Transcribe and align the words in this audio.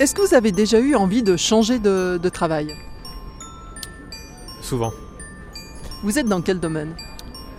Est-ce 0.00 0.14
que 0.14 0.22
vous 0.22 0.34
avez 0.34 0.50
déjà 0.52 0.80
eu 0.80 0.94
envie 0.96 1.22
de 1.22 1.36
changer 1.36 1.78
de, 1.78 2.18
de 2.22 2.28
travail 2.28 2.74
Souvent. 4.60 4.92
Vous 6.02 6.18
êtes 6.18 6.26
dans 6.26 6.42
quel 6.42 6.58
domaine 6.58 6.94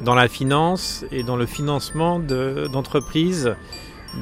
Dans 0.01 0.15
la 0.15 0.27
finance 0.27 1.05
et 1.11 1.23
dans 1.23 1.37
le 1.37 1.45
financement 1.45 2.19
de- 2.19 2.67
d'entreprises 2.71 3.55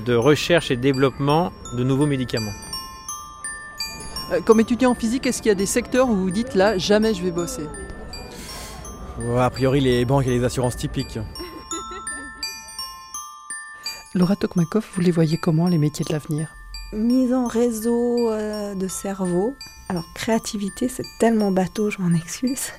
de, 0.05 0.13
recherche 0.15 0.69
et 0.71 0.75
développement 0.77 1.51
de 1.77 1.83
nouveaux 1.83 2.05
médicaments. 2.05 2.53
Euh, 4.31 4.41
Comme 4.41 4.59
étudiant 4.59 4.91
en 4.91 4.95
physique, 4.95 5.25
est-ce 5.25 5.41
qu'il 5.41 5.49
y 5.49 5.51
a 5.51 5.55
des 5.55 5.65
secteurs 5.65 6.07
où 6.09 6.15
vous 6.15 6.29
dites 6.31 6.53
là, 6.55 6.77
jamais 6.77 7.13
je 7.13 7.23
vais 7.23 7.31
bosser 7.31 7.65
a 9.37 9.49
priori, 9.51 9.79
les 9.79 10.05
banques 10.05 10.25
et 10.25 10.31
les 10.31 10.43
assurances 10.43 10.75
typiques. 10.75 11.19
Laura 14.15 14.35
Tokmakov, 14.35 14.83
vous 14.95 15.01
les 15.01 15.11
voyez 15.11 15.37
comment 15.37 15.67
les 15.67 15.77
métiers 15.77 16.03
de 16.03 16.11
l'avenir? 16.11 16.47
Mise 16.93 17.33
en 17.33 17.47
réseau 17.47 18.29
euh, 18.29 18.75
de 18.75 18.87
cerveau. 18.87 19.55
Alors 19.89 20.05
créativité, 20.13 20.87
c'est 20.87 21.05
tellement 21.19 21.51
bateau, 21.51 21.89
je 21.89 22.01
m'en 22.01 22.13
excuse. 22.15 22.71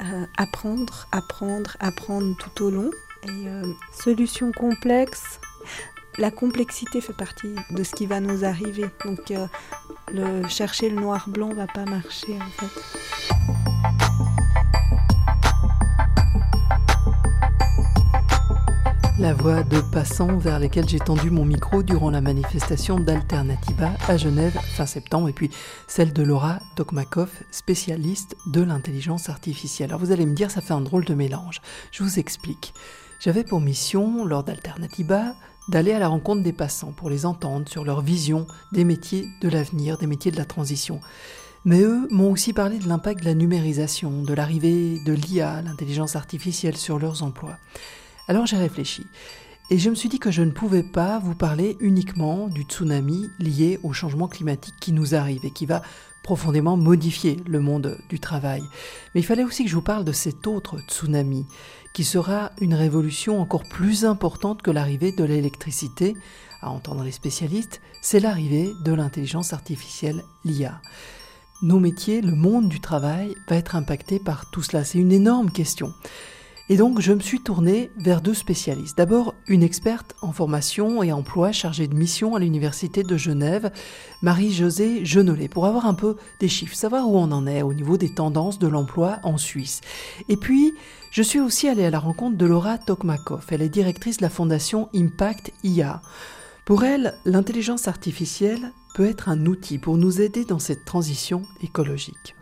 Euh, 0.00 0.26
apprendre, 0.36 1.06
apprendre, 1.12 1.76
apprendre 1.78 2.36
tout 2.36 2.64
au 2.64 2.70
long. 2.70 2.90
Et 3.24 3.48
euh, 3.48 3.62
solutions 3.92 4.50
complexes. 4.52 5.40
La 6.18 6.30
complexité 6.30 7.00
fait 7.00 7.16
partie 7.16 7.54
de 7.70 7.82
ce 7.82 7.94
qui 7.94 8.06
va 8.06 8.20
nous 8.20 8.44
arriver. 8.44 8.86
Donc 9.04 9.30
euh, 9.30 10.48
chercher 10.48 10.90
le 10.90 11.00
noir-blanc 11.00 11.54
va 11.54 11.66
pas 11.66 11.84
marcher 11.84 12.36
en 12.40 12.50
fait. 12.60 13.93
La 19.24 19.32
voix 19.32 19.62
de 19.62 19.80
passants 19.80 20.36
vers 20.36 20.58
lesquels 20.58 20.86
j'ai 20.86 20.98
tendu 20.98 21.30
mon 21.30 21.46
micro 21.46 21.82
durant 21.82 22.10
la 22.10 22.20
manifestation 22.20 23.00
d'Alternativa 23.00 23.94
à 24.06 24.18
Genève 24.18 24.52
fin 24.76 24.84
septembre, 24.84 25.30
et 25.30 25.32
puis 25.32 25.48
celle 25.88 26.12
de 26.12 26.22
Laura 26.22 26.58
Tokmakov, 26.76 27.30
spécialiste 27.50 28.36
de 28.44 28.60
l'intelligence 28.60 29.30
artificielle. 29.30 29.88
Alors 29.88 30.00
vous 30.00 30.12
allez 30.12 30.26
me 30.26 30.34
dire, 30.34 30.50
ça 30.50 30.60
fait 30.60 30.74
un 30.74 30.82
drôle 30.82 31.06
de 31.06 31.14
mélange. 31.14 31.62
Je 31.90 32.02
vous 32.02 32.18
explique. 32.18 32.74
J'avais 33.18 33.44
pour 33.44 33.62
mission, 33.62 34.26
lors 34.26 34.44
d'Alternativa, 34.44 35.34
d'aller 35.68 35.92
à 35.92 35.98
la 35.98 36.08
rencontre 36.08 36.42
des 36.42 36.52
passants 36.52 36.92
pour 36.92 37.08
les 37.08 37.24
entendre 37.24 37.66
sur 37.66 37.82
leur 37.82 38.02
vision 38.02 38.46
des 38.72 38.84
métiers 38.84 39.26
de 39.40 39.48
l'avenir, 39.48 39.96
des 39.96 40.06
métiers 40.06 40.32
de 40.32 40.36
la 40.36 40.44
transition. 40.44 41.00
Mais 41.64 41.80
eux 41.80 42.08
m'ont 42.10 42.30
aussi 42.30 42.52
parlé 42.52 42.76
de 42.76 42.86
l'impact 42.86 43.20
de 43.20 43.24
la 43.24 43.34
numérisation, 43.34 44.22
de 44.22 44.34
l'arrivée 44.34 44.98
de 45.02 45.14
l'IA, 45.14 45.62
l'intelligence 45.62 46.14
artificielle 46.14 46.76
sur 46.76 46.98
leurs 46.98 47.22
emplois. 47.22 47.56
Alors 48.26 48.46
j'ai 48.46 48.56
réfléchi 48.56 49.06
et 49.70 49.78
je 49.78 49.90
me 49.90 49.94
suis 49.94 50.08
dit 50.08 50.18
que 50.18 50.30
je 50.30 50.42
ne 50.42 50.50
pouvais 50.50 50.82
pas 50.82 51.18
vous 51.18 51.34
parler 51.34 51.76
uniquement 51.80 52.48
du 52.48 52.62
tsunami 52.62 53.28
lié 53.38 53.78
au 53.82 53.92
changement 53.92 54.28
climatique 54.28 54.74
qui 54.80 54.92
nous 54.92 55.14
arrive 55.14 55.44
et 55.44 55.50
qui 55.50 55.66
va 55.66 55.82
profondément 56.22 56.78
modifier 56.78 57.36
le 57.46 57.60
monde 57.60 57.98
du 58.08 58.18
travail. 58.18 58.62
Mais 59.14 59.20
il 59.20 59.24
fallait 59.24 59.44
aussi 59.44 59.64
que 59.64 59.70
je 59.70 59.74
vous 59.74 59.82
parle 59.82 60.04
de 60.04 60.12
cet 60.12 60.46
autre 60.46 60.78
tsunami 60.88 61.46
qui 61.92 62.02
sera 62.02 62.50
une 62.60 62.74
révolution 62.74 63.40
encore 63.40 63.62
plus 63.62 64.06
importante 64.06 64.62
que 64.62 64.70
l'arrivée 64.70 65.12
de 65.12 65.24
l'électricité. 65.24 66.14
À 66.62 66.70
entendre 66.70 67.04
les 67.04 67.12
spécialistes, 67.12 67.82
c'est 68.00 68.20
l'arrivée 68.20 68.72
de 68.84 68.92
l'intelligence 68.92 69.52
artificielle, 69.52 70.24
l'IA. 70.46 70.80
Nos 71.62 71.78
métiers, 71.78 72.22
le 72.22 72.34
monde 72.34 72.68
du 72.68 72.80
travail 72.80 73.34
va 73.48 73.56
être 73.56 73.76
impacté 73.76 74.18
par 74.18 74.50
tout 74.50 74.62
cela. 74.62 74.82
C'est 74.82 74.98
une 74.98 75.12
énorme 75.12 75.50
question. 75.50 75.92
Et 76.70 76.78
donc, 76.78 77.00
je 77.00 77.12
me 77.12 77.20
suis 77.20 77.40
tourné 77.40 77.90
vers 77.98 78.22
deux 78.22 78.32
spécialistes. 78.32 78.96
D'abord, 78.96 79.34
une 79.48 79.62
experte 79.62 80.16
en 80.22 80.32
formation 80.32 81.02
et 81.02 81.12
emploi 81.12 81.52
chargée 81.52 81.88
de 81.88 81.94
mission 81.94 82.36
à 82.36 82.38
l'Université 82.38 83.02
de 83.02 83.18
Genève, 83.18 83.70
Marie-Josée 84.22 85.04
Genollet, 85.04 85.48
pour 85.48 85.66
avoir 85.66 85.84
un 85.84 85.92
peu 85.92 86.16
des 86.40 86.48
chiffres, 86.48 86.74
savoir 86.74 87.06
où 87.06 87.18
on 87.18 87.32
en 87.32 87.46
est 87.46 87.60
au 87.60 87.74
niveau 87.74 87.98
des 87.98 88.14
tendances 88.14 88.58
de 88.58 88.66
l'emploi 88.66 89.18
en 89.24 89.36
Suisse. 89.36 89.82
Et 90.30 90.38
puis, 90.38 90.72
je 91.10 91.22
suis 91.22 91.38
aussi 91.38 91.68
allée 91.68 91.84
à 91.84 91.90
la 91.90 91.98
rencontre 91.98 92.38
de 92.38 92.46
Laura 92.46 92.78
Tokmakov. 92.78 93.44
Elle 93.50 93.60
est 93.60 93.68
directrice 93.68 94.16
de 94.16 94.22
la 94.22 94.30
fondation 94.30 94.88
Impact 94.94 95.52
IA. 95.64 96.00
Pour 96.64 96.82
elle, 96.84 97.14
l'intelligence 97.26 97.88
artificielle 97.88 98.72
peut 98.94 99.06
être 99.06 99.28
un 99.28 99.44
outil 99.44 99.76
pour 99.76 99.98
nous 99.98 100.22
aider 100.22 100.46
dans 100.46 100.58
cette 100.58 100.86
transition 100.86 101.42
écologique. 101.60 102.34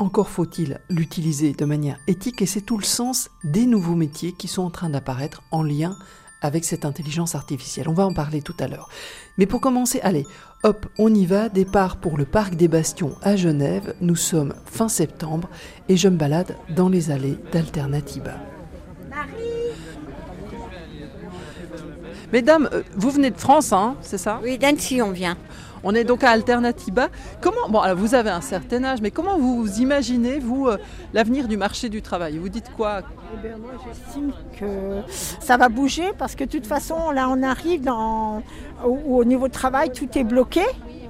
Encore 0.00 0.30
faut-il 0.30 0.80
l'utiliser 0.88 1.52
de 1.52 1.66
manière 1.66 1.98
éthique 2.06 2.40
et 2.40 2.46
c'est 2.46 2.62
tout 2.62 2.78
le 2.78 2.84
sens 2.84 3.28
des 3.44 3.66
nouveaux 3.66 3.94
métiers 3.94 4.32
qui 4.32 4.48
sont 4.48 4.62
en 4.62 4.70
train 4.70 4.88
d'apparaître 4.88 5.42
en 5.50 5.62
lien 5.62 5.94
avec 6.40 6.64
cette 6.64 6.86
intelligence 6.86 7.34
artificielle. 7.34 7.86
On 7.86 7.92
va 7.92 8.06
en 8.06 8.14
parler 8.14 8.40
tout 8.40 8.54
à 8.60 8.66
l'heure. 8.66 8.88
Mais 9.36 9.44
pour 9.44 9.60
commencer, 9.60 10.00
allez, 10.00 10.24
hop, 10.62 10.86
on 10.96 11.12
y 11.12 11.26
va. 11.26 11.50
Départ 11.50 11.98
pour 11.98 12.16
le 12.16 12.24
Parc 12.24 12.54
des 12.54 12.66
Bastions 12.66 13.14
à 13.20 13.36
Genève. 13.36 13.94
Nous 14.00 14.16
sommes 14.16 14.54
fin 14.64 14.88
septembre 14.88 15.50
et 15.90 15.98
je 15.98 16.08
me 16.08 16.16
balade 16.16 16.56
dans 16.74 16.88
les 16.88 17.10
allées 17.10 17.36
d'Alternativa. 17.52 18.38
Mesdames, 22.32 22.70
euh, 22.72 22.82
vous 22.96 23.10
venez 23.10 23.30
de 23.30 23.38
France, 23.38 23.72
hein, 23.74 23.96
c'est 24.00 24.16
ça? 24.16 24.40
Oui, 24.42 24.56
d'Annecy, 24.56 25.02
on 25.02 25.10
vient. 25.10 25.36
On 25.82 25.94
est 25.94 26.04
donc 26.04 26.24
à 26.24 26.30
Alternativa. 26.30 27.08
Comment, 27.40 27.68
bon, 27.68 27.82
vous 27.94 28.14
avez 28.14 28.30
un 28.30 28.40
certain 28.40 28.84
âge, 28.84 29.00
mais 29.00 29.10
comment 29.10 29.38
vous 29.38 29.80
imaginez, 29.80 30.38
vous, 30.38 30.68
euh, 30.68 30.76
l'avenir 31.12 31.48
du 31.48 31.56
marché 31.56 31.88
du 31.88 32.02
travail? 32.02 32.38
Vous 32.38 32.48
dites 32.48 32.70
quoi? 32.76 33.00
Eh 33.44 33.48
moi, 33.50 33.72
j'estime 33.86 34.32
que 34.58 35.02
ça 35.40 35.56
va 35.56 35.68
bouger 35.68 36.12
parce 36.18 36.34
que 36.34 36.44
de 36.44 36.50
toute 36.50 36.66
façon, 36.66 37.10
là, 37.12 37.28
on 37.30 37.42
arrive 37.42 37.82
dans, 37.82 38.42
au, 38.84 38.98
au 39.18 39.24
niveau 39.24 39.48
travail, 39.48 39.90
tout 39.92 40.08
est 40.16 40.24
bloqué. 40.24 40.62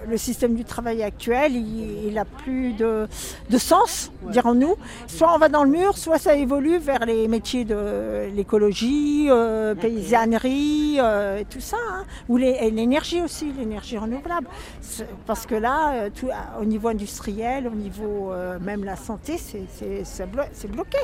Le 0.08 0.16
système 0.16 0.54
du 0.54 0.64
travail 0.64 1.02
actuel, 1.02 1.52
il 1.54 2.12
n'a 2.14 2.24
plus 2.24 2.72
de, 2.72 3.06
de 3.50 3.58
sens, 3.58 4.10
dirons-nous. 4.30 4.74
Soit 5.06 5.32
on 5.34 5.38
va 5.38 5.48
dans 5.48 5.62
le 5.64 5.70
mur, 5.70 5.96
soit 5.98 6.18
ça 6.18 6.34
évolue 6.34 6.78
vers 6.78 7.04
les 7.06 7.28
métiers 7.28 7.64
de 7.64 8.30
l'écologie, 8.34 9.26
euh, 9.30 9.74
paysannerie, 9.74 10.96
euh, 11.00 11.38
et 11.40 11.44
tout 11.44 11.60
ça. 11.60 11.76
hein. 11.92 12.04
Ou 12.28 12.38
l'énergie 12.38 13.20
aussi, 13.20 13.52
l'énergie 13.52 13.98
renouvelable. 13.98 14.46
Parce 15.26 15.46
que 15.46 15.54
là, 15.54 15.92
euh, 15.94 16.10
tout, 16.14 16.28
au 16.60 16.64
niveau 16.64 16.88
industriel, 16.88 17.68
au 17.68 17.76
niveau 17.76 18.32
euh, 18.32 18.58
même 18.58 18.84
la 18.84 18.96
santé, 18.96 19.36
c'est 19.38 20.30
bloqué. 20.30 20.98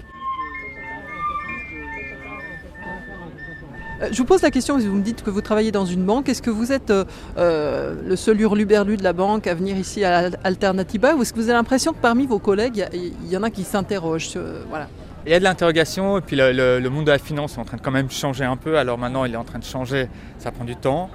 Je 4.11 4.17
vous 4.19 4.25
pose 4.27 4.43
la 4.43 4.51
question, 4.51 4.77
vous 4.79 4.93
me 4.93 5.03
dites 5.03 5.23
que 5.23 5.31
vous 5.31 5.41
travaillez 5.41 5.73
dans 5.73 5.87
une 5.87 6.05
banque. 6.05 6.29
Est-ce 6.29 6.43
que 6.43 6.51
vous 6.51 6.71
êtes 6.71 6.91
euh, 6.91 7.05
euh, 7.39 7.95
le 8.07 8.15
seul 8.17 8.39
hurluberlu 8.41 8.97
de 8.99 9.03
la 9.03 9.13
banque 9.15 9.47
à 9.47 9.55
venir 9.55 9.77
ici 9.77 10.05
à 10.05 10.19
Al- 10.19 10.39
Alternativa 10.45 11.15
Ou 11.15 11.23
est-ce 11.23 11.33
que 11.33 11.39
vous 11.39 11.45
avez 11.49 11.55
l'impression 11.55 11.93
que 11.93 11.99
parmi 12.03 12.27
vos 12.27 12.39
collègues, 12.39 12.87
il 12.93 13.29
y 13.31 13.37
en 13.37 13.43
a 13.43 13.51
qui 13.51 13.65
s'interrogent 13.65 14.35
euh, 14.37 14.63
voilà. 14.69 14.89
Il 15.25 15.33
y 15.33 15.35
a 15.35 15.39
de 15.39 15.45
l'interrogation 15.45 16.19
et 16.19 16.21
puis 16.21 16.37
le, 16.37 16.53
le- 16.53 16.79
le 16.79 16.91
monde 16.91 17.07
de 17.07 17.11
la 17.11 17.19
finance 17.19 17.57
est 17.57 17.61
en 17.61 17.65
train 17.65 17.79
de 17.79 17.83
quand 17.83 17.91
même 17.91 18.11
changer 18.11 18.45
un 18.45 18.57
peu. 18.57 18.77
Alors 18.77 18.99
maintenant, 18.99 19.25
il 19.25 19.33
est 19.33 19.37
en 19.39 19.45
train 19.45 19.59
de 19.59 19.65
changer, 19.65 20.09
ça 20.39 20.53
prend 20.53 20.65
du 20.65 20.77
temps. 20.77 21.09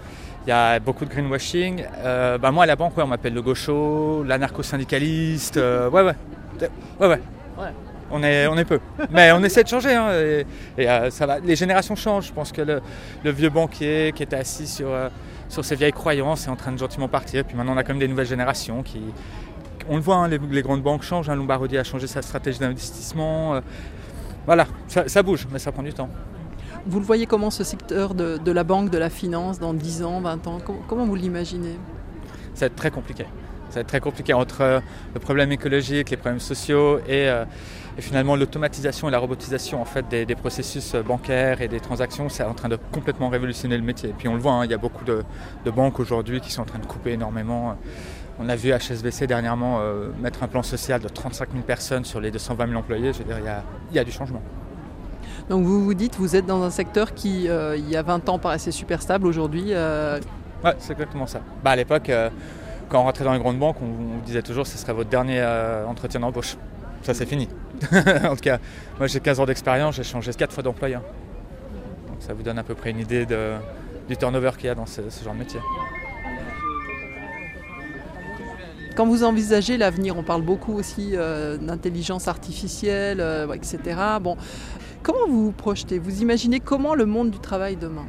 Il 0.47 0.49
y 0.49 0.53
a 0.53 0.79
beaucoup 0.79 1.05
de 1.05 1.09
greenwashing. 1.11 1.83
Euh, 1.99 2.39
bah 2.39 2.49
moi, 2.51 2.63
à 2.63 2.67
la 2.67 2.75
banque, 2.75 2.97
ouais, 2.97 3.03
on 3.03 3.07
m'appelle 3.07 3.35
le 3.35 3.43
gaucho, 3.43 4.23
l'anarcho-syndicaliste. 4.23 5.57
euh, 5.57 5.87
ouais, 5.89 6.01
ouais. 6.01 6.15
Ouais, 6.99 7.07
ouais. 7.07 7.19
Ouais. 7.59 7.67
On 8.11 8.21
est, 8.23 8.47
on 8.47 8.57
est 8.57 8.65
peu. 8.65 8.79
Mais 9.11 9.31
on 9.31 9.41
essaie 9.43 9.63
de 9.63 9.69
changer. 9.69 9.93
hein, 9.95 10.11
et 10.13 10.45
et, 10.77 10.89
euh, 10.89 11.09
ça 11.09 11.25
va. 11.25 11.39
Les 11.39 11.55
générations 11.55 11.95
changent. 11.95 12.27
Je 12.27 12.33
pense 12.33 12.51
que 12.51 12.61
le, 12.61 12.81
le 13.23 13.31
vieux 13.31 13.49
banquier 13.49 14.11
qui 14.15 14.23
était 14.23 14.35
assis 14.35 14.67
sur, 14.67 14.87
euh, 14.89 15.09
sur 15.49 15.63
ses 15.63 15.75
vieilles 15.75 15.93
croyances 15.93 16.47
est 16.47 16.49
en 16.49 16.55
train 16.55 16.71
de 16.71 16.77
gentiment 16.77 17.07
partir. 17.07 17.45
Puis 17.45 17.55
maintenant, 17.55 17.73
on 17.73 17.77
a 17.77 17.83
quand 17.83 17.93
même 17.93 17.99
des 17.99 18.07
nouvelles 18.07 18.27
générations 18.27 18.83
qui. 18.83 19.01
On 19.89 19.95
le 19.95 20.01
voit, 20.01 20.15
hein, 20.17 20.27
les, 20.27 20.37
les 20.37 20.61
grandes 20.61 20.83
banques 20.83 21.03
changent. 21.03 21.29
hein, 21.29 21.35
Lombardi 21.35 21.77
a 21.77 21.83
changé 21.83 22.07
sa 22.07 22.21
stratégie 22.21 22.59
d'investissement. 22.59 23.55
euh, 23.55 23.61
voilà, 24.45 24.65
ça, 24.87 25.07
ça 25.07 25.21
bouge, 25.23 25.47
mais 25.51 25.59
ça 25.59 25.71
prend 25.71 25.83
du 25.83 25.93
temps. 25.93 26.09
Vous 26.85 26.99
le 26.99 27.05
voyez 27.05 27.27
comment 27.27 27.51
ce 27.51 27.63
secteur 27.63 28.15
de, 28.15 28.37
de 28.37 28.51
la 28.51 28.63
banque, 28.63 28.89
de 28.89 28.97
la 28.97 29.09
finance, 29.11 29.59
dans 29.59 29.73
10 29.73 30.03
ans, 30.03 30.19
20 30.21 30.47
ans? 30.47 30.57
Comment, 30.65 30.79
comment 30.87 31.05
vous 31.05 31.15
l'imaginez? 31.15 31.77
Ça 32.55 32.61
va 32.61 32.65
être 32.67 32.75
très 32.75 32.89
compliqué. 32.91 33.25
Ça 33.71 33.75
va 33.75 33.81
être 33.81 33.87
très 33.87 33.99
compliqué 33.99 34.33
entre 34.33 34.61
euh, 34.61 34.79
le 35.13 35.19
problème 35.19 35.51
écologique, 35.51 36.09
les 36.11 36.17
problèmes 36.17 36.39
sociaux 36.39 36.99
et, 37.07 37.27
euh, 37.29 37.45
et 37.97 38.01
finalement 38.01 38.35
l'automatisation 38.35 39.07
et 39.07 39.11
la 39.11 39.17
robotisation 39.17 39.81
en 39.81 39.85
fait, 39.85 40.07
des, 40.09 40.25
des 40.25 40.35
processus 40.35 40.93
euh, 40.93 41.01
bancaires 41.01 41.61
et 41.61 41.67
des 41.67 41.79
transactions. 41.79 42.29
C'est 42.29 42.43
en 42.43 42.53
train 42.53 42.69
de 42.69 42.77
complètement 42.91 43.29
révolutionner 43.29 43.77
le 43.77 43.83
métier. 43.83 44.09
Et 44.09 44.13
puis 44.13 44.27
on 44.27 44.35
le 44.35 44.41
voit, 44.41 44.53
hein, 44.53 44.65
il 44.65 44.71
y 44.71 44.73
a 44.75 44.77
beaucoup 44.77 45.05
de, 45.05 45.23
de 45.65 45.71
banques 45.71 45.99
aujourd'hui 45.99 46.41
qui 46.41 46.51
sont 46.51 46.61
en 46.61 46.65
train 46.65 46.79
de 46.79 46.85
couper 46.85 47.11
énormément. 47.13 47.75
On 48.39 48.49
a 48.49 48.55
vu 48.55 48.71
HSBC 48.71 49.27
dernièrement 49.27 49.79
euh, 49.81 50.09
mettre 50.19 50.41
un 50.43 50.47
plan 50.47 50.63
social 50.63 50.99
de 50.99 51.07
35 51.07 51.49
000 51.51 51.63
personnes 51.63 52.05
sur 52.05 52.19
les 52.19 52.31
220 52.31 52.67
000 52.67 52.79
employés. 52.79 53.13
Je 53.13 53.19
veux 53.19 53.25
dire, 53.25 53.37
il 53.39 53.45
y 53.45 53.49
a, 53.49 53.63
il 53.91 53.95
y 53.95 53.99
a 53.99 54.03
du 54.03 54.11
changement. 54.11 54.41
Donc 55.49 55.63
vous 55.63 55.83
vous 55.83 55.93
dites, 55.93 56.15
vous 56.15 56.35
êtes 56.35 56.45
dans 56.45 56.63
un 56.63 56.69
secteur 56.69 57.13
qui, 57.13 57.49
euh, 57.49 57.75
il 57.77 57.89
y 57.89 57.95
a 57.95 58.01
20 58.01 58.29
ans, 58.29 58.39
paraissait 58.39 58.71
super 58.71 59.01
stable. 59.01 59.27
Aujourd'hui, 59.27 59.65
euh, 59.69 60.19
Ouais, 60.63 60.75
c'est 60.79 60.93
exactement 60.93 61.25
ça. 61.25 61.41
Bah, 61.63 61.71
à 61.71 61.75
l'époque, 61.75 62.11
quand 62.91 62.99
on 62.99 63.03
rentrait 63.03 63.23
dans 63.23 63.33
les 63.33 63.39
grandes 63.39 63.57
banques, 63.57 63.77
on, 63.81 64.17
on 64.17 64.25
disait 64.25 64.41
toujours 64.41 64.65
que 64.65 64.69
ce 64.69 64.77
serait 64.77 64.93
votre 64.93 65.09
dernier 65.09 65.39
euh, 65.39 65.85
entretien 65.85 66.19
d'embauche. 66.19 66.57
Ça, 67.03 67.13
c'est 67.13 67.25
fini. 67.25 67.47
en 68.23 68.35
tout 68.35 68.41
cas, 68.41 68.59
moi 68.99 69.07
j'ai 69.07 69.19
15 69.19 69.39
ans 69.39 69.45
d'expérience, 69.45 69.95
j'ai 69.95 70.03
changé 70.03 70.31
4 70.33 70.53
fois 70.53 70.61
d'employeur. 70.61 71.01
Donc 72.07 72.17
ça 72.19 72.33
vous 72.33 72.43
donne 72.43 72.59
à 72.59 72.63
peu 72.63 72.75
près 72.75 72.91
une 72.91 72.99
idée 72.99 73.25
du 73.25 74.17
turnover 74.17 74.51
qu'il 74.57 74.65
y 74.65 74.69
a 74.69 74.75
dans 74.75 74.85
ce, 74.85 75.09
ce 75.09 75.23
genre 75.23 75.33
de 75.33 75.39
métier. 75.39 75.59
Quand 78.95 79.07
vous 79.07 79.23
envisagez 79.23 79.77
l'avenir, 79.77 80.17
on 80.17 80.23
parle 80.23 80.41
beaucoup 80.41 80.73
aussi 80.73 81.11
euh, 81.13 81.57
d'intelligence 81.57 82.27
artificielle, 82.27 83.21
euh, 83.21 83.51
etc. 83.53 83.79
Bon, 84.21 84.35
comment 85.01 85.27
vous 85.27 85.45
vous 85.45 85.51
projetez? 85.53 85.97
Vous 85.97 86.21
imaginez 86.21 86.59
comment 86.59 86.93
le 86.93 87.05
monde 87.05 87.31
du 87.31 87.39
travail 87.39 87.77
demain? 87.77 88.05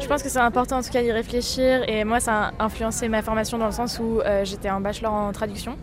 Je 0.00 0.06
pense 0.06 0.22
que 0.22 0.28
c'est 0.28 0.38
important 0.38 0.78
en 0.78 0.82
tout 0.82 0.90
cas 0.90 1.02
d'y 1.02 1.12
réfléchir 1.12 1.88
et 1.88 2.04
moi 2.04 2.20
ça 2.20 2.52
a 2.58 2.64
influencé 2.64 3.08
ma 3.08 3.22
formation 3.22 3.58
dans 3.58 3.66
le 3.66 3.72
sens 3.72 3.98
où 3.98 4.20
euh, 4.20 4.44
j'étais 4.44 4.70
en 4.70 4.80
bachelor 4.80 5.12
en 5.12 5.32
traduction 5.32 5.76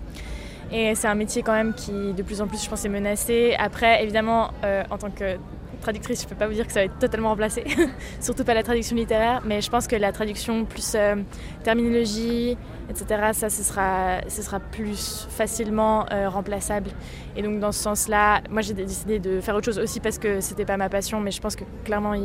et 0.71 0.95
c'est 0.95 1.07
un 1.07 1.15
métier 1.15 1.43
quand 1.43 1.53
même 1.53 1.73
qui 1.73 1.91
de 1.91 2.23
plus 2.23 2.41
en 2.41 2.47
plus 2.47 2.63
je 2.63 2.69
pense 2.69 2.83
est 2.85 2.89
menacé. 2.89 3.55
Après 3.59 4.03
évidemment 4.03 4.51
en 4.89 4.97
tant 4.97 5.11
que 5.11 5.37
traductrice, 5.85 6.21
je 6.21 6.25
ne 6.25 6.29
peux 6.29 6.35
pas 6.35 6.47
vous 6.47 6.53
dire 6.53 6.65
que 6.65 6.73
ça 6.73 6.79
va 6.79 6.85
être 6.85 6.97
totalement 6.97 7.29
remplacé, 7.29 7.63
surtout 8.19 8.43
pas 8.43 8.55
la 8.55 8.63
traduction 8.63 8.95
littéraire, 8.95 9.43
mais 9.45 9.61
je 9.61 9.69
pense 9.69 9.87
que 9.87 9.95
la 9.95 10.11
traduction 10.11 10.65
plus 10.65 10.93
euh, 10.95 11.15
terminologie, 11.63 12.57
etc., 12.89 13.05
ça, 13.33 13.49
ce 13.51 13.61
sera, 13.61 14.21
sera 14.27 14.59
plus 14.59 15.27
facilement 15.29 16.05
euh, 16.11 16.27
remplaçable. 16.27 16.89
Et 17.35 17.43
donc, 17.43 17.59
dans 17.59 17.71
ce 17.71 17.83
sens-là, 17.83 18.41
moi, 18.49 18.61
j'ai 18.61 18.73
décidé 18.73 19.19
de 19.19 19.39
faire 19.41 19.55
autre 19.55 19.65
chose 19.65 19.77
aussi 19.77 19.99
parce 19.99 20.17
que 20.17 20.41
c'était 20.41 20.65
pas 20.65 20.77
ma 20.77 20.89
passion, 20.89 21.21
mais 21.21 21.31
je 21.31 21.39
pense 21.39 21.55
que 21.55 21.63
clairement, 21.83 22.15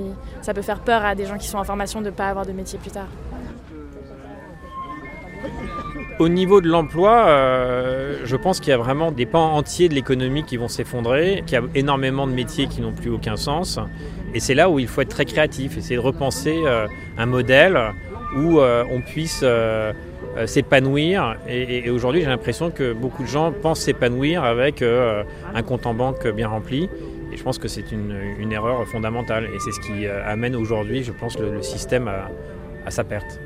ça 0.41 0.55
peut 0.55 0.63
faire 0.63 0.81
peur 0.81 1.05
à 1.05 1.15
des 1.15 1.27
gens 1.27 1.37
qui 1.37 1.49
sont 1.49 1.59
en 1.59 1.65
formation 1.65 2.01
de 2.01 2.07
ne 2.07 2.11
pas 2.11 2.29
avoir 2.29 2.47
de 2.47 2.53
métier 2.53 2.79
plus 2.79 2.91
tard. 2.91 3.09
Au 6.21 6.29
niveau 6.29 6.61
de 6.61 6.69
l'emploi, 6.69 7.29
euh, 7.29 8.19
je 8.25 8.37
pense 8.37 8.61
qu'il 8.61 8.69
y 8.69 8.75
a 8.75 8.77
vraiment 8.77 9.11
des 9.11 9.25
pans 9.25 9.55
entiers 9.55 9.89
de 9.89 9.95
l'économie 9.95 10.45
qui 10.45 10.59
vont 10.59 10.69
s'effondrer, 10.69 11.43
qu'il 11.47 11.55
y 11.55 11.63
a 11.63 11.65
énormément 11.75 12.27
de 12.27 12.33
métiers 12.33 12.67
qui 12.67 12.83
n'ont 12.83 12.93
plus 12.93 13.09
aucun 13.09 13.37
sens. 13.37 13.79
Et 14.35 14.41
c'est 14.41 14.53
là 14.53 14.69
où 14.69 14.79
il 14.79 14.87
faut 14.87 15.01
être 15.01 15.09
très 15.09 15.25
créatif, 15.25 15.79
essayer 15.79 15.97
de 15.97 16.01
repenser 16.01 16.61
euh, 16.67 16.87
un 17.17 17.25
modèle 17.25 17.79
où 18.37 18.61
euh, 18.61 18.85
on 18.91 19.01
puisse 19.01 19.43
s'épanouir. 20.45 21.37
Et, 21.49 21.89
aujourd'hui, 21.89 22.21
j'ai 22.21 22.29
l'impression 22.29 22.71
que 22.71 22.93
beaucoup 22.93 23.23
de 23.23 23.29
gens 23.29 23.51
pensent 23.51 23.81
s'épanouir 23.81 24.45
avec 24.45 24.83
un 24.83 25.63
compte 25.63 25.87
en 25.87 25.95
banque 25.95 26.29
bien 26.29 26.49
rempli. 26.49 26.91
Et 27.33 27.37
je 27.39 27.43
pense 27.43 27.59
que 27.59 27.67
c'est 27.67 27.93
une, 27.93 28.53
erreur 28.53 28.87
fondamentale. 28.87 29.47
Et 29.55 29.59
c'est 29.59 29.73
ce 29.73 29.81
qui 29.81 30.07
amène 30.07 30.55
aujourd'hui, 30.55 31.03
je 31.03 31.13
pense, 31.13 31.39
le, 31.39 31.63
système 31.63 32.11
à 32.85 32.91
sa 32.91 33.05
perte. 33.05 33.41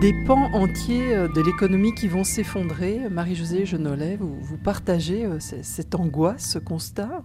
Des 0.00 0.14
pans 0.14 0.50
entiers 0.54 1.14
euh, 1.14 1.28
de 1.28 1.42
l'économie 1.42 1.94
qui 1.94 2.08
vont 2.08 2.24
s'effondrer. 2.24 3.10
Marie-Josée 3.10 3.66
Genolet, 3.66 4.16
vous, 4.16 4.40
vous 4.40 4.56
partagez 4.56 5.26
euh, 5.26 5.38
cette 5.40 5.94
angoisse, 5.94 6.52
ce 6.52 6.58
constat? 6.58 7.22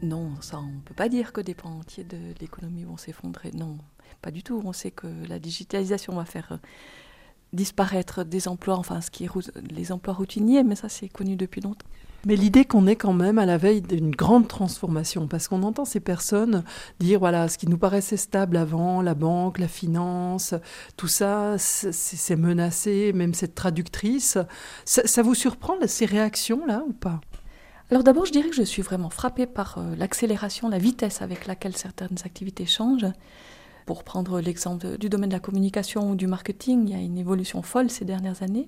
Non, 0.00 0.30
ça, 0.40 0.60
on 0.60 0.66
ne 0.66 0.80
peut 0.84 0.94
pas 0.94 1.08
dire 1.08 1.32
que 1.32 1.40
des 1.40 1.54
pans 1.54 1.78
entiers 1.80 2.04
de 2.04 2.16
l'économie 2.40 2.84
vont 2.84 2.96
s'effondrer. 2.96 3.50
Non, 3.54 3.76
pas 4.22 4.30
du 4.30 4.44
tout. 4.44 4.62
On 4.64 4.72
sait 4.72 4.92
que 4.92 5.08
la 5.28 5.40
digitalisation 5.40 6.14
va 6.14 6.24
faire 6.24 6.52
euh, 6.52 6.56
disparaître 7.52 8.22
des 8.22 8.46
emplois, 8.46 8.76
enfin, 8.76 9.00
ce 9.00 9.10
qui 9.10 9.24
est 9.24 9.30
les 9.68 9.90
emplois 9.90 10.14
routiniers, 10.14 10.62
mais 10.62 10.76
ça, 10.76 10.88
c'est 10.88 11.08
connu 11.08 11.34
depuis 11.34 11.60
longtemps. 11.60 11.88
Mais 12.26 12.34
l'idée 12.34 12.64
qu'on 12.64 12.86
est 12.86 12.96
quand 12.96 13.12
même 13.12 13.38
à 13.38 13.46
la 13.46 13.58
veille 13.58 13.80
d'une 13.80 14.10
grande 14.10 14.48
transformation, 14.48 15.28
parce 15.28 15.46
qu'on 15.46 15.62
entend 15.62 15.84
ces 15.84 16.00
personnes 16.00 16.64
dire, 16.98 17.20
voilà, 17.20 17.48
ce 17.48 17.56
qui 17.58 17.68
nous 17.68 17.78
paraissait 17.78 18.16
stable 18.16 18.56
avant, 18.56 19.02
la 19.02 19.14
banque, 19.14 19.58
la 19.58 19.68
finance, 19.68 20.54
tout 20.96 21.06
ça, 21.06 21.56
c'est 21.58 22.36
menacé, 22.36 23.12
même 23.14 23.34
cette 23.34 23.54
traductrice. 23.54 24.36
Ça, 24.84 25.22
vous 25.22 25.34
surprend, 25.34 25.74
ces 25.86 26.06
réactions-là, 26.06 26.82
ou 26.88 26.92
pas? 26.92 27.20
Alors 27.90 28.02
d'abord, 28.02 28.26
je 28.26 28.32
dirais 28.32 28.50
que 28.50 28.56
je 28.56 28.62
suis 28.62 28.82
vraiment 28.82 29.08
frappée 29.08 29.46
par 29.46 29.78
euh, 29.78 29.94
l'accélération, 29.96 30.68
la 30.68 30.76
vitesse 30.76 31.22
avec 31.22 31.46
laquelle 31.46 31.74
certaines 31.74 32.18
activités 32.24 32.66
changent. 32.66 33.06
Pour 33.86 34.04
prendre 34.04 34.40
l'exemple 34.40 34.98
du 34.98 35.08
domaine 35.08 35.30
de 35.30 35.34
la 35.34 35.40
communication 35.40 36.10
ou 36.10 36.14
du 36.14 36.26
marketing, 36.26 36.86
il 36.86 36.90
y 36.92 36.94
a 36.94 37.00
une 37.02 37.16
évolution 37.16 37.62
folle 37.62 37.88
ces 37.88 38.04
dernières 38.04 38.42
années. 38.42 38.66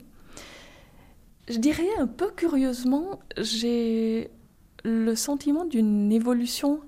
Je 1.50 1.58
dirais 1.58 1.88
un 1.98 2.06
peu 2.06 2.30
curieusement, 2.30 3.18
j'ai 3.36 4.30
le 4.84 5.16
sentiment 5.16 5.64
d'une 5.64 6.12
évolution 6.12 6.78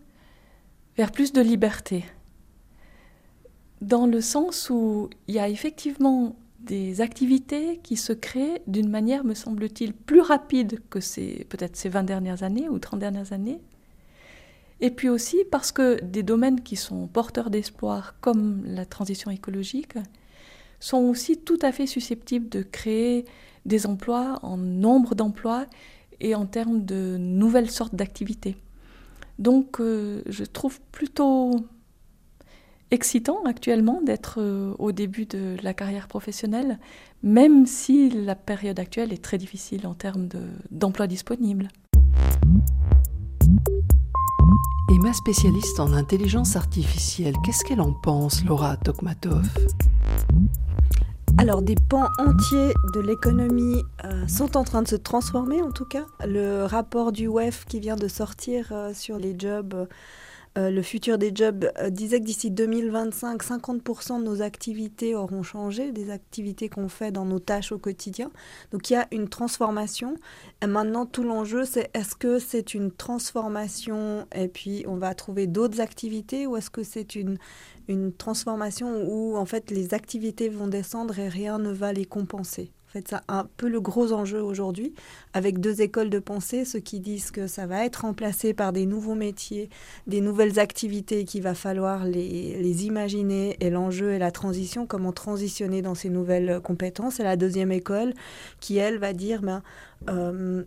vers 0.97 1.11
plus 1.11 1.33
de 1.33 1.41
liberté. 1.41 2.05
Dans 3.81 4.07
le 4.07 4.21
sens 4.21 4.71
où 4.71 5.11
il 5.27 5.35
y 5.35 5.41
a 5.41 5.49
effectivement 5.49 6.37
des 6.61 7.01
activités 7.01 7.81
qui 7.83 7.97
se 7.97 8.13
créent 8.13 8.63
d'une 8.69 8.89
manière, 8.89 9.25
me 9.25 9.35
semble-t-il, 9.35 9.95
plus 9.95 10.21
rapide 10.21 10.79
que 10.91 11.01
peut-être 11.43 11.75
ces 11.75 11.89
20 11.89 12.05
dernières 12.05 12.45
années 12.45 12.69
ou 12.69 12.79
30 12.79 13.01
dernières 13.01 13.33
années. 13.33 13.59
Et 14.81 14.91
puis 14.93 15.09
aussi 15.09 15.39
parce 15.51 15.73
que 15.73 16.01
des 16.05 16.23
domaines 16.23 16.61
qui 16.61 16.77
sont 16.77 17.09
porteurs 17.09 17.51
d'espoir, 17.51 18.15
comme 18.21 18.63
la 18.65 18.87
transition 18.87 19.33
écologique, 19.33 19.95
sont 20.79 20.99
aussi 20.99 21.37
tout 21.37 21.59
à 21.63 21.73
fait 21.73 21.89
susceptibles 21.89 22.49
de 22.49 22.63
créer 22.63 23.25
des 23.67 23.87
emplois, 23.87 24.39
en 24.43 24.57
nombre 24.57 25.15
d'emplois 25.15 25.67
et 26.21 26.35
en 26.35 26.47
termes 26.47 26.85
de 26.85 27.17
nouvelles 27.19 27.71
sortes 27.71 27.95
d'activités. 27.95 28.57
Donc 29.39 29.81
euh, 29.81 30.23
je 30.27 30.45
trouve 30.45 30.81
plutôt 30.93 31.67
excitant 32.91 33.43
actuellement 33.45 34.01
d'être 34.03 34.37
euh, 34.39 34.75
au 34.79 34.93
début 34.93 35.27
de 35.27 35.57
la 35.63 35.75
carrière 35.75 36.09
professionnelle, 36.09 36.79
même 37.23 37.67
si 37.67 38.11
la 38.11 38.35
période 38.35 38.79
actuelle 38.79 39.13
est 39.13 39.23
très 39.23 39.39
difficile 39.39 39.87
en 39.87 39.95
termes 39.95 40.29
d'emplois 40.71 41.07
disponibles. 41.07 41.69
Emma, 44.95 45.13
spécialiste 45.15 45.81
en 45.81 45.93
intelligence 45.95 46.55
artificielle, 46.55 47.35
qu'est-ce 47.45 47.65
qu'elle 47.65 47.81
en 47.81 47.93
pense, 47.93 48.45
Laura 48.45 48.77
Tokmatov? 48.77 49.49
Alors 51.39 51.63
des 51.63 51.77
pans 51.89 52.09
entiers 52.19 52.75
de 52.95 53.01
l'économie 53.01 53.83
euh, 54.05 54.27
sont 54.29 54.57
en 54.57 54.65
train 54.65 54.83
de 54.83 54.89
se 54.89 54.97
transformer 54.97 55.63
en 55.63 55.71
tout 55.71 55.85
cas. 55.85 56.05
Le 56.27 56.65
rapport 56.65 57.13
du 57.13 57.29
WEF 57.29 57.65
qui 57.65 57.81
vient 57.81 57.97
de 57.97 58.09
sortir 58.09 58.69
euh, 58.73 58.93
sur 58.95 59.19
les 59.19 59.35
jobs, 59.39 59.89
euh, 60.59 60.71
le 60.71 60.83
futur 60.83 61.17
des 61.17 61.33
jobs, 61.35 61.71
disait 61.89 62.21
que 62.21 62.27
d'ici 62.27 62.51
2025, 62.51 63.43
50% 63.43 64.19
de 64.19 64.25
nos 64.25 64.43
activités 64.43 65.15
auront 65.15 65.43
changé, 65.43 65.93
des 65.93 66.11
activités 66.11 66.69
qu'on 66.69 66.89
fait 66.89 67.11
dans 67.11 67.25
nos 67.25 67.39
tâches 67.39 67.73
au 67.73 67.79
quotidien. 67.79 68.31
Donc 68.71 68.91
il 68.91 68.95
y 68.95 68.97
a 68.97 69.09
une 69.13 69.29
transformation. 69.29 70.15
Et 70.63 70.67
maintenant 70.67 71.07
tout 71.07 71.23
l'enjeu 71.23 71.65
c'est 71.65 71.91
est-ce 71.95 72.15
que 72.15 72.39
c'est 72.39 72.75
une 72.75 72.91
transformation 72.91 74.27
et 74.35 74.49
puis 74.49 74.85
on 74.87 74.97
va 74.97 75.15
trouver 75.15 75.47
d'autres 75.47 75.81
activités 75.81 76.47
ou 76.47 76.57
est-ce 76.57 76.71
que 76.71 76.83
c'est 76.83 77.15
une 77.15 77.39
une 77.89 78.13
transformation 78.13 79.05
où 79.09 79.37
en 79.37 79.45
fait 79.47 79.71
les 79.71 79.95
activités 79.95 80.49
vont 80.49 80.69
descendre 80.69 81.19
et 81.19 81.29
rien 81.29 81.59
ne 81.59 81.73
va 81.73 81.93
les 81.93 82.05
compenser? 82.05 82.73
Fait, 82.93 83.09
c'est 83.09 83.17
un 83.29 83.49
peu 83.57 83.69
le 83.69 83.81
gros 83.81 84.13
enjeu 84.13 84.43
aujourd'hui, 84.43 84.93
avec 85.33 85.61
deux 85.61 85.81
écoles 85.81 86.11
de 86.11 86.19
pensée, 86.19 86.67
ceux 86.67 86.79
qui 86.79 87.01
disent 87.01 87.31
que 87.31 87.47
ça 87.47 87.67
va 87.67 87.87
être 87.87 88.03
remplacé 88.03 88.53
par 88.53 88.73
des 88.75 88.85
nouveaux 88.85 89.15
métiers, 89.15 89.71
des 90.07 90.21
nouvelles 90.21 90.59
activités 90.59 91.25
qu'il 91.25 91.43
va 91.43 91.55
falloir 91.55 92.05
les, 92.05 92.85
imaginer, 92.85 93.57
et 93.61 93.71
l'enjeu 93.71 94.11
est 94.11 94.19
la 94.19 94.31
transition, 94.31 94.87
comment 94.87 95.13
transitionner 95.13 95.81
dans 95.81 95.95
ces 95.95 96.11
nouvelles 96.11 96.61
compétences. 96.61 97.19
Et 97.19 97.23
la 97.23 97.37
deuxième 97.37 97.73
école 97.73 98.13
qui, 98.61 98.77
elle, 98.77 98.99
va 98.99 99.15
dire, 99.15 99.41
ben, 99.41 99.63
euh, 100.11 100.63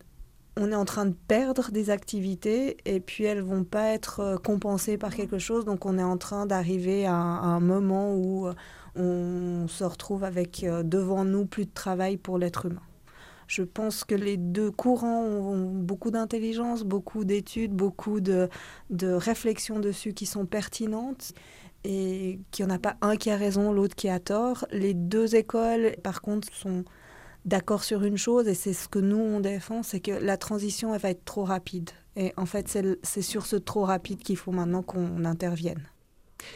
on 0.58 0.72
est 0.72 0.76
en 0.76 0.86
train 0.86 1.06
de 1.06 1.16
perdre 1.28 1.72
des 1.72 1.90
activités 1.90 2.78
et 2.86 3.00
puis 3.00 3.26
elles 3.26 3.42
vont 3.42 3.64
pas 3.64 3.90
être 3.90 4.20
euh, 4.22 4.38
compensées 4.38 4.98
par 4.98 5.14
quelque 5.14 5.38
chose. 5.38 5.66
Donc 5.66 5.86
on 5.86 5.98
est 5.98 6.04
en 6.04 6.18
train 6.18 6.46
d'arriver 6.46 7.06
à, 7.06 7.14
un 7.14 7.60
moment 7.60 8.16
où 8.16 8.48
euh, 8.48 8.54
on 8.96 9.68
se 9.68 9.84
retrouve 9.84 10.24
avec 10.24 10.64
euh, 10.64 10.84
devant 10.84 11.26
nous 11.26 11.46
plus 11.46 11.66
de 11.66 11.74
travail 11.74 12.18
pour 12.18 12.38
l'être 12.38 12.66
humain. 12.66 12.82
Je 13.48 13.62
pense 13.62 14.04
que 14.04 14.16
les 14.16 14.38
deux 14.38 14.72
courants 14.72 15.24
ont 15.24 15.70
beaucoup 15.72 16.10
d'intelligence, 16.10 16.84
beaucoup 16.84 17.26
d'études, 17.26 17.74
beaucoup 17.74 18.20
de, 18.20 18.50
de 18.90 19.12
réflexions 19.12 19.80
dessus 19.80 20.14
qui 20.14 20.26
sont 20.26 20.46
pertinentes 20.46 21.34
et 21.84 22.40
qu'il 22.50 22.66
n'y 22.66 22.72
en 22.72 22.76
a 22.76 22.80
pas 22.80 22.96
un 23.02 23.16
qui 23.16 23.30
a 23.30 23.38
raison, 23.38 23.72
l'autre 23.72 23.96
qui 23.96 24.10
a 24.10 24.20
tort. 24.20 24.66
Les 24.72 24.96
deux 24.96 25.36
écoles, 25.36 25.96
par 26.02 26.22
contre, 26.22 26.52
sont 26.52 26.84
d'accord 27.46 27.84
sur 27.84 28.04
une 28.04 28.18
chose, 28.18 28.48
et 28.48 28.56
c'est 28.56 28.74
ce 28.74 28.88
que 28.88 28.98
nous, 28.98 29.20
on 29.20 29.40
défend, 29.40 29.84
c'est 29.84 30.00
que 30.00 30.12
la 30.12 30.38
transition, 30.38 30.96
elle 30.96 31.02
va 31.02 31.12
être 31.12 31.26
trop 31.26 31.44
rapide. 31.44 31.92
Et 32.16 32.34
en 32.38 32.48
fait, 32.48 32.76
c'est 33.04 33.22
sur 33.22 33.46
ce 33.46 33.56
trop 33.56 33.84
rapide 33.84 34.20
qu'il 34.20 34.38
faut 34.38 34.52
maintenant 34.52 34.82
qu'on 34.82 35.26
intervienne. 35.26 35.84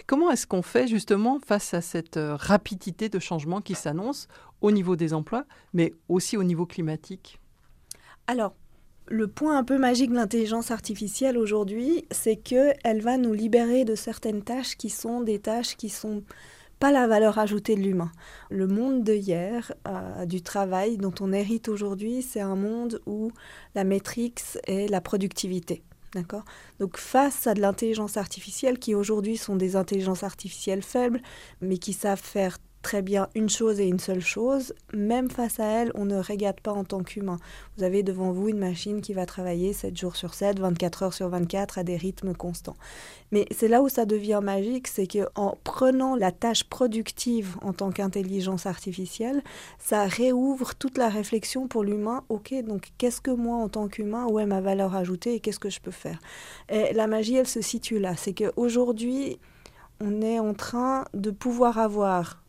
Comment 0.07 0.31
est-ce 0.31 0.47
qu'on 0.47 0.61
fait 0.61 0.87
justement 0.87 1.39
face 1.39 1.73
à 1.73 1.81
cette 1.81 2.17
euh, 2.17 2.35
rapidité 2.35 3.09
de 3.09 3.19
changement 3.19 3.61
qui 3.61 3.75
s'annonce 3.75 4.27
au 4.61 4.71
niveau 4.71 4.95
des 4.95 5.13
emplois, 5.13 5.45
mais 5.73 5.93
aussi 6.07 6.37
au 6.37 6.43
niveau 6.43 6.65
climatique? 6.65 7.39
Alors, 8.27 8.53
le 9.07 9.27
point 9.27 9.57
un 9.57 9.63
peu 9.63 9.77
magique 9.77 10.11
de 10.11 10.15
l'intelligence 10.15 10.69
artificielle 10.71 11.37
aujourd'hui, 11.37 12.05
c'est 12.11 12.35
qu'elle 12.35 13.01
va 13.01 13.17
nous 13.17 13.33
libérer 13.33 13.85
de 13.85 13.95
certaines 13.95 14.43
tâches 14.43 14.77
qui 14.77 14.89
sont 14.89 15.21
des 15.21 15.39
tâches 15.39 15.75
qui 15.75 15.89
sont 15.89 16.23
pas 16.79 16.91
la 16.91 17.07
valeur 17.07 17.39
ajoutée 17.39 17.75
de 17.75 17.81
l'humain. 17.81 18.11
Le 18.49 18.67
monde 18.67 19.03
de 19.03 19.13
hier, 19.13 19.73
euh, 19.87 20.25
du 20.25 20.41
travail 20.41 20.97
dont 20.97 21.13
on 21.19 21.33
hérite 21.33 21.67
aujourd'hui, 21.67 22.21
c'est 22.21 22.39
un 22.39 22.55
monde 22.55 23.01
où 23.05 23.31
la 23.75 23.83
matrix 23.83 24.35
est 24.65 24.87
la 24.87 25.01
productivité. 25.01 25.83
D'accord. 26.13 26.43
Donc 26.79 26.97
face 26.97 27.45
à 27.45 27.53
de 27.53 27.61
l'intelligence 27.61 28.17
artificielle 28.17 28.79
qui 28.79 28.95
aujourd'hui 28.95 29.37
sont 29.37 29.55
des 29.55 29.75
intelligences 29.75 30.23
artificielles 30.23 30.81
faibles, 30.81 31.21
mais 31.61 31.77
qui 31.77 31.93
savent 31.93 32.21
faire 32.21 32.57
très 32.89 33.03
bien 33.03 33.27
une 33.35 33.49
chose 33.49 33.79
et 33.79 33.85
une 33.85 33.99
seule 33.99 34.19
chose, 34.19 34.73
même 34.93 35.29
face 35.29 35.59
à 35.59 35.65
elle, 35.65 35.91
on 35.93 36.05
ne 36.05 36.19
regarde 36.19 36.59
pas 36.59 36.71
en 36.71 36.83
tant 36.83 37.03
qu'humain. 37.03 37.37
Vous 37.77 37.83
avez 37.83 38.01
devant 38.01 38.31
vous 38.31 38.49
une 38.49 38.57
machine 38.57 39.01
qui 39.01 39.13
va 39.13 39.27
travailler 39.27 39.73
7 39.73 39.95
jours 39.95 40.15
sur 40.15 40.33
7, 40.33 40.59
24 40.59 41.03
heures 41.03 41.13
sur 41.13 41.29
24 41.29 41.77
à 41.77 41.83
des 41.83 41.97
rythmes 41.97 42.33
constants. 42.33 42.77
Mais 43.31 43.45
c'est 43.51 43.67
là 43.67 43.83
où 43.83 43.89
ça 43.89 44.07
devient 44.07 44.39
magique, 44.41 44.87
c'est 44.87 45.05
qu'en 45.05 45.55
prenant 45.63 46.15
la 46.15 46.31
tâche 46.31 46.63
productive 46.63 47.57
en 47.61 47.73
tant 47.73 47.91
qu'intelligence 47.91 48.65
artificielle, 48.65 49.43
ça 49.77 50.05
réouvre 50.05 50.73
toute 50.73 50.97
la 50.97 51.09
réflexion 51.09 51.67
pour 51.67 51.83
l'humain. 51.83 52.23
Ok, 52.29 52.55
donc 52.65 52.87
qu'est-ce 52.97 53.21
que 53.21 53.29
moi 53.29 53.57
en 53.57 53.69
tant 53.69 53.87
qu'humain, 53.87 54.25
où 54.25 54.39
est 54.39 54.47
ma 54.47 54.61
valeur 54.61 54.95
ajoutée 54.95 55.35
et 55.35 55.39
qu'est-ce 55.41 55.59
que 55.59 55.69
je 55.69 55.79
peux 55.79 55.91
faire? 55.91 56.19
Et 56.69 56.91
la 56.93 57.05
magie, 57.05 57.35
elle 57.35 57.47
se 57.47 57.61
situe 57.61 57.99
là. 57.99 58.15
C'est 58.15 58.33
qu'aujourd'hui, 58.33 59.37
on 60.01 60.23
est 60.23 60.39
en 60.39 60.55
train 60.55 61.05
de 61.13 61.29
pouvoir 61.29 61.77
avoir 61.77 62.41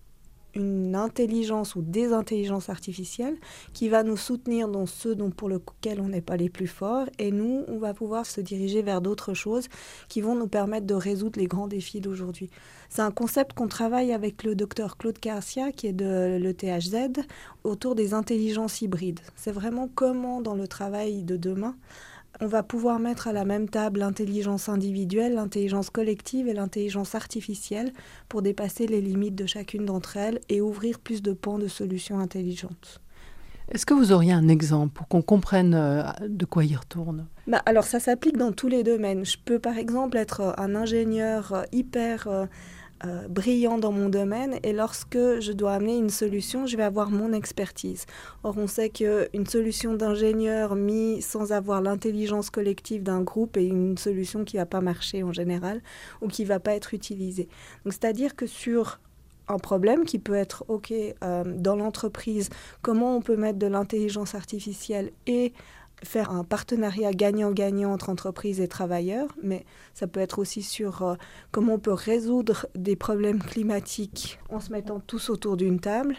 une 0.54 0.94
intelligence 0.94 1.74
ou 1.76 1.82
des 1.82 2.12
intelligences 2.12 2.68
artificielles 2.68 3.36
qui 3.72 3.88
va 3.88 4.02
nous 4.02 4.16
soutenir 4.16 4.68
dans 4.68 4.86
ceux 4.86 5.14
dont 5.14 5.30
pour 5.30 5.48
lesquels 5.48 6.00
on 6.00 6.08
n'est 6.08 6.20
pas 6.20 6.36
les 6.36 6.48
plus 6.48 6.66
forts 6.66 7.06
et 7.18 7.30
nous 7.30 7.64
on 7.68 7.78
va 7.78 7.94
pouvoir 7.94 8.26
se 8.26 8.40
diriger 8.40 8.82
vers 8.82 9.00
d'autres 9.00 9.34
choses 9.34 9.68
qui 10.08 10.20
vont 10.20 10.34
nous 10.34 10.48
permettre 10.48 10.86
de 10.86 10.94
résoudre 10.94 11.38
les 11.38 11.46
grands 11.46 11.68
défis 11.68 12.00
d'aujourd'hui. 12.00 12.50
C'est 12.88 13.02
un 13.02 13.10
concept 13.10 13.54
qu'on 13.54 13.68
travaille 13.68 14.12
avec 14.12 14.42
le 14.42 14.54
docteur 14.54 14.96
Claude 14.96 15.18
Garcia 15.20 15.72
qui 15.72 15.86
est 15.86 15.92
de 15.92 16.38
l'ETHZ 16.40 17.22
autour 17.64 17.94
des 17.94 18.14
intelligences 18.14 18.82
hybrides. 18.82 19.20
C'est 19.36 19.52
vraiment 19.52 19.88
comment 19.94 20.40
dans 20.40 20.54
le 20.54 20.66
travail 20.66 21.22
de 21.22 21.36
demain 21.36 21.76
on 22.40 22.46
va 22.46 22.62
pouvoir 22.62 22.98
mettre 22.98 23.28
à 23.28 23.32
la 23.32 23.44
même 23.44 23.68
table 23.68 24.00
l'intelligence 24.00 24.68
individuelle, 24.68 25.34
l'intelligence 25.34 25.90
collective 25.90 26.48
et 26.48 26.54
l'intelligence 26.54 27.14
artificielle 27.14 27.92
pour 28.28 28.42
dépasser 28.42 28.86
les 28.86 29.00
limites 29.00 29.34
de 29.34 29.46
chacune 29.46 29.84
d'entre 29.84 30.16
elles 30.16 30.40
et 30.48 30.60
ouvrir 30.60 30.98
plus 30.98 31.22
de 31.22 31.32
pans 31.32 31.58
de 31.58 31.68
solutions 31.68 32.18
intelligentes. 32.18 33.00
Est-ce 33.70 33.86
que 33.86 33.94
vous 33.94 34.10
auriez 34.10 34.32
un 34.32 34.48
exemple 34.48 34.92
pour 34.94 35.06
qu'on 35.06 35.22
comprenne 35.22 35.74
euh, 35.74 36.02
de 36.26 36.44
quoi 36.44 36.64
il 36.64 36.76
retourne? 36.76 37.26
Bah, 37.46 37.62
Alors 37.66 37.84
ça 37.84 38.00
s'applique 38.00 38.36
dans 38.36 38.50
tous 38.50 38.66
les 38.66 38.82
domaines. 38.82 39.24
Je 39.24 39.36
peux 39.44 39.60
par 39.60 39.78
exemple 39.78 40.16
être 40.16 40.54
un 40.58 40.74
ingénieur 40.74 41.52
euh, 41.52 41.62
hyper... 41.72 42.28
Euh, 43.06 43.28
brillant 43.28 43.78
dans 43.78 43.92
mon 43.92 44.10
domaine 44.10 44.58
et 44.62 44.74
lorsque 44.74 45.16
je 45.16 45.52
dois 45.52 45.72
amener 45.72 45.96
une 45.96 46.10
solution, 46.10 46.66
je 46.66 46.76
vais 46.76 46.82
avoir 46.82 47.10
mon 47.10 47.32
expertise. 47.32 48.04
Or, 48.42 48.58
on 48.58 48.66
sait 48.66 48.90
qu'une 48.90 49.46
solution 49.46 49.94
d'ingénieur 49.94 50.74
mis 50.74 51.22
sans 51.22 51.52
avoir 51.52 51.80
l'intelligence 51.80 52.50
collective 52.50 53.02
d'un 53.02 53.22
groupe 53.22 53.56
est 53.56 53.64
une 53.64 53.96
solution 53.96 54.44
qui 54.44 54.56
ne 54.56 54.62
va 54.62 54.66
pas 54.66 54.82
marcher 54.82 55.22
en 55.22 55.32
général 55.32 55.80
ou 56.20 56.28
qui 56.28 56.42
ne 56.42 56.48
va 56.48 56.60
pas 56.60 56.74
être 56.74 56.92
utilisée. 56.92 57.48
Donc, 57.84 57.94
c'est-à-dire 57.94 58.36
que 58.36 58.46
sur 58.46 59.00
un 59.48 59.58
problème 59.58 60.04
qui 60.04 60.18
peut 60.18 60.34
être, 60.34 60.66
OK, 60.68 60.92
euh, 60.92 61.44
dans 61.46 61.76
l'entreprise, 61.76 62.50
comment 62.82 63.16
on 63.16 63.22
peut 63.22 63.36
mettre 63.36 63.58
de 63.58 63.66
l'intelligence 63.66 64.34
artificielle 64.34 65.10
et 65.26 65.54
faire 66.02 66.30
un 66.30 66.44
partenariat 66.44 67.12
gagnant-gagnant 67.12 67.92
entre 67.92 68.08
entreprises 68.08 68.60
et 68.60 68.68
travailleurs, 68.68 69.28
mais 69.42 69.64
ça 69.94 70.06
peut 70.06 70.20
être 70.20 70.38
aussi 70.38 70.62
sur 70.62 71.02
euh, 71.02 71.14
comment 71.50 71.74
on 71.74 71.78
peut 71.78 71.92
résoudre 71.92 72.66
des 72.74 72.96
problèmes 72.96 73.42
climatiques 73.42 74.38
en 74.48 74.60
se 74.60 74.72
mettant 74.72 75.00
tous 75.00 75.30
autour 75.30 75.56
d'une 75.56 75.80
table, 75.80 76.16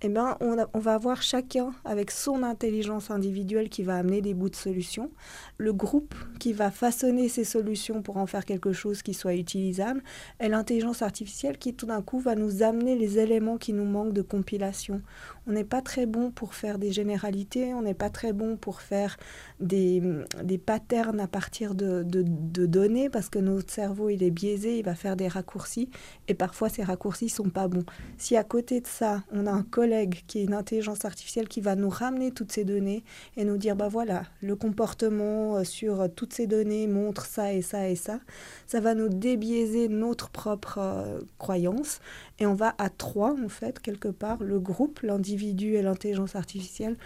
eh 0.00 0.08
ben, 0.08 0.36
on, 0.40 0.56
on, 0.74 0.78
va 0.78 0.94
avoir 0.94 1.22
chacun 1.22 1.72
avec 1.84 2.12
son 2.12 2.44
intelligence 2.44 3.10
individuelle 3.10 3.68
qui 3.68 3.82
va 3.82 3.96
amener 3.96 4.20
des 4.20 4.32
bouts 4.32 4.48
de 4.48 4.54
solutions, 4.54 5.10
le 5.56 5.72
groupe 5.72 6.14
qui 6.38 6.52
va 6.52 6.70
façonner 6.70 7.28
ces 7.28 7.42
solutions 7.42 8.00
pour 8.00 8.16
en 8.16 8.26
faire 8.26 8.44
quelque 8.44 8.72
chose 8.72 9.02
qui 9.02 9.12
soit 9.12 9.34
utilisable, 9.34 10.00
et 10.38 10.48
l'intelligence 10.48 11.02
artificielle 11.02 11.58
qui 11.58 11.74
tout 11.74 11.86
d'un 11.86 12.00
coup 12.00 12.20
va 12.20 12.36
nous 12.36 12.62
amener 12.62 12.94
les 12.94 13.18
éléments 13.18 13.58
qui 13.58 13.72
nous 13.72 13.84
manquent 13.84 14.12
de 14.12 14.22
compilation. 14.22 15.02
On 15.48 15.52
n'est 15.52 15.64
pas 15.64 15.80
très 15.80 16.04
bon 16.04 16.30
pour 16.30 16.54
faire 16.54 16.78
des 16.78 16.92
généralités, 16.92 17.72
on 17.72 17.80
n'est 17.80 17.94
pas 17.94 18.10
très 18.10 18.34
bon 18.34 18.58
pour 18.58 18.82
faire 18.82 19.16
des, 19.60 20.02
des 20.44 20.58
patterns 20.58 21.20
à 21.20 21.26
partir 21.26 21.74
de, 21.74 22.02
de, 22.04 22.66
données 22.66 23.08
parce 23.08 23.30
que 23.30 23.38
notre 23.38 23.72
cerveau 23.72 24.10
il 24.10 24.22
est 24.22 24.30
biaisé, 24.30 24.78
il 24.78 24.84
va 24.84 24.94
faire 24.94 25.16
des 25.16 25.26
raccourcis 25.26 25.88
et 26.28 26.34
parfois 26.34 26.68
ces 26.68 26.82
raccourcis 26.82 27.30
sont 27.30 27.48
pas 27.48 27.66
bons. 27.66 27.84
Si 28.18 28.36
à 28.36 28.44
côté 28.44 28.82
de 28.82 28.86
ça, 28.86 29.22
on 29.32 29.46
a 29.46 29.50
un 29.50 29.62
collègue 29.62 30.22
qui 30.26 30.40
est 30.40 30.44
une 30.44 30.52
intelligence 30.52 31.06
artificielle 31.06 31.48
qui 31.48 31.62
va 31.62 31.76
nous 31.76 31.88
ramener 31.88 32.30
toutes 32.30 32.52
ces 32.52 32.64
données 32.64 33.02
et 33.38 33.44
nous 33.44 33.56
dire 33.56 33.74
bah 33.74 33.88
voilà, 33.88 34.24
le 34.42 34.54
comportement 34.54 35.56
euh, 35.56 35.64
sur 35.64 36.12
toutes 36.14 36.34
ces 36.34 36.46
données 36.46 36.86
montre 36.86 37.24
ça 37.24 37.54
et 37.54 37.62
ça 37.62 37.88
et 37.88 37.96
ça, 37.96 38.20
ça 38.66 38.80
va 38.80 38.94
nous 38.94 39.08
débiaiser 39.08 39.88
notre 39.88 40.28
propre 40.28 40.78
euh, 40.78 41.20
croyance 41.38 42.00
et 42.38 42.46
on 42.46 42.54
va 42.54 42.74
à 42.78 42.88
trois 42.88 43.34
en 43.44 43.48
fait 43.48 43.80
quelque 43.80 44.08
part 44.08 44.42
le 44.42 44.60
groupe, 44.60 45.00
l'individu 45.02 45.74
et 45.74 45.82
l'intelligence 45.82 46.36
artificielle 46.36 46.96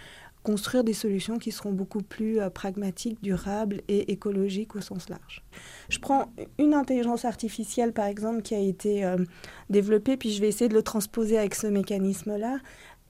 construire 0.43 0.83
des 0.83 0.93
solutions 0.93 1.39
qui 1.39 1.51
seront 1.51 1.71
beaucoup 1.71 2.03
plus 2.03 2.39
euh, 2.39 2.49
pragmatiques, 2.49 3.21
durables 3.23 3.81
et 3.87 4.11
écologiques 4.11 4.75
au 4.75 4.81
sens 4.81 5.09
large. 5.09 5.41
Je 5.89 5.99
prends 5.99 6.31
une 6.59 6.73
intelligence 6.73 7.25
artificielle, 7.25 7.93
par 7.93 8.05
exemple, 8.05 8.41
qui 8.41 8.53
a 8.53 8.59
été 8.59 9.05
euh, 9.05 9.17
développée, 9.69 10.17
puis 10.17 10.31
je 10.31 10.41
vais 10.41 10.49
essayer 10.49 10.69
de 10.69 10.75
le 10.75 10.83
transposer 10.83 11.37
avec 11.37 11.55
ce 11.55 11.67
mécanisme-là. 11.67 12.57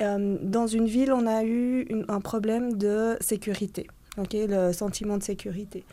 Euh, 0.01 0.37
dans 0.41 0.67
une 0.67 0.85
ville, 0.85 1.11
on 1.11 1.27
a 1.27 1.43
eu 1.43 1.87
un 2.07 2.21
problème 2.21 2.77
de 2.77 3.17
sécurité, 3.19 3.87
le 4.17 4.71
sentiment 4.71 5.17
de 5.17 5.23
sécurité. 5.23 5.83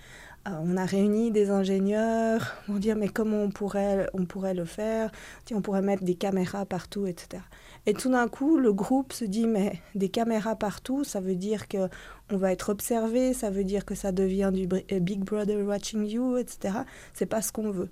On 0.47 0.77
a 0.77 0.85
réuni 0.85 1.31
des 1.31 1.51
ingénieurs 1.51 2.55
pour 2.67 2.77
dire 2.77 2.97
mais 2.97 3.09
comment 3.09 3.43
on 3.43 3.51
pourrait, 3.51 4.09
on 4.15 4.25
pourrait 4.25 4.55
le 4.55 4.65
faire, 4.65 5.11
on 5.53 5.61
pourrait 5.61 5.83
mettre 5.83 6.05
des 6.05 6.15
caméras 6.15 6.65
partout, 6.65 7.07
etc. 7.07 7.43
Et 7.87 7.95
tout 7.95 8.11
d'un 8.11 8.29
coup, 8.29 8.57
le 8.57 8.73
groupe 8.73 9.13
se 9.13 9.25
dit 9.25 9.47
mais 9.47 9.81
des 9.95 10.09
caméras 10.09 10.57
partout, 10.57 11.05
ça 11.05 11.21
veut 11.21 11.35
dire 11.35 11.69
que 11.69 11.89
on 12.31 12.37
va 12.37 12.53
être 12.53 12.71
observé, 12.71 13.33
ça 13.33 13.51
veut 13.51 13.65
dire 13.65 13.85
que 13.85 13.95
ça 13.95 14.13
devient 14.13 14.51
du 14.53 14.67
Big 15.01 15.21
Brother 15.21 15.67
watching 15.67 16.07
you, 16.07 16.37
etc. 16.37 16.79
C'est 17.15 17.27
pas 17.27 17.43
ce 17.43 17.53
qu'on 17.53 17.71
veut 17.71 17.89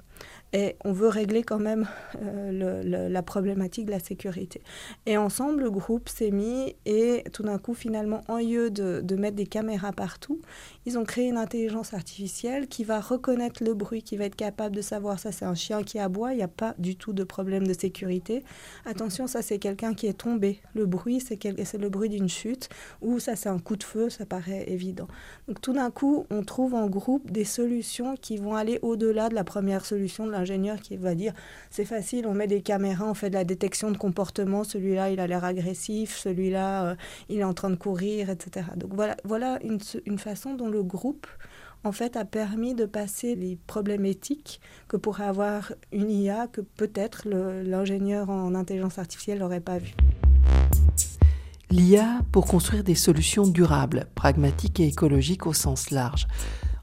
et 0.52 0.76
on 0.84 0.92
veut 0.92 1.08
régler 1.08 1.42
quand 1.42 1.58
même 1.58 1.86
euh, 2.22 3.08
la 3.08 3.22
problématique 3.22 3.86
de 3.86 3.90
la 3.90 3.98
sécurité. 3.98 4.62
Et 5.04 5.16
ensemble, 5.18 5.62
le 5.62 5.70
groupe 5.70 6.08
s'est 6.08 6.30
mis 6.30 6.74
et 6.86 7.24
tout 7.32 7.42
d'un 7.42 7.58
coup, 7.58 7.74
finalement, 7.74 8.22
en 8.28 8.38
lieu 8.38 8.70
de, 8.70 9.00
de, 9.02 9.16
mettre 9.16 9.36
des 9.36 9.46
caméras 9.46 9.92
partout, 9.92 10.40
ils 10.86 10.98
ont 10.98 11.04
créé 11.04 11.28
une 11.28 11.36
intelligence 11.36 11.92
artificielle 11.92 12.66
qui 12.68 12.84
va 12.84 13.00
reconnaître 13.00 13.62
le 13.62 13.74
bruit, 13.74 14.02
qui 14.02 14.16
va 14.16 14.24
être 14.24 14.36
capable 14.36 14.74
de 14.74 14.80
savoir 14.80 15.18
ça 15.18 15.32
c'est 15.32 15.44
un 15.44 15.54
chien 15.54 15.82
qui 15.82 15.98
aboie, 15.98 16.32
il 16.32 16.36
n'y 16.36 16.42
a 16.42 16.48
pas 16.48 16.74
du 16.78 16.96
tout 16.96 17.12
de 17.12 17.24
problème 17.24 17.66
de 17.66 17.74
sécurité. 17.74 18.42
Attention, 18.86 19.26
ça 19.26 19.42
c'est 19.42 19.58
quelqu'un 19.58 19.92
qui 19.92 20.06
est 20.06 20.18
tombé. 20.18 20.60
Le 20.74 20.86
bruit, 20.86 21.20
c'est 21.20 21.38
le 21.44 21.88
bruit 21.88 22.08
d'une 22.08 22.28
chute 22.28 22.70
ou 23.02 23.18
ça 23.18 23.36
c'est 23.36 23.48
un 23.48 23.58
coup 23.58 23.76
de 23.76 23.84
feu, 23.84 24.08
paraît 24.28 24.64
évident. 24.68 25.08
Donc 25.48 25.60
tout 25.60 25.72
d'un 25.72 25.90
coup, 25.90 26.26
on 26.30 26.42
trouve 26.42 26.74
en 26.74 26.86
groupe 26.88 27.30
des 27.30 27.44
solutions 27.44 28.16
qui 28.16 28.36
vont 28.36 28.54
aller 28.54 28.78
au-delà 28.82 29.28
de 29.28 29.34
la 29.34 29.44
première 29.44 29.84
solution 29.84 30.26
de 30.26 30.32
ingénieur 30.32 30.80
qui 30.80 30.96
va 30.96 31.14
dire 31.14 31.32
c'est 31.70 31.84
facile, 31.84 32.26
on 32.26 32.34
met 32.34 32.46
des 32.46 32.62
caméras, 32.62 33.06
on 33.06 33.14
fait 33.14 33.30
de 33.30 33.34
la 33.34 33.44
détection 33.44 33.90
de 33.90 33.96
comportement, 33.96 34.64
celui-là 34.64 35.10
il 35.10 35.20
a 35.20 35.26
l'air 35.26 35.44
agressif, 35.44 36.16
celui-là 36.16 36.90
euh, 36.90 36.94
il 37.28 37.40
est 37.40 37.44
en 37.44 37.54
train 37.54 37.70
de 37.70 37.76
courir, 37.76 38.30
etc. 38.30 38.66
Donc 38.76 38.94
voilà, 38.94 39.16
voilà 39.24 39.58
une, 39.62 39.78
une 40.06 40.18
façon 40.18 40.54
dont 40.54 40.68
le 40.68 40.82
groupe 40.82 41.26
en 41.84 41.92
fait 41.92 42.16
a 42.16 42.24
permis 42.24 42.74
de 42.74 42.86
passer 42.86 43.34
les 43.34 43.56
problèmes 43.66 44.04
éthiques 44.04 44.60
que 44.88 44.96
pourrait 44.96 45.24
avoir 45.24 45.72
une 45.92 46.10
IA 46.10 46.46
que 46.48 46.60
peut-être 46.60 47.28
l'ingénieur 47.28 48.30
en 48.30 48.54
intelligence 48.54 48.98
artificielle 48.98 49.38
n'aurait 49.38 49.60
pas 49.60 49.78
vu. 49.78 49.94
L'IA 51.70 52.20
pour 52.32 52.46
construire 52.46 52.82
des 52.82 52.94
solutions 52.94 53.46
durables, 53.46 54.06
pragmatiques 54.14 54.80
et 54.80 54.86
écologiques 54.86 55.46
au 55.46 55.52
sens 55.52 55.90
large. 55.90 56.26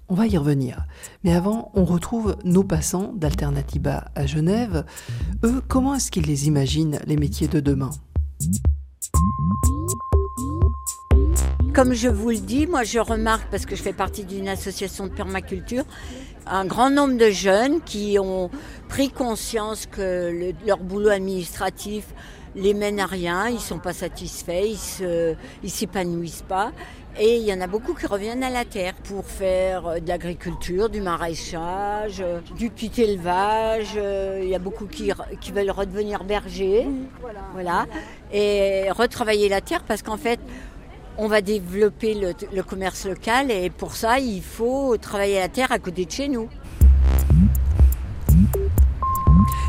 On 0.09 0.13
va 0.13 0.27
y 0.27 0.37
revenir. 0.37 0.85
Mais 1.23 1.33
avant, 1.33 1.71
on 1.73 1.85
retrouve 1.85 2.35
nos 2.43 2.63
passants 2.63 3.11
d'Alternativa 3.15 4.05
à 4.13 4.27
Genève. 4.27 4.85
Eux, 5.43 5.63
comment 5.67 5.95
est-ce 5.95 6.11
qu'ils 6.11 6.27
les 6.27 6.47
imaginent, 6.47 6.99
les 7.07 7.17
métiers 7.17 7.47
de 7.47 7.59
demain? 7.59 7.89
Comme 11.73 11.93
je 11.93 12.07
vous 12.07 12.29
le 12.29 12.37
dis, 12.37 12.67
moi 12.67 12.83
je 12.83 12.99
remarque, 12.99 13.49
parce 13.49 13.65
que 13.65 13.75
je 13.75 13.81
fais 13.81 13.91
partie 13.91 14.23
d'une 14.23 14.47
association 14.47 15.07
de 15.07 15.11
permaculture, 15.11 15.83
un 16.45 16.65
grand 16.65 16.91
nombre 16.91 17.17
de 17.17 17.31
jeunes 17.31 17.81
qui 17.81 18.19
ont 18.19 18.51
pris 18.87 19.09
conscience 19.09 19.87
que 19.87 20.53
leur 20.65 20.77
boulot 20.77 21.09
administratif 21.09 22.13
les 22.55 22.73
mène 22.73 22.99
à 22.99 23.05
rien, 23.05 23.49
ils 23.49 23.55
ne 23.55 23.59
sont 23.59 23.79
pas 23.79 23.93
satisfaits, 23.93 24.65
ils 25.01 25.37
ne 25.63 25.69
s'épanouissent 25.69 26.45
pas. 26.47 26.71
Et 27.17 27.37
il 27.37 27.43
y 27.43 27.53
en 27.53 27.61
a 27.61 27.67
beaucoup 27.67 27.93
qui 27.93 28.07
reviennent 28.07 28.43
à 28.43 28.49
la 28.49 28.65
terre 28.65 28.93
pour 29.07 29.25
faire 29.25 29.87
euh, 29.87 29.99
de 29.99 30.07
l'agriculture, 30.09 30.89
du 30.89 30.99
maraîchage, 30.99 32.19
euh, 32.19 32.41
du 32.57 32.69
petit 32.69 33.01
élevage. 33.01 33.93
Euh, 33.95 34.41
il 34.43 34.49
y 34.49 34.55
a 34.55 34.59
beaucoup 34.59 34.85
qui, 34.85 35.13
qui 35.39 35.53
veulent 35.53 35.71
redevenir 35.71 36.25
bergers. 36.25 36.85
Voilà. 37.53 37.85
Et 38.33 38.91
retravailler 38.91 39.47
la 39.47 39.61
terre 39.61 39.83
parce 39.83 40.01
qu'en 40.01 40.17
fait, 40.17 40.41
on 41.17 41.27
va 41.27 41.39
développer 41.39 42.15
le, 42.51 42.63
commerce 42.63 43.05
local 43.05 43.49
et 43.49 43.69
pour 43.69 43.95
ça, 43.95 44.19
il 44.19 44.41
faut 44.41 44.97
travailler 44.97 45.39
la 45.39 45.47
terre 45.47 45.71
à 45.71 45.79
côté 45.79 46.05
de 46.05 46.11
chez 46.11 46.27
nous. 46.27 46.49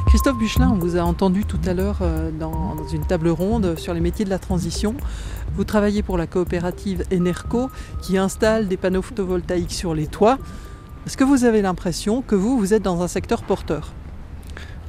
Christophe 0.06 0.38
Buchelin, 0.38 0.70
on 0.70 0.78
vous 0.78 0.96
a 0.96 1.00
entendu 1.00 1.44
tout 1.44 1.58
à 1.66 1.74
l'heure 1.74 1.98
euh, 2.00 2.30
dans 2.30 2.76
une 2.92 3.04
table 3.04 3.28
ronde 3.28 3.76
sur 3.76 3.92
les 3.92 4.00
métiers 4.00 4.24
de 4.24 4.30
la 4.30 4.38
transition. 4.38 4.94
Vous 5.56 5.64
travaillez 5.64 6.04
pour 6.04 6.16
la 6.16 6.28
coopérative 6.28 7.04
Enerco 7.12 7.70
qui 8.02 8.16
installe 8.16 8.68
des 8.68 8.76
panneaux 8.76 9.02
photovoltaïques 9.02 9.72
sur 9.72 9.94
les 9.94 10.06
toits. 10.06 10.38
Est-ce 11.06 11.16
que 11.16 11.24
vous 11.24 11.44
avez 11.44 11.60
l'impression 11.60 12.22
que 12.22 12.36
vous, 12.36 12.56
vous 12.56 12.72
êtes 12.72 12.82
dans 12.82 13.02
un 13.02 13.08
secteur 13.08 13.42
porteur? 13.42 13.92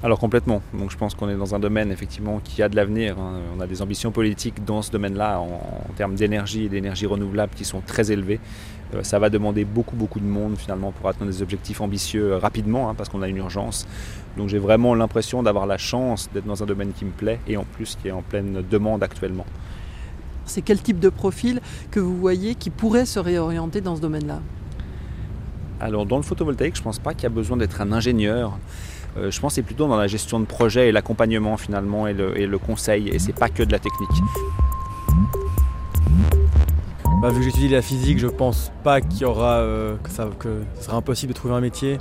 Alors 0.03 0.19
complètement. 0.19 0.61
Donc 0.73 0.91
je 0.91 0.97
pense 0.97 1.15
qu'on 1.15 1.27
est 1.27 1.35
dans 1.35 1.55
un 1.55 1.59
domaine 1.59 1.91
effectivement 1.91 2.39
qui 2.43 2.61
a 2.61 2.69
de 2.69 2.75
l'avenir. 2.75 3.17
Hein. 3.19 3.39
On 3.57 3.59
a 3.59 3.65
des 3.65 3.81
ambitions 3.81 4.11
politiques 4.11 4.63
dans 4.63 4.83
ce 4.83 4.91
domaine-là 4.91 5.39
en, 5.39 5.59
termes 5.95 6.13
d'énergie 6.13 6.65
et 6.65 6.69
d'énergie 6.69 7.07
renouvelable 7.07 7.53
qui 7.55 7.65
sont 7.65 7.81
très 7.81 8.11
élevées. 8.11 8.39
Euh, 8.95 9.03
ça 9.03 9.19
va 9.19 9.29
demander 9.29 9.65
beaucoup 9.65 9.95
beaucoup 9.95 10.19
de 10.19 10.25
monde 10.25 10.57
finalement 10.57 10.91
pour 10.91 11.09
atteindre 11.09 11.31
des 11.31 11.41
objectifs 11.41 11.81
ambitieux 11.81 12.33
euh, 12.33 12.37
rapidement 12.37 12.89
hein, 12.89 12.95
parce 12.95 13.09
qu'on 13.09 13.21
a 13.21 13.27
une 13.27 13.37
urgence. 13.37 13.85
Donc 14.37 14.49
j'ai 14.49 14.59
vraiment 14.59 14.95
l'impression 14.95 15.43
d'avoir 15.43 15.65
la 15.65 15.77
chance 15.77 16.29
d'être 16.33 16.45
dans 16.45 16.63
un 16.63 16.65
domaine 16.65 16.93
qui 16.93 17.05
me 17.05 17.11
plaît 17.11 17.39
et 17.47 17.57
en 17.57 17.63
plus 17.63 17.97
qui 18.01 18.07
est 18.07 18.11
en 18.11 18.21
pleine 18.21 18.63
demande 18.69 19.03
actuellement. 19.03 19.45
C'est 20.45 20.61
quel 20.61 20.81
type 20.81 20.99
de 20.99 21.09
profil 21.09 21.59
que 21.91 21.99
vous 21.99 22.15
voyez 22.15 22.55
qui 22.55 22.69
pourrait 22.69 23.05
se 23.05 23.19
réorienter 23.19 23.81
dans 23.81 23.97
ce 23.97 24.01
domaine-là? 24.01 24.39
Alors 25.79 26.05
dans 26.05 26.17
le 26.17 26.23
photovoltaïque, 26.23 26.75
je 26.75 26.81
ne 26.81 26.85
pense 26.85 26.99
pas 26.99 27.13
qu'il 27.13 27.23
y 27.23 27.27
a 27.27 27.29
besoin 27.29 27.57
d'être 27.57 27.81
un 27.81 27.91
ingénieur. 27.91 28.57
Euh, 29.17 29.31
je 29.31 29.39
pense 29.39 29.53
que 29.53 29.55
c'est 29.55 29.61
plutôt 29.63 29.87
dans 29.87 29.97
la 29.97 30.07
gestion 30.07 30.39
de 30.39 30.45
projet 30.45 30.89
et 30.89 30.91
l'accompagnement 30.91 31.57
finalement 31.57 32.07
et 32.07 32.13
le, 32.13 32.57
conseil, 32.57 33.09
et 33.09 33.19
c'est 33.19 33.33
pas 33.33 33.49
que 33.49 33.63
de 33.63 33.71
la 33.71 33.79
technique. 33.79 34.09
Bah, 37.21 37.29
vu 37.29 37.39
que 37.39 37.45
j'étudie 37.45 37.69
la 37.69 37.81
physique, 37.81 38.19
je 38.19 38.27
pense 38.27 38.71
pas 38.83 39.01
qu'il 39.01 39.21
y 39.21 39.25
aura 39.25 39.55
euh, 39.55 39.95
que, 40.03 40.09
ça, 40.09 40.29
que 40.37 40.61
ce 40.75 40.85
sera 40.85 40.97
impossible 40.97 41.33
de 41.33 41.35
trouver 41.35 41.55
un 41.55 41.61
métier. 41.61 41.97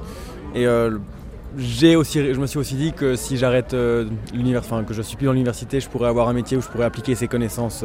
Et 0.55 0.67
euh, 0.67 0.99
j'ai 1.57 1.97
aussi, 1.97 2.35
je 2.35 2.39
me 2.39 2.47
suis 2.47 2.59
aussi 2.59 2.75
dit 2.75 2.93
que 2.93 3.17
si 3.17 3.39
j'arrête 3.39 3.75
l'univers, 4.35 4.61
enfin 4.61 4.85
que 4.85 4.93
je 4.93 5.01
suis 5.01 5.17
plus 5.17 5.25
dans 5.25 5.33
l'université, 5.33 5.81
je 5.81 5.89
pourrais 5.89 6.09
avoir 6.09 6.29
un 6.29 6.35
métier 6.35 6.59
où 6.59 6.61
je 6.61 6.69
pourrais 6.69 6.85
appliquer 6.85 7.15
ces 7.15 7.29
connaissances 7.29 7.83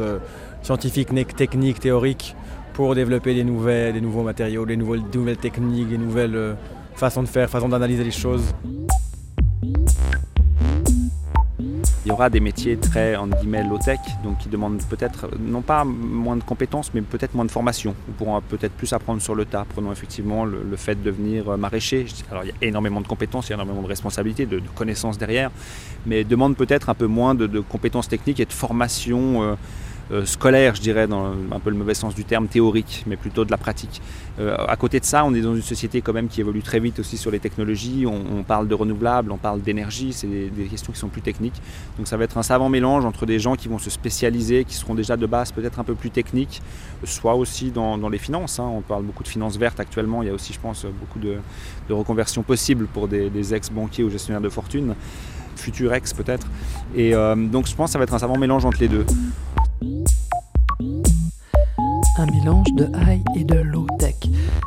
scientifiques, 0.62 1.08
techniques, 1.34 1.80
théoriques 1.80 2.36
pour 2.74 2.94
développer 2.94 3.34
des, 3.34 3.44
nouvelles, 3.44 3.94
des 3.94 4.02
nouveaux 4.02 4.22
matériaux, 4.22 4.66
des 4.66 4.76
nouvelles, 4.76 5.02
des 5.10 5.18
nouvelles 5.18 5.38
techniques, 5.38 5.88
des 5.88 5.98
nouvelles 5.98 6.56
façons 6.96 7.22
de 7.22 7.28
faire, 7.28 7.48
façons 7.48 7.70
d'analyser 7.70 8.04
les 8.04 8.10
choses. 8.10 8.54
Il 12.04 12.08
y 12.08 12.12
aura 12.12 12.30
des 12.30 12.40
métiers 12.40 12.76
très 12.76 13.14
en 13.14 13.28
guillemets 13.28 13.62
low-tech, 13.62 14.00
donc 14.24 14.38
qui 14.38 14.48
demandent 14.48 14.82
peut-être 14.90 15.28
non 15.38 15.62
pas 15.62 15.84
moins 15.84 16.36
de 16.36 16.42
compétences, 16.42 16.92
mais 16.94 17.00
peut-être 17.00 17.34
moins 17.34 17.44
de 17.44 17.50
formation. 17.50 17.94
On 18.08 18.12
pourra 18.12 18.40
peut-être 18.40 18.72
plus 18.72 18.92
apprendre 18.92 19.22
sur 19.22 19.36
le 19.36 19.44
tas. 19.44 19.64
Prenons 19.68 19.92
effectivement 19.92 20.44
le, 20.44 20.76
fait 20.76 20.96
de 20.96 21.04
devenir 21.04 21.56
maraîcher. 21.56 22.06
Alors 22.30 22.42
il 22.42 22.48
y 22.48 22.50
a 22.50 22.54
énormément 22.60 23.00
de 23.00 23.06
compétences, 23.06 23.48
il 23.48 23.50
y 23.50 23.52
a 23.52 23.54
énormément 23.54 23.82
de 23.82 23.86
responsabilités, 23.86 24.46
de, 24.46 24.60
connaissances 24.74 25.16
derrière, 25.16 25.52
mais 26.04 26.24
demande 26.24 26.56
peut-être 26.56 26.88
un 26.88 26.94
peu 26.94 27.06
moins 27.06 27.36
de, 27.36 27.60
compétences 27.60 28.08
techniques 28.08 28.40
et 28.40 28.46
de 28.46 28.52
formation. 28.52 29.42
Euh, 29.42 29.52
euh, 29.52 29.56
scolaire, 30.24 30.74
je 30.74 30.80
dirais, 30.80 31.06
dans 31.06 31.32
un 31.50 31.60
peu 31.60 31.70
le 31.70 31.76
mauvais 31.76 31.94
sens 31.94 32.14
du 32.14 32.24
terme, 32.24 32.48
théorique, 32.48 33.04
mais 33.06 33.16
plutôt 33.16 33.44
de 33.44 33.50
la 33.50 33.56
pratique. 33.56 34.00
Euh, 34.38 34.56
à 34.66 34.76
côté 34.76 34.98
de 34.98 35.04
ça, 35.04 35.24
on 35.24 35.34
est 35.34 35.40
dans 35.40 35.54
une 35.54 35.62
société 35.62 36.00
quand 36.00 36.12
même 36.12 36.28
qui 36.28 36.40
évolue 36.40 36.62
très 36.62 36.80
vite 36.80 36.98
aussi 36.98 37.16
sur 37.16 37.30
les 37.30 37.38
technologies. 37.38 38.06
On, 38.06 38.42
parle 38.42 38.66
de 38.66 38.74
renouvelables, 38.74 39.30
on 39.30 39.36
parle 39.36 39.62
d'énergie, 39.62 40.12
c'est 40.12 40.26
des, 40.26 40.64
questions 40.64 40.92
qui 40.92 40.98
sont 40.98 41.08
plus 41.08 41.22
techniques. 41.22 41.60
Donc 41.96 42.08
ça 42.08 42.16
va 42.16 42.24
être 42.24 42.38
un 42.38 42.42
savant 42.42 42.68
mélange 42.68 43.04
entre 43.04 43.26
des 43.26 43.38
gens 43.38 43.54
qui 43.56 43.68
vont 43.68 43.78
se 43.78 43.90
spécialiser, 43.90 44.64
qui 44.64 44.74
seront 44.74 44.94
déjà 44.94 45.16
de 45.16 45.26
base 45.26 45.52
peut-être 45.52 45.78
un 45.78 45.84
peu 45.84 45.94
plus 45.94 46.10
techniques, 46.10 46.62
soit 47.04 47.34
aussi 47.34 47.70
dans, 47.70 48.08
les 48.08 48.18
finances. 48.18 48.58
Hein. 48.58 48.68
On 48.68 48.80
parle 48.80 49.04
beaucoup 49.04 49.22
de 49.22 49.28
finances 49.28 49.56
vertes 49.56 49.80
actuellement. 49.80 50.22
Il 50.22 50.26
y 50.26 50.30
a 50.30 50.34
aussi, 50.34 50.52
je 50.52 50.60
pense, 50.60 50.86
beaucoup 51.00 51.18
de, 51.18 51.36
reconversions 51.90 52.42
possibles 52.42 52.86
pour 52.86 53.06
des, 53.06 53.54
ex-banquiers 53.54 54.04
ou 54.04 54.10
gestionnaires 54.10 54.40
de 54.40 54.48
fortune 54.48 54.94
futur 55.54 55.92
ex 55.92 56.14
peut-être. 56.14 56.46
Et 56.96 57.14
euh, 57.14 57.36
donc 57.36 57.66
je 57.66 57.74
pense 57.74 57.90
que 57.90 57.92
ça 57.92 57.98
va 57.98 58.04
être 58.04 58.14
un 58.14 58.18
savant 58.18 58.38
mélange 58.38 58.64
entre 58.64 58.80
les 58.80 58.88
deux. 58.88 59.04
Un 62.18 62.26
mélange 62.26 62.72
de 62.74 62.84
high 62.84 63.22
et 63.34 63.42
de 63.42 63.56
low 63.56 63.86
tech. 63.98 64.14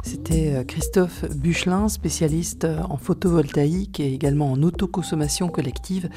C'était 0.04 0.56
euh, 0.56 0.64
Christophe 0.66 1.24
Buchelin, 1.36 1.88
spécialiste 1.88 2.66
euh, 2.66 2.82
en 2.90 2.98
photovoltaïque 2.98 4.02
et 4.02 4.14
également 4.14 4.52
en 4.52 4.62
autoconsommation 4.62 5.48
collective. 5.48 6.10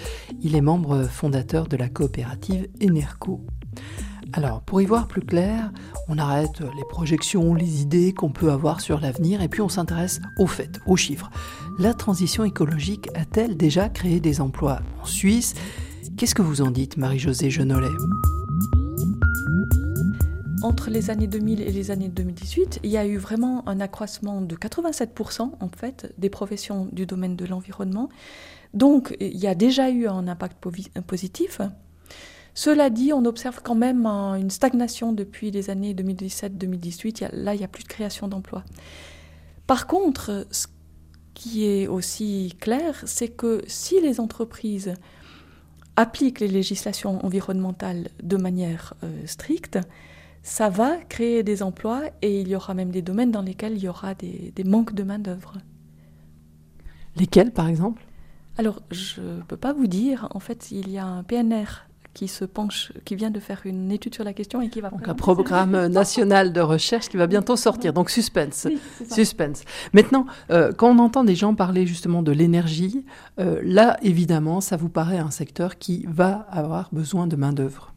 Il 0.43 0.57
est 0.57 0.61
membre 0.61 1.05
fondateur 1.05 1.69
de 1.69 1.77
la 1.77 1.89
coopérative 1.89 2.67
Enerco. 2.83 3.45
Alors, 4.33 4.63
pour 4.63 4.81
y 4.81 4.87
voir 4.87 5.07
plus 5.07 5.23
clair, 5.23 5.71
on 6.09 6.19
arrête 6.19 6.61
les 6.61 6.85
projections, 6.89 7.55
les 7.55 7.83
idées 7.83 8.13
qu'on 8.13 8.31
peut 8.31 8.51
avoir 8.51 8.81
sur 8.81 8.99
l'avenir 9.01 9.43
et 9.43 9.49
puis 9.49 9.61
on 9.61 9.69
s'intéresse 9.69 10.21
aux 10.39 10.49
faits, 10.49 10.81
aux 10.87 10.97
chiffres. 10.97 11.31
La 11.79 11.95
transition 11.95 12.45
écologique 12.45 13.09
a-t-elle 13.15 13.57
déjà 13.57 13.89
créé 13.89 14.19
des 14.19 14.41
emplois 14.41 14.81
en 15.01 15.07
Suisse? 15.07 15.55
Qu'est-ce 16.17 16.35
que 16.35 16.43
vous 16.43 16.63
en 16.63 16.73
dites, 16.73 16.97
Marie-Josée 16.97 17.49
Genollet? 17.49 17.87
Entre 20.63 20.91
les 20.91 21.11
années 21.11 21.27
2000 21.27 21.61
et 21.63 21.73
les 21.73 21.91
années 21.91 22.09
2018, 22.09 22.81
il 22.83 22.91
y 22.91 22.97
a 22.97 23.07
eu 23.07 23.17
vraiment 23.17 23.67
un 23.69 23.81
accroissement 23.81 24.41
de 24.41 24.57
87% 24.57 25.53
en 25.61 25.69
fait 25.69 26.13
des 26.19 26.31
professions 26.31 26.89
du 26.93 27.07
domaine 27.07 27.37
de 27.37 27.45
l'environnement. 27.45 28.09
Donc 28.75 29.17
il 29.21 29.37
y 29.37 29.47
a 29.47 29.55
déjà 29.55 29.91
eu 29.91 30.07
un 30.07 30.29
impact 30.29 30.59
positif. 31.07 31.61
Cela 32.55 32.91
dit, 32.91 33.13
on 33.13 33.25
observe 33.25 33.61
quand 33.63 33.77
même 33.77 34.07
une 34.07 34.51
stagnation 34.51 35.13
depuis 35.13 35.51
les 35.51 35.71
années 35.71 35.95
2017-2018. 35.95 37.29
Là, 37.33 37.55
il 37.55 37.59
n'y 37.59 37.65
a 37.65 37.69
plus 37.69 37.85
de 37.85 37.89
création 37.89 38.27
d'emplois. 38.27 38.65
Par 39.69 39.87
contre, 39.87 40.47
ce 40.51 40.67
qui 41.35 41.67
est 41.67 41.87
aussi 41.87 42.57
clair, 42.59 43.01
c'est 43.07 43.29
que 43.29 43.63
si 43.69 44.01
les 44.01 44.19
entreprises 44.19 44.95
appliquent 45.95 46.41
les 46.41 46.49
législations 46.49 47.25
environnementales 47.25 48.09
de 48.23 48.37
manière 48.37 48.95
euh, 49.05 49.27
stricte, 49.27 49.79
ça 50.49 50.71
va 50.71 50.97
créer 50.97 51.43
des 51.43 51.63
emplois 51.63 52.05
et 52.23 52.41
il 52.41 52.49
y 52.49 52.57
aura 52.57 52.73
même 52.73 52.91
des 52.91 53.03
domaines 53.03 53.31
dans 53.31 53.43
lesquels 53.43 53.75
il 53.75 53.83
y 53.83 53.89
aura 53.89 54.15
des, 54.15 54.53
manques 54.65 54.95
de 54.95 55.03
main-d'œuvre. 55.03 55.59
Lesquels, 57.17 57.53
par 57.53 57.69
exemple? 57.69 58.03
Alors, 58.57 58.81
je 58.91 59.21
ne 59.21 59.43
peux 59.43 59.59
pas 59.59 59.75
vous 59.75 59.87
dire. 59.87 60.27
En 60.31 60.41
fait, 60.41 60.71
il 60.71 60.89
y 60.89 60.97
a 60.97 61.05
un 61.05 61.23
PNR 61.23 61.87
qui 62.15 62.29
se 62.29 62.47
penche, 62.47 62.93
qui 63.05 63.15
vient 63.15 63.31
de 63.31 63.41
faire 63.41 63.61
une 63.67 63.93
étude 63.93 64.15
sur 64.15 64.25
la 64.25 64.33
question 64.33 64.63
et 64.63 64.71
qui 64.71 64.81
va. 64.81 64.89
Donc 64.89 65.07
un 65.07 65.15
programme 65.15 65.87
national 65.89 66.55
de 66.55 66.63
recherche 66.63 67.11
qui 67.11 67.19
va 67.19 67.27
bientôt 67.27 67.55
sortir. 67.55 67.93
Donc 67.93 68.09
suspense, 68.09 68.67
suspense. 69.11 69.65
Maintenant, 69.93 70.25
euh, 70.51 70.73
quand 70.73 70.91
on 70.91 70.99
entend 70.99 71.25
des 71.25 71.37
gens 71.37 71.55
parler 71.55 71.87
justement 71.87 72.23
de 72.23 72.33
l'énergie, 72.33 73.05
euh, 73.39 73.61
là 73.63 73.99
évidemment, 74.03 74.63
ça 74.63 74.79
vous 74.79 74.89
paraît 74.89 75.19
un 75.19 75.31
secteur 75.31 75.77
qui 75.77 76.07
va 76.09 76.47
avoir 76.51 76.89
besoin 76.91 77.27
de 77.27 77.37
main 77.37 77.53
d'œuvre. 77.53 77.93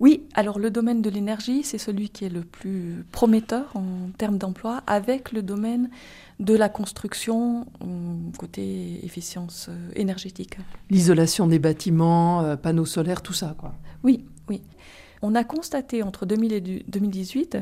Oui, 0.00 0.26
alors 0.32 0.58
le 0.58 0.70
domaine 0.70 1.02
de 1.02 1.10
l'énergie, 1.10 1.62
c'est 1.62 1.76
celui 1.76 2.08
qui 2.08 2.24
est 2.24 2.30
le 2.30 2.40
plus 2.40 3.04
prometteur 3.12 3.76
en 3.76 4.10
termes 4.16 4.38
d'emploi, 4.38 4.82
avec 4.86 5.30
le 5.30 5.42
domaine 5.42 5.90
de 6.38 6.56
la 6.56 6.70
construction 6.70 7.66
euh, 7.82 7.86
côté 8.38 9.04
efficience 9.04 9.66
euh, 9.68 9.90
énergétique. 9.94 10.56
L'isolation 10.88 11.46
des 11.46 11.58
bâtiments, 11.58 12.40
euh, 12.40 12.56
panneaux 12.56 12.86
solaires, 12.86 13.20
tout 13.20 13.34
ça, 13.34 13.54
quoi. 13.58 13.74
Oui, 14.02 14.24
oui. 14.48 14.62
On 15.20 15.34
a 15.34 15.44
constaté 15.44 16.02
entre 16.02 16.24
2000 16.24 16.52
et 16.54 16.60
2018 16.88 17.58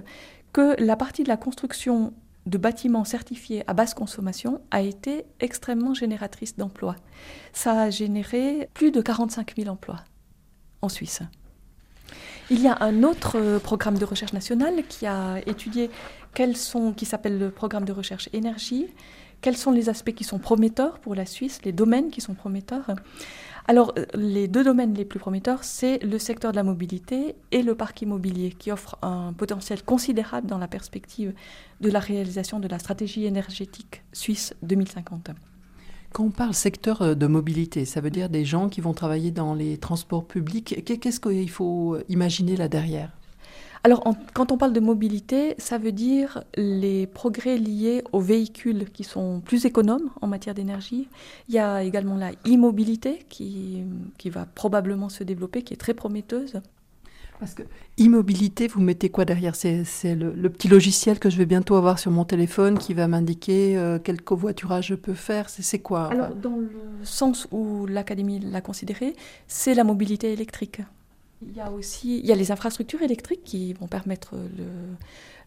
que 0.52 0.80
la 0.80 0.94
partie 0.94 1.24
de 1.24 1.28
la 1.28 1.36
construction 1.36 2.12
de 2.46 2.56
bâtiments 2.56 3.04
certifiés 3.04 3.64
à 3.66 3.74
basse 3.74 3.94
consommation 3.94 4.60
a 4.70 4.80
été 4.80 5.24
extrêmement 5.40 5.92
génératrice 5.92 6.56
d'emplois. 6.56 6.94
Ça 7.52 7.82
a 7.82 7.90
généré 7.90 8.70
plus 8.74 8.92
de 8.92 9.00
45 9.00 9.54
000 9.56 9.68
emplois 9.68 10.04
en 10.82 10.88
Suisse. 10.88 11.22
Il 12.50 12.62
y 12.62 12.66
a 12.66 12.82
un 12.82 13.02
autre 13.02 13.36
euh, 13.36 13.58
programme 13.58 13.98
de 13.98 14.06
recherche 14.06 14.32
nationale 14.32 14.82
qui 14.88 15.06
a 15.06 15.38
étudié 15.46 15.90
quels 16.32 16.56
sont, 16.56 16.92
qui 16.94 17.04
s'appelle 17.04 17.38
le 17.38 17.50
programme 17.50 17.84
de 17.84 17.92
recherche 17.92 18.30
énergie, 18.32 18.86
quels 19.42 19.56
sont 19.56 19.70
les 19.70 19.90
aspects 19.90 20.14
qui 20.14 20.24
sont 20.24 20.38
prometteurs 20.38 20.98
pour 20.98 21.14
la 21.14 21.26
Suisse, 21.26 21.60
les 21.64 21.72
domaines 21.72 22.10
qui 22.10 22.22
sont 22.22 22.32
prometteurs. 22.32 22.86
Alors, 23.66 23.92
euh, 23.98 24.06
les 24.14 24.48
deux 24.48 24.64
domaines 24.64 24.94
les 24.94 25.04
plus 25.04 25.18
prometteurs, 25.18 25.62
c'est 25.62 25.98
le 26.02 26.18
secteur 26.18 26.52
de 26.52 26.56
la 26.56 26.62
mobilité 26.62 27.36
et 27.50 27.62
le 27.62 27.74
parc 27.74 28.00
immobilier, 28.00 28.50
qui 28.58 28.72
offre 28.72 28.96
un 29.02 29.34
potentiel 29.34 29.82
considérable 29.82 30.46
dans 30.46 30.58
la 30.58 30.68
perspective 30.68 31.34
de 31.82 31.90
la 31.90 32.00
réalisation 32.00 32.60
de 32.60 32.68
la 32.68 32.78
stratégie 32.78 33.26
énergétique 33.26 34.02
suisse 34.14 34.54
2050. 34.62 35.32
Quand 36.12 36.24
on 36.24 36.30
parle 36.30 36.54
secteur 36.54 37.02
euh, 37.02 37.14
de 37.14 37.26
mobilité, 37.26 37.84
ça 37.84 38.00
veut 38.00 38.10
dire 38.10 38.28
des 38.28 38.44
gens 38.44 38.68
qui 38.68 38.80
vont 38.80 38.94
travailler 38.94 39.30
dans 39.30 39.54
les 39.54 39.76
transports 39.78 40.24
publics. 40.24 40.82
Qu'est-ce 40.84 41.20
qu'il 41.20 41.50
faut 41.50 41.98
imaginer 42.08 42.56
là 42.56 42.68
derrière? 42.68 43.10
Alors, 43.84 44.02
quand 44.34 44.50
on 44.50 44.58
parle 44.58 44.72
de 44.72 44.80
mobilité, 44.80 45.54
ça 45.58 45.78
veut 45.78 45.92
dire 45.92 46.42
les 46.56 47.06
progrès 47.06 47.56
liés 47.56 48.02
aux 48.12 48.20
véhicules 48.20 48.90
qui 48.90 49.04
sont 49.04 49.40
plus 49.40 49.66
économes 49.66 50.10
en 50.20 50.26
matière 50.26 50.54
d'énergie. 50.54 51.08
Il 51.48 51.54
y 51.54 51.58
a 51.58 51.84
également 51.84 52.16
la 52.16 52.32
e-mobilité 52.46 53.24
qui, 53.28 53.84
qui 54.18 54.30
va 54.30 54.46
probablement 54.46 55.08
se 55.08 55.22
développer, 55.22 55.62
qui 55.62 55.74
est 55.74 55.78
très 55.78 55.94
prometteuse. 55.94 56.60
Parce 57.38 57.54
que 57.54 57.62
immobilité, 57.96 58.66
vous 58.66 58.80
mettez 58.80 59.10
quoi 59.10 59.24
derrière? 59.24 59.54
C'est 59.54 59.84
le, 60.14 60.50
petit 60.50 60.68
logiciel 60.68 61.18
que 61.18 61.30
je 61.30 61.36
vais 61.36 61.46
bientôt 61.46 61.76
avoir 61.76 61.98
sur 61.98 62.10
mon 62.10 62.24
téléphone 62.24 62.78
qui 62.78 62.94
va 62.94 63.06
m'indiquer 63.06 63.76
euh, 63.76 63.98
quel 64.02 64.20
covoiturage 64.20 64.88
je 64.88 64.94
peux 64.94 65.14
faire. 65.14 65.48
C'est 65.48 65.78
quoi 65.78 66.06
Alors, 66.06 66.34
dans 66.34 66.56
le 66.56 66.70
sens 67.04 67.46
où 67.52 67.86
l'Académie 67.86 68.40
l'a 68.40 68.60
considéré, 68.60 69.14
c'est 69.46 69.74
la 69.74 69.84
mobilité 69.84 70.32
électrique. 70.32 70.80
Il 71.42 71.56
y 71.56 71.60
a 71.60 71.70
aussi 71.70 72.18
il 72.18 72.26
y 72.26 72.32
a 72.32 72.34
les 72.34 72.50
infrastructures 72.50 73.02
électriques 73.02 73.44
qui 73.44 73.72
vont 73.74 73.86
permettre 73.86 74.34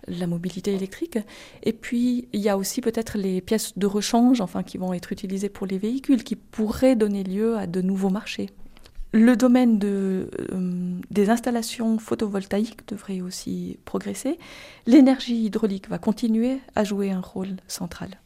la 0.08 0.28
mobilité 0.28 0.74
électrique. 0.74 1.20
Et 1.64 1.74
puis, 1.74 2.28
il 2.34 2.40
y 2.42 2.50
a 2.50 2.58
aussi 2.58 2.82
peut-être 2.82 3.18
les 3.18 3.42
pièces 3.42 3.78
de 3.78 3.86
rechange 3.86 4.42
enfin, 4.42 4.64
qui 4.64 4.78
vont 4.78 4.94
être 4.94 5.12
utilisées 5.12 5.50
pour 5.50 5.68
les 5.68 5.78
véhicules, 5.78 6.24
qui 6.24 6.36
pourraient 6.36 6.96
donner 6.96 7.24
lieu 7.24 7.58
à 7.58 7.68
de 7.68 7.82
nouveaux 7.82 8.10
marchés. 8.10 8.50
Le 9.14 9.36
domaine 9.36 9.78
de, 9.78 10.30
euh, 10.52 11.00
des 11.10 11.30
installations 11.30 11.98
photovoltaïques 11.98 12.88
devrait 12.88 13.22
aussi 13.22 13.78
progresser. 13.84 14.40
L'énergie 14.86 15.46
hydraulique 15.46 15.90
va 15.90 15.98
continuer 15.98 16.60
à 16.76 16.84
jouer 16.84 17.12
un 17.12 17.20
rôle 17.20 17.58
central. 17.68 18.20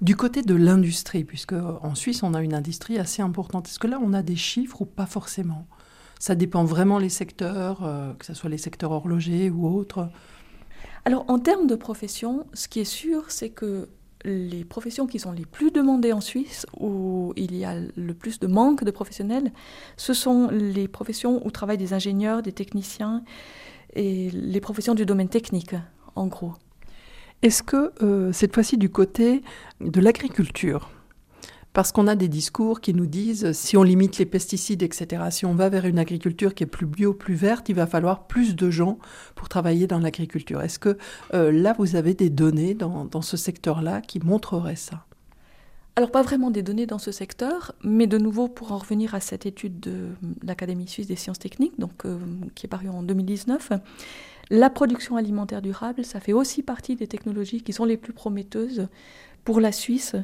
Du 0.00 0.16
côté 0.16 0.42
de 0.42 0.54
l'industrie, 0.54 1.24
puisque 1.24 1.52
en 1.54 1.94
Suisse 1.94 2.22
on 2.22 2.34
a 2.34 2.42
une 2.42 2.54
industrie 2.54 2.98
assez 2.98 3.22
importante, 3.22 3.68
est-ce 3.68 3.78
que 3.78 3.86
là 3.86 3.98
on 4.02 4.12
a 4.12 4.22
des 4.22 4.36
chiffres 4.36 4.82
ou 4.82 4.84
pas 4.84 5.06
forcément? 5.06 5.66
Ça 6.18 6.34
dépend 6.34 6.64
vraiment 6.64 6.98
les 6.98 7.08
secteurs, 7.08 7.82
euh, 7.82 8.12
que 8.14 8.24
ce 8.24 8.34
soit 8.34 8.50
les 8.50 8.58
secteurs 8.58 8.92
horlogers 8.92 9.50
ou 9.50 9.66
autres 9.66 10.08
alors 11.04 11.24
en 11.28 11.38
termes 11.38 11.66
de 11.66 11.74
profession, 11.74 12.46
ce 12.54 12.68
qui 12.68 12.80
est 12.80 12.84
sûr, 12.84 13.30
c'est 13.30 13.50
que 13.50 13.88
les 14.24 14.64
professions 14.64 15.06
qui 15.06 15.18
sont 15.18 15.32
les 15.32 15.44
plus 15.44 15.70
demandées 15.70 16.12
en 16.12 16.20
Suisse, 16.20 16.66
où 16.78 17.32
il 17.36 17.56
y 17.56 17.64
a 17.64 17.74
le 17.96 18.14
plus 18.14 18.38
de 18.40 18.46
manque 18.46 18.84
de 18.84 18.90
professionnels, 18.90 19.52
ce 19.96 20.14
sont 20.14 20.48
les 20.50 20.88
professions 20.88 21.44
où 21.46 21.50
travaillent 21.50 21.78
des 21.78 21.92
ingénieurs, 21.92 22.42
des 22.42 22.52
techniciens 22.52 23.24
et 23.94 24.30
les 24.30 24.60
professions 24.60 24.94
du 24.94 25.06
domaine 25.06 25.28
technique, 25.28 25.74
en 26.14 26.26
gros. 26.26 26.54
Est-ce 27.42 27.62
que 27.62 27.92
euh, 28.02 28.32
cette 28.32 28.54
fois-ci 28.54 28.78
du 28.78 28.88
côté 28.88 29.42
de 29.80 30.00
l'agriculture, 30.00 30.90
parce 31.72 31.90
qu'on 31.90 32.06
a 32.06 32.14
des 32.14 32.28
discours 32.28 32.80
qui 32.80 32.92
nous 32.92 33.06
disent 33.06 33.52
si 33.52 33.76
on 33.76 33.82
limite 33.82 34.18
les 34.18 34.26
pesticides, 34.26 34.82
etc., 34.82 35.24
si 35.30 35.46
on 35.46 35.54
va 35.54 35.68
vers 35.68 35.86
une 35.86 35.98
agriculture 35.98 36.54
qui 36.54 36.64
est 36.64 36.66
plus 36.66 36.86
bio, 36.86 37.14
plus 37.14 37.34
verte, 37.34 37.68
il 37.68 37.74
va 37.74 37.86
falloir 37.86 38.26
plus 38.26 38.54
de 38.54 38.70
gens 38.70 38.98
pour 39.34 39.48
travailler 39.48 39.86
dans 39.86 39.98
l'agriculture. 39.98 40.60
Est-ce 40.60 40.78
que 40.78 40.98
euh, 41.32 41.50
là, 41.50 41.74
vous 41.78 41.96
avez 41.96 42.14
des 42.14 42.30
données 42.30 42.74
dans, 42.74 43.22
ce 43.22 43.36
secteur-là 43.36 44.00
qui 44.00 44.20
montreraient 44.20 44.76
ça? 44.76 45.06
Alors 45.96 46.10
pas 46.10 46.22
vraiment 46.22 46.50
des 46.50 46.62
données 46.62 46.86
dans 46.86 46.98
ce 46.98 47.12
secteur, 47.12 47.72
mais 47.84 48.06
de 48.06 48.16
nouveau 48.16 48.48
pour 48.48 48.72
en 48.72 48.78
revenir 48.78 49.14
à 49.14 49.20
cette 49.20 49.44
étude 49.44 49.78
de 49.78 50.08
l'Académie 50.42 50.88
suisse 50.88 51.06
des 51.06 51.16
sciences 51.16 51.38
techniques, 51.38 51.74
euh, 52.04 52.18
qui 52.54 52.66
est 52.66 52.68
parue 52.68 52.88
en 52.88 53.02
2019, 53.02 53.72
la 54.50 54.70
production 54.70 55.16
alimentaire 55.16 55.62
durable, 55.62 56.04
ça 56.04 56.20
fait 56.20 56.32
aussi 56.32 56.62
partie 56.62 56.96
des 56.96 57.06
technologies 57.06 57.62
qui 57.62 57.72
sont 57.72 57.84
les 57.84 57.96
plus 57.96 58.12
prometteuses 58.12 58.88
pour 59.44 59.60
la 59.60 59.72
Suisse 59.72 60.14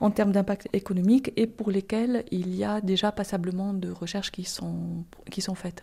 en 0.00 0.10
termes 0.10 0.32
d'impact 0.32 0.68
économique 0.72 1.32
et 1.36 1.46
pour 1.46 1.70
lesquels 1.70 2.24
il 2.30 2.54
y 2.54 2.64
a 2.64 2.80
déjà 2.80 3.12
passablement 3.12 3.74
de 3.74 3.90
recherches 3.90 4.32
qui 4.32 4.44
sont, 4.44 5.04
qui 5.30 5.40
sont 5.40 5.54
faites. 5.54 5.82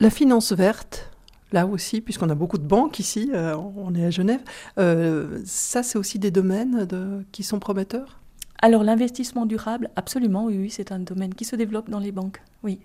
La 0.00 0.10
finance 0.10 0.52
verte, 0.52 1.10
là 1.52 1.66
aussi, 1.66 2.00
puisqu'on 2.00 2.30
a 2.30 2.34
beaucoup 2.34 2.58
de 2.58 2.66
banques 2.66 2.98
ici, 2.98 3.30
euh, 3.32 3.56
on 3.56 3.94
est 3.94 4.04
à 4.04 4.10
Genève, 4.10 4.40
euh, 4.78 5.40
ça 5.44 5.82
c'est 5.82 5.98
aussi 5.98 6.18
des 6.18 6.30
domaines 6.30 6.84
de, 6.84 7.24
qui 7.32 7.42
sont 7.42 7.58
prometteurs? 7.58 8.20
Alors 8.60 8.82
l'investissement 8.82 9.46
durable, 9.46 9.90
absolument, 9.96 10.44
oui, 10.46 10.58
oui 10.58 10.70
c'est 10.70 10.92
un 10.92 10.98
domaine 10.98 11.34
qui 11.34 11.44
se 11.44 11.56
développe 11.56 11.88
dans 11.90 12.00
les 12.00 12.12
banques, 12.12 12.42
oui. 12.62 12.80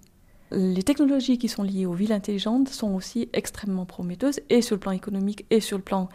Les 0.51 0.83
technologies 0.83 1.39
qui 1.39 1.47
sont 1.47 1.63
liées 1.63 1.87
aux 1.87 1.93
villes 1.93 2.11
intelligentes 2.11 2.69
sont 2.69 2.93
aussi 2.93 3.27
extrêmement 3.33 3.85
prometteuses, 3.85 4.39
et 4.51 4.61
sur 4.61 4.75
le 4.75 4.79
plan 4.79 4.91
économique 4.91 5.45
et 5.49 5.59
sur 5.61 5.77
le 5.77 5.83
plan 5.83 6.09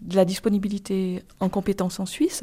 de 0.00 0.16
la 0.16 0.24
disponibilité 0.24 1.22
en 1.40 1.50
compétences 1.50 2.00
en 2.00 2.06
Suisse. 2.06 2.42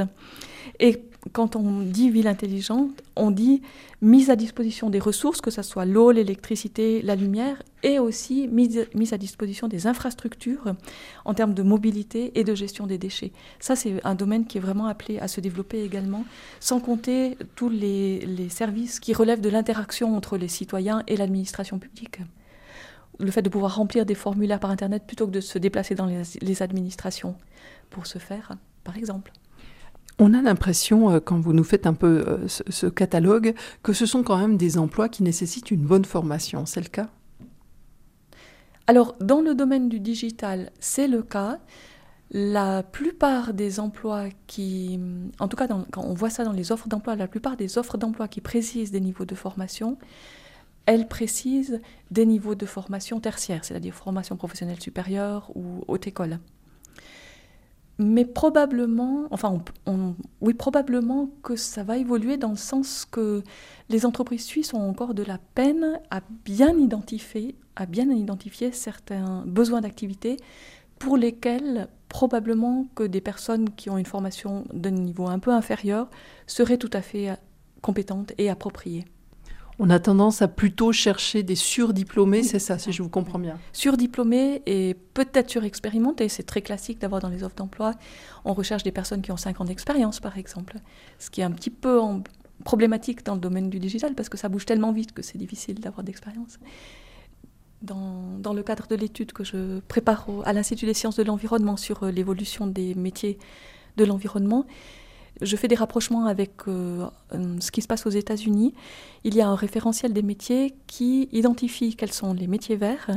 Et 0.80 1.09
quand 1.32 1.56
on 1.56 1.82
dit 1.82 2.10
ville 2.10 2.28
intelligente, 2.28 2.92
on 3.15 3.32
dit 3.32 3.62
mise 4.02 4.30
à 4.30 4.36
disposition 4.36 4.89
des 4.89 5.00
ressources, 5.00 5.42
que 5.42 5.52
ce 5.52 5.62
soit 5.62 5.86
l'eau, 5.86 6.12
l'électricité, 6.12 7.02
la 7.02 7.15
lumière, 7.15 7.62
et 7.84 8.00
aussi 8.00 8.48
mise, 8.48 8.88
mise, 8.94 9.13
à 9.13 9.18
disposition 9.18 9.68
des 9.68 9.88
infrastructures 9.88 10.76
en 11.26 11.34
termes 11.34 11.54
de 11.54 11.63
mobilité 11.63 12.38
et 12.39 12.44
de 12.44 12.54
gestion 12.56 12.88
des 12.88 12.98
déchets. 12.98 13.32
Ça, 13.60 13.76
c'est 13.76 14.06
un 14.06 14.15
domaine 14.15 14.46
qui 14.46 14.58
est 14.58 14.62
vraiment 14.62 14.88
appelé 14.88 15.20
à 15.20 15.28
se 15.28 15.42
développer 15.42 15.84
également, 15.84 16.26
sans 16.60 16.80
compter 16.80 17.38
tous 17.56 17.70
les, 17.70 18.20
les 18.26 18.50
services 18.50 19.00
qui 19.00 19.13
relèvent 19.13 19.42
de 19.42 19.50
l'interaction 19.50 20.15
entre 20.15 20.38
les 20.38 20.48
citoyens 20.48 21.04
et 21.08 21.18
l'administration 21.18 21.80
publique 21.80 22.20
le 23.20 23.32
fait 23.32 23.42
de 23.42 23.50
pouvoir 23.50 23.76
remplir 23.76 24.06
des 24.06 24.15
formulaires 24.15 24.60
par 24.60 24.72
Internet 24.72 25.06
plutôt 25.06 25.28
que 25.28 25.32
de 25.32 25.42
se 25.42 25.60
déplacer 25.60 25.94
dans 25.94 26.06
les, 26.06 26.62
administrations 26.62 27.36
pour 27.89 28.08
ce 28.08 28.18
faire, 28.18 28.54
par 28.84 28.98
exemple. 28.98 29.32
On 30.22 30.34
a 30.34 30.42
l'impression, 30.42 31.10
euh, 31.10 31.20
quand 31.22 31.40
vous 31.40 31.54
nous 31.54 31.64
faites 31.64 31.88
un 31.88 31.94
peu 31.94 32.26
euh, 32.28 32.48
ce, 32.48 32.88
catalogue, 32.88 33.56
que 33.84 33.94
ce 33.94 34.06
sont 34.06 34.22
quand 34.22 34.38
même 34.38 34.58
des 34.58 34.78
emplois 34.78 35.08
qui 35.08 35.24
nécessitent 35.24 35.72
une 35.72 35.86
bonne 35.86 36.04
formation. 36.04 36.66
C'est 36.66 36.82
le 36.82 36.90
cas? 36.90 37.08
Alors, 38.86 39.16
dans 39.22 39.40
le 39.40 39.56
domaine 39.56 39.88
du 39.88 40.02
digital, 40.02 40.72
c'est 40.80 41.08
le 41.08 41.24
cas. 41.24 41.60
La 42.32 42.84
plupart 42.84 43.54
des 43.54 43.80
emplois 43.80 44.26
qui, 44.46 45.00
en 45.40 45.48
tout 45.48 45.56
cas, 45.56 45.68
quand 45.68 46.04
on 46.04 46.14
voit 46.14 46.30
ça 46.30 46.44
dans 46.44 46.52
les 46.52 46.72
offres 46.72 46.90
d'emploi, 46.90 47.16
la 47.16 47.28
plupart 47.28 47.56
des 47.56 47.78
offres 47.78 47.98
d'emploi 47.98 48.28
qui 48.28 48.42
précisent 48.42 48.92
des 48.92 49.00
niveaux 49.00 49.26
de 49.26 49.36
formation, 49.36 49.98
elle 50.86 51.08
précise 51.08 51.82
des 52.12 52.26
niveaux 52.26 52.56
de 52.56 52.66
formation 52.66 53.20
tertiaire, 53.20 53.64
c'est-à-dire 53.64 53.94
formation 53.96 54.36
professionnelle 54.36 54.82
supérieure 54.82 55.50
ou 55.56 55.84
haute 55.88 56.08
école. 56.08 56.40
Mais 58.02 58.24
probablement, 58.24 59.28
enfin, 59.30 59.62
oui, 60.40 60.54
probablement 60.54 61.30
que 61.44 61.58
ça 61.58 61.84
va 61.84 61.98
évoluer 61.98 62.38
dans 62.38 62.52
le 62.52 62.56
sens 62.56 63.04
que 63.04 63.44
les 63.90 64.06
entreprises 64.06 64.46
suisses 64.46 64.74
ont 64.74 64.90
encore 64.90 65.14
de 65.14 65.22
la 65.22 65.38
peine 65.38 66.00
à 66.10 66.22
bien 66.46 66.78
identifier, 66.78 67.56
à 67.76 67.86
bien 67.86 68.10
identifier 68.10 68.72
certains 68.72 69.44
besoins 69.46 69.82
d'activité 69.82 70.38
pour 70.98 71.18
lesquels 71.18 71.90
probablement 72.08 72.88
que 72.96 73.04
des 73.04 73.20
personnes 73.20 73.70
qui 73.72 73.90
ont 73.90 73.98
une 73.98 74.06
formation 74.06 74.64
d'un 74.74 74.92
niveau 74.92 75.28
un 75.28 75.40
peu 75.40 75.52
inférieur 75.52 76.10
seraient 76.48 76.78
tout 76.78 76.90
à 76.94 77.02
fait 77.02 77.38
compétentes 77.82 78.32
et 78.38 78.50
appropriées. 78.50 79.04
On 79.82 79.89
a 79.89 80.00
tendance 80.00 80.42
à 80.42 80.50
plutôt 80.50 80.92
chercher 80.92 81.42
des 81.42 81.56
surdiplômés, 81.56 82.44
c'est 82.44 82.60
ça, 82.60 82.78
si 82.78 82.92
je 82.92 83.02
vous 83.02 83.08
comprends 83.08 83.39
bien. 83.39 83.58
Surdiplômés 83.72 84.62
et 84.65 84.94
peut-être 85.13 85.50
surexpérimentés, 85.50 86.28
c'est 86.28 86.44
très 86.44 86.62
classique 86.62 87.00
d'avoir 87.00 87.22
dans 87.22 87.30
les 87.30 87.44
offres 87.44 87.56
d'emploi. 87.56 87.94
On 88.44 88.54
recherche 88.54 88.84
des 88.84 88.92
personnes 88.92 89.22
qui 89.22 89.32
ont 89.32 89.38
5 89.38 89.62
ans 89.62 89.65
d'expérience, 89.65 90.20
par 90.20 90.38
exemple, 90.38 90.76
ce 91.18 91.30
qui 91.30 91.39
est 91.39 91.46
un 91.46 91.52
petit 91.52 91.70
peu 91.70 92.02
problématique 92.65 93.26
dans 93.26 93.36
le 93.36 93.39
domaine 93.39 93.70
du 93.70 93.80
digital 93.80 94.15
parce 94.15 94.28
que 94.28 94.38
ça 94.38 94.50
bouge 94.50 94.65
tellement 94.65 94.92
vite 94.92 95.13
que 95.13 95.22
c'est 95.22 95.38
difficile 95.38 95.80
d'avoir 95.80 96.04
d'expérience. 96.04 96.60
Dans, 97.82 98.38
dans, 98.38 98.52
le 98.52 98.62
cadre 98.62 98.88
de 98.88 98.96
l'étude 98.96 99.32
que 99.32 99.46
je 99.46 99.80
prépare 99.88 100.28
à 100.44 100.52
l'Institut 100.52 100.86
des 100.86 100.94
sciences 100.94 101.15
de 101.15 101.24
l'environnement 101.24 101.78
sur 101.78 102.04
euh, 102.04 102.12
l'évolution 102.12 102.68
des 102.68 102.94
métiers 102.94 103.38
de 103.96 104.04
l'environnement, 104.04 104.65
je 105.41 105.56
fais 105.56 105.67
des 105.67 105.75
rapprochements 105.75 106.25
avec 106.25 106.52
euh, 106.67 107.06
euh, 107.34 107.56
ce 107.60 107.71
qui 107.71 107.82
se 107.82 107.88
passe 107.88 108.06
aux 108.06 108.12
États-Unis. 108.12 108.73
Il 109.23 109.36
y 109.36 109.41
a 109.41 109.47
un 109.47 109.56
référentiel 109.56 110.13
des 110.13 110.21
métiers 110.21 110.73
qui 110.88 111.30
identifie 111.32 111.95
quels 111.95 112.12
sont 112.12 112.34
les 112.34 112.47
métiers 112.47 112.75
verts, 112.75 113.10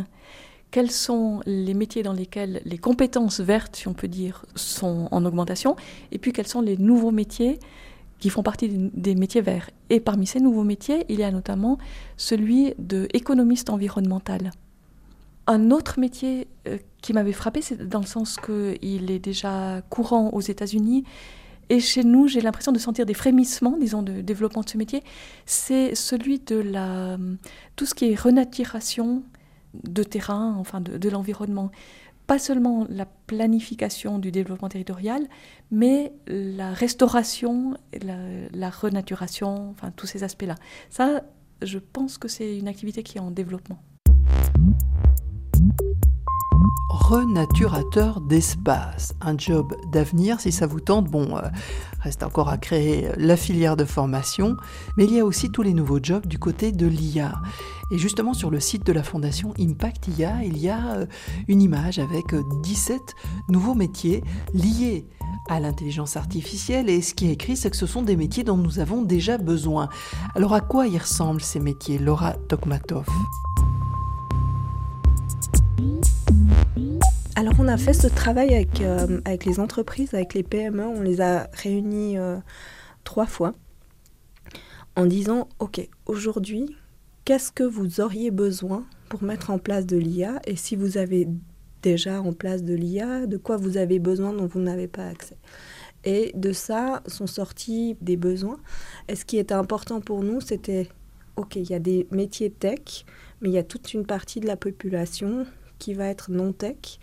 quels 0.70 0.90
sont 0.90 1.40
les 1.46 1.74
métiers 1.74 2.02
dans 2.02 2.12
lesquels 2.12 2.62
les 2.64 2.78
compétences 2.78 3.40
vertes, 3.40 3.76
si 3.76 3.88
on 3.88 3.94
peut 3.94 4.08
dire, 4.08 4.44
sont 4.54 5.08
en 5.10 5.24
augmentation, 5.24 5.76
et 6.10 6.18
puis 6.18 6.32
quels 6.32 6.46
sont 6.46 6.62
les 6.62 6.76
nouveaux 6.76 7.10
métiers 7.10 7.58
qui 8.18 8.30
font 8.30 8.44
partie 8.44 8.68
des 8.68 9.16
métiers 9.16 9.40
verts. 9.40 9.68
Et 9.90 9.98
parmi 9.98 10.26
ces 10.28 10.38
nouveaux 10.38 10.62
métiers, 10.62 11.04
il 11.08 11.18
y 11.18 11.24
a 11.24 11.30
notamment 11.32 11.78
celui 12.16 12.72
de 12.78 13.08
économiste 13.12 13.68
environnemental. 13.68 14.52
Un 15.48 15.72
autre 15.72 15.98
métier 15.98 16.46
euh, 16.68 16.78
qui 17.02 17.12
m'avait 17.12 17.32
frappé, 17.32 17.62
c'est 17.62 17.88
dans 17.88 17.98
le 17.98 18.06
sens 18.06 18.36
qu'il 18.36 19.10
est 19.10 19.18
déjà 19.18 19.82
courant 19.90 20.30
aux 20.30 20.40
États-Unis, 20.40 21.02
et 21.68 21.80
chez 21.80 22.04
nous, 22.04 22.28
j'ai 22.28 22.40
l'impression 22.40 22.72
de 22.72 22.78
sentir 22.78 23.06
des 23.06 23.14
frémissements, 23.14 23.76
disons, 23.78 24.02
de 24.02 24.20
développement 24.20 24.62
de 24.62 24.68
ce 24.68 24.76
métier. 24.76 25.02
C'est 25.46 25.94
celui 25.94 26.38
de 26.38 26.56
la, 26.56 27.18
tout 27.76 27.86
ce 27.86 27.94
qui 27.94 28.10
est 28.10 28.14
renaturation 28.14 29.22
de 29.74 30.02
terrain, 30.02 30.54
enfin 30.58 30.80
de, 30.80 31.08
l'environnement. 31.08 31.70
Pas 32.26 32.38
seulement 32.38 32.86
la 32.88 33.06
planification 33.06 34.18
du 34.18 34.30
développement 34.30 34.68
territorial, 34.68 35.26
mais 35.70 36.12
la 36.26 36.72
restauration, 36.72 37.74
la, 38.02 38.16
la 38.52 38.70
renaturation, 38.70 39.70
enfin 39.70 39.90
tous 39.90 40.06
ces 40.06 40.24
aspects-là. 40.24 40.56
Ça, 40.90 41.22
je 41.62 41.78
pense 41.78 42.18
que 42.18 42.28
c'est 42.28 42.58
une 42.58 42.68
activité 42.68 43.02
qui 43.02 43.18
est 43.18 43.20
en 43.20 43.30
développement. 43.30 43.82
Renaturateur 46.92 48.20
d'espace. 48.20 49.14
Un 49.22 49.36
job 49.38 49.74
d'avenir, 49.90 50.40
si 50.40 50.52
ça 50.52 50.66
vous 50.66 50.80
tente. 50.80 51.06
Bon, 51.06 51.36
euh, 51.36 51.40
reste 52.00 52.22
encore 52.22 52.50
à 52.50 52.58
créer 52.58 53.08
la 53.16 53.36
filière 53.36 53.76
de 53.76 53.86
formation, 53.86 54.56
mais 54.96 55.04
il 55.04 55.14
y 55.14 55.20
a 55.20 55.24
aussi 55.24 55.50
tous 55.50 55.62
les 55.62 55.72
nouveaux 55.72 56.00
jobs 56.02 56.26
du 56.26 56.38
côté 56.38 56.70
de 56.70 56.86
l'IA. 56.86 57.32
Et 57.90 57.98
justement, 57.98 58.34
sur 58.34 58.50
le 58.50 58.60
site 58.60 58.84
de 58.86 58.92
la 58.92 59.02
fondation 59.02 59.54
Impact 59.58 60.08
IA, 60.18 60.44
il 60.44 60.58
y 60.58 60.68
a 60.68 60.96
euh, 60.96 61.06
une 61.48 61.62
image 61.62 61.98
avec 61.98 62.34
17 62.62 63.14
nouveaux 63.48 63.74
métiers 63.74 64.22
liés 64.52 65.06
à 65.48 65.60
l'intelligence 65.60 66.16
artificielle 66.16 66.90
et 66.90 67.00
ce 67.00 67.14
qui 67.14 67.28
est 67.28 67.32
écrit, 67.32 67.56
c'est 67.56 67.70
que 67.70 67.76
ce 67.76 67.86
sont 67.86 68.02
des 68.02 68.16
métiers 68.16 68.44
dont 68.44 68.58
nous 68.58 68.78
avons 68.78 69.02
déjà 69.02 69.38
besoin. 69.38 69.88
Alors 70.34 70.52
à 70.52 70.60
quoi 70.60 70.86
ils 70.86 70.98
ressemblent 70.98 71.40
ces 71.40 71.58
métiers, 71.58 71.98
Laura 71.98 72.34
Tokmatov 72.48 73.06
alors 77.34 77.54
on 77.58 77.68
a 77.68 77.76
fait 77.76 77.92
ce 77.92 78.06
travail 78.06 78.54
avec, 78.54 78.80
euh, 78.80 79.20
les 79.46 79.60
entreprises, 79.60 80.14
avec 80.14 80.34
les 80.34 80.42
PME, 80.42 80.84
on 80.84 81.00
les 81.00 81.20
a 81.20 81.48
réunis 81.52 82.18
euh, 82.18 82.36
trois 83.04 83.26
fois 83.26 83.54
en 84.96 85.06
disant, 85.06 85.48
OK, 85.58 85.88
aujourd'hui, 86.06 86.76
qu'est-ce 87.24 87.50
que 87.50 87.64
vous 87.64 88.00
auriez 88.00 88.30
besoin 88.30 88.84
pour 89.08 89.22
mettre 89.22 89.50
en 89.50 89.58
place 89.58 89.86
de 89.86 89.96
l'IA 89.96 90.40
Et 90.46 90.56
si 90.56 90.76
vous 90.76 90.98
avez 90.98 91.28
déjà 91.82 92.20
en 92.20 92.32
place 92.32 92.62
de 92.62 92.74
l'IA, 92.74 93.26
de 93.26 93.38
quoi 93.38 93.56
vous 93.56 93.76
avez 93.76 93.98
besoin 93.98 94.32
dont 94.32 94.46
vous 94.46 94.60
n'avez 94.60 94.88
pas 94.88 95.06
accès? 95.06 95.38
Et 96.04 96.32
de 96.34 96.52
ça 96.52 97.02
sont 97.06 97.26
sortis 97.26 97.96
des 98.00 98.16
besoins. 98.16 98.58
Et 99.08 99.16
ce 99.16 99.24
qui 99.24 99.38
était 99.38 99.54
important 99.54 100.00
pour 100.00 100.22
nous, 100.22 100.40
c'était, 100.40 100.88
OK, 101.36 101.56
il 101.56 101.70
y 101.70 101.74
a 101.74 101.78
des 101.78 102.06
métiers 102.10 102.50
tech, 102.50 103.06
mais 103.40 103.48
il 103.48 103.52
y 103.52 103.58
a 103.58 103.62
toute 103.62 103.94
une 103.94 104.04
partie 104.04 104.40
de 104.40 104.46
la 104.46 104.56
population 104.56 105.46
qui 105.82 105.94
va 105.94 106.06
être 106.06 106.30
non 106.30 106.52
tech. 106.52 107.00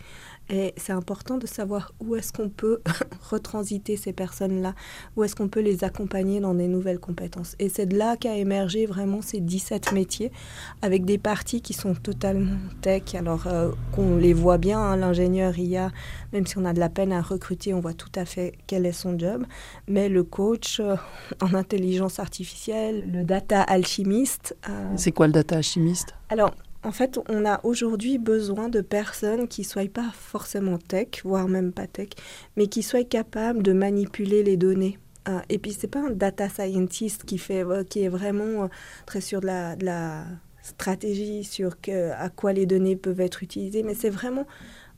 Et 0.48 0.72
c'est 0.78 0.92
important 0.92 1.36
de 1.36 1.46
savoir 1.46 1.92
où 2.00 2.16
est-ce 2.16 2.32
qu'on 2.32 2.48
peut 2.48 2.80
retransiter 3.30 3.96
ces 3.98 4.12
personnes-là, 4.12 4.74
où 5.14 5.22
est-ce 5.22 5.36
qu'on 5.36 5.48
peut 5.48 5.60
les 5.60 5.84
accompagner 5.84 6.40
dans 6.40 6.54
des 6.54 6.66
nouvelles 6.66 6.98
compétences. 6.98 7.54
Et 7.58 7.68
c'est 7.68 7.86
de 7.86 7.96
là 7.96 8.16
qu'a 8.16 8.34
émergé 8.34 8.86
vraiment 8.86 9.20
ces 9.20 9.40
17 9.40 9.92
métiers, 9.92 10.32
avec 10.80 11.04
des 11.04 11.18
parties 11.18 11.60
qui 11.60 11.74
sont 11.74 11.94
totalement 11.94 12.56
tech. 12.80 13.14
Alors 13.14 13.46
euh, 13.46 13.70
qu'on 13.92 14.16
les 14.16 14.32
voit 14.32 14.58
bien, 14.58 14.80
hein, 14.80 14.96
l'ingénieur 14.96 15.56
IA, 15.56 15.92
même 16.32 16.46
si 16.46 16.56
on 16.56 16.64
a 16.64 16.72
de 16.72 16.80
la 16.80 16.88
peine 16.88 17.12
à 17.12 17.20
recruter, 17.20 17.74
on 17.74 17.80
voit 17.80 17.94
tout 17.94 18.12
à 18.16 18.24
fait 18.24 18.54
quel 18.66 18.86
est 18.86 18.92
son 18.92 19.18
job. 19.18 19.44
Mais 19.88 20.08
le 20.08 20.24
coach 20.24 20.80
euh, 20.80 20.96
en 21.42 21.52
intelligence 21.52 22.18
artificielle, 22.18 23.04
le 23.12 23.24
data 23.24 23.62
alchimiste. 23.62 24.56
Euh, 24.68 24.94
c'est 24.96 25.12
quoi 25.12 25.26
le 25.26 25.34
data 25.34 25.58
alchimiste? 25.58 26.14
Alors, 26.30 26.54
en 26.82 26.92
fait, 26.92 27.18
on 27.28 27.44
a 27.44 27.60
aujourd'hui 27.64 28.18
besoin 28.18 28.68
de 28.68 28.80
personnes 28.80 29.48
qui 29.48 29.62
ne 29.62 29.66
soient 29.66 29.92
pas 29.92 30.10
forcément 30.14 30.78
tech, 30.78 31.08
voire 31.24 31.48
même 31.48 31.72
pas 31.72 31.86
tech, 31.86 32.10
mais 32.56 32.68
qui 32.68 32.82
soient 32.82 33.04
capables 33.04 33.62
de 33.62 33.72
manipuler 33.72 34.42
les 34.42 34.56
données. 34.56 34.98
Euh, 35.28 35.40
et 35.50 35.58
puis, 35.58 35.72
ce 35.72 35.82
n'est 35.82 35.90
pas 35.90 36.00
un 36.00 36.10
data 36.10 36.48
scientist 36.48 37.24
qui, 37.24 37.36
fait, 37.36 37.64
euh, 37.64 37.84
qui 37.84 38.02
est 38.04 38.08
vraiment 38.08 38.64
euh, 38.64 38.68
très 39.04 39.20
sûr 39.20 39.40
de 39.40 39.46
la, 39.46 40.24
stratégie, 40.62 41.42
sur 41.42 41.74
à 41.88 42.28
quoi 42.28 42.52
les 42.52 42.66
données 42.66 42.94
peuvent 42.94 43.20
être 43.20 43.42
utilisées, 43.42 43.82
mais 43.82 43.94
c'est 43.94 44.10
vraiment, 44.10 44.46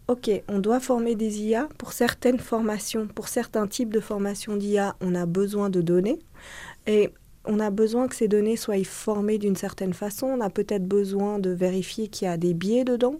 OK, 0.08 0.28
on 0.48 0.58
doit 0.58 0.80
former 0.80 1.14
des 1.14 1.40
IA 1.40 1.68
pour 1.78 1.92
certaines 1.92 2.40
formations, 2.40 3.06
pour 3.06 3.28
certains 3.28 3.68
types 3.68 3.92
de 3.92 4.00
formations 4.00 4.56
d'IA, 4.56 4.96
on 5.00 5.14
a 5.14 5.24
besoin 5.24 5.70
de 5.70 5.80
données. 5.80 6.18
Et 6.88 7.10
on 7.44 7.58
a 7.60 7.70
besoin 7.70 8.08
que 8.08 8.14
ces 8.14 8.28
données 8.28 8.56
soient 8.56 8.82
formées 8.84 9.38
d'une 9.38 9.56
certaine 9.56 9.94
façon. 9.94 10.26
On 10.26 10.40
a 10.40 10.50
peut-être 10.50 10.86
besoin 10.86 11.38
de 11.38 11.50
vérifier 11.50 12.08
qu'il 12.08 12.26
y 12.26 12.30
a 12.30 12.36
des 12.36 12.54
biais 12.54 12.84
dedans, 12.84 13.16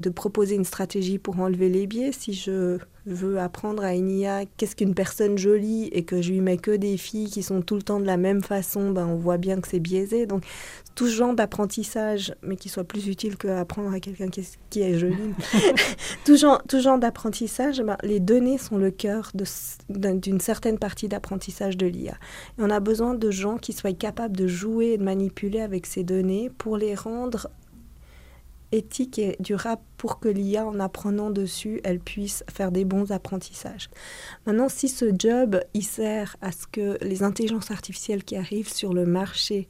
de 0.00 0.10
proposer 0.10 0.54
une 0.54 0.64
stratégie 0.64 1.18
pour 1.18 1.40
enlever 1.40 1.68
les 1.68 1.86
biais. 1.86 2.12
Si 2.12 2.32
je 2.32 2.78
veux 3.06 3.38
apprendre 3.38 3.84
à 3.84 3.94
une 3.94 4.10
IA 4.10 4.44
qu'est-ce 4.56 4.76
qu'une 4.76 4.94
personne 4.94 5.38
jolie 5.38 5.88
et 5.92 6.04
que 6.04 6.22
je 6.22 6.32
lui 6.32 6.40
mets 6.40 6.58
que 6.58 6.70
des 6.70 6.96
filles 6.96 7.30
qui 7.30 7.42
sont 7.42 7.62
tout 7.62 7.76
le 7.76 7.82
temps 7.82 8.00
de 8.00 8.06
la 8.06 8.16
même 8.16 8.42
façon, 8.42 8.90
ben 8.90 9.06
on 9.06 9.16
voit 9.16 9.38
bien 9.38 9.60
que 9.60 9.68
c'est 9.68 9.80
biaisé. 9.80 10.26
Donc 10.26 10.44
tout 10.96 11.08
genre 11.08 11.34
d'apprentissage, 11.34 12.34
mais 12.42 12.56
qui 12.56 12.70
soit 12.70 12.82
plus 12.82 13.06
utile 13.06 13.36
qu'apprendre 13.36 13.92
à 13.92 14.00
quelqu'un 14.00 14.28
qui, 14.28 14.44
qui, 14.70 14.80
est 14.80 14.98
joli, 14.98 15.14
tout 16.24 16.36
genre, 16.36 16.62
tout 16.66 16.80
genre 16.80 16.98
d'apprentissage, 16.98 17.82
ben, 17.82 17.98
les 18.02 18.18
données 18.18 18.58
sont 18.58 18.78
le 18.78 18.90
cœur 18.90 19.30
d'une 19.88 20.40
certaine 20.40 20.78
partie 20.78 21.06
d'apprentissage 21.06 21.76
de 21.76 21.86
l'IA. 21.86 22.14
on 22.58 22.70
a 22.70 22.80
besoin 22.80 23.14
de 23.14 23.30
gens 23.30 23.58
qui 23.58 23.74
soient 23.74 23.92
capables 23.92 24.36
de 24.36 24.46
jouer 24.46 24.92
et 24.92 24.98
de 24.98 25.04
manipuler 25.04 25.60
avec 25.60 25.84
ces 25.84 26.02
données 26.02 26.50
pour 26.56 26.78
les 26.78 26.94
rendre 26.94 27.50
éthique 28.72 29.18
et 29.18 29.36
durable 29.38 29.82
pour 29.96 30.18
que 30.18 30.28
l'IA, 30.28 30.66
en 30.66 30.80
apprenant 30.80 31.30
dessus, 31.30 31.80
elle 31.84 32.00
puisse 32.00 32.42
faire 32.50 32.72
des 32.72 32.84
bons 32.84 33.12
apprentissages. 33.12 33.88
Maintenant, 34.46 34.68
si 34.68 34.88
ce 34.88 35.12
job, 35.16 35.60
il 35.74 35.84
sert 35.84 36.36
à 36.40 36.52
ce 36.52 36.66
que 36.66 36.98
les 37.02 37.22
intelligences 37.22 37.70
artificielles 37.70 38.24
qui 38.24 38.36
arrivent 38.36 38.72
sur 38.72 38.92
le 38.92 39.06
marché 39.06 39.66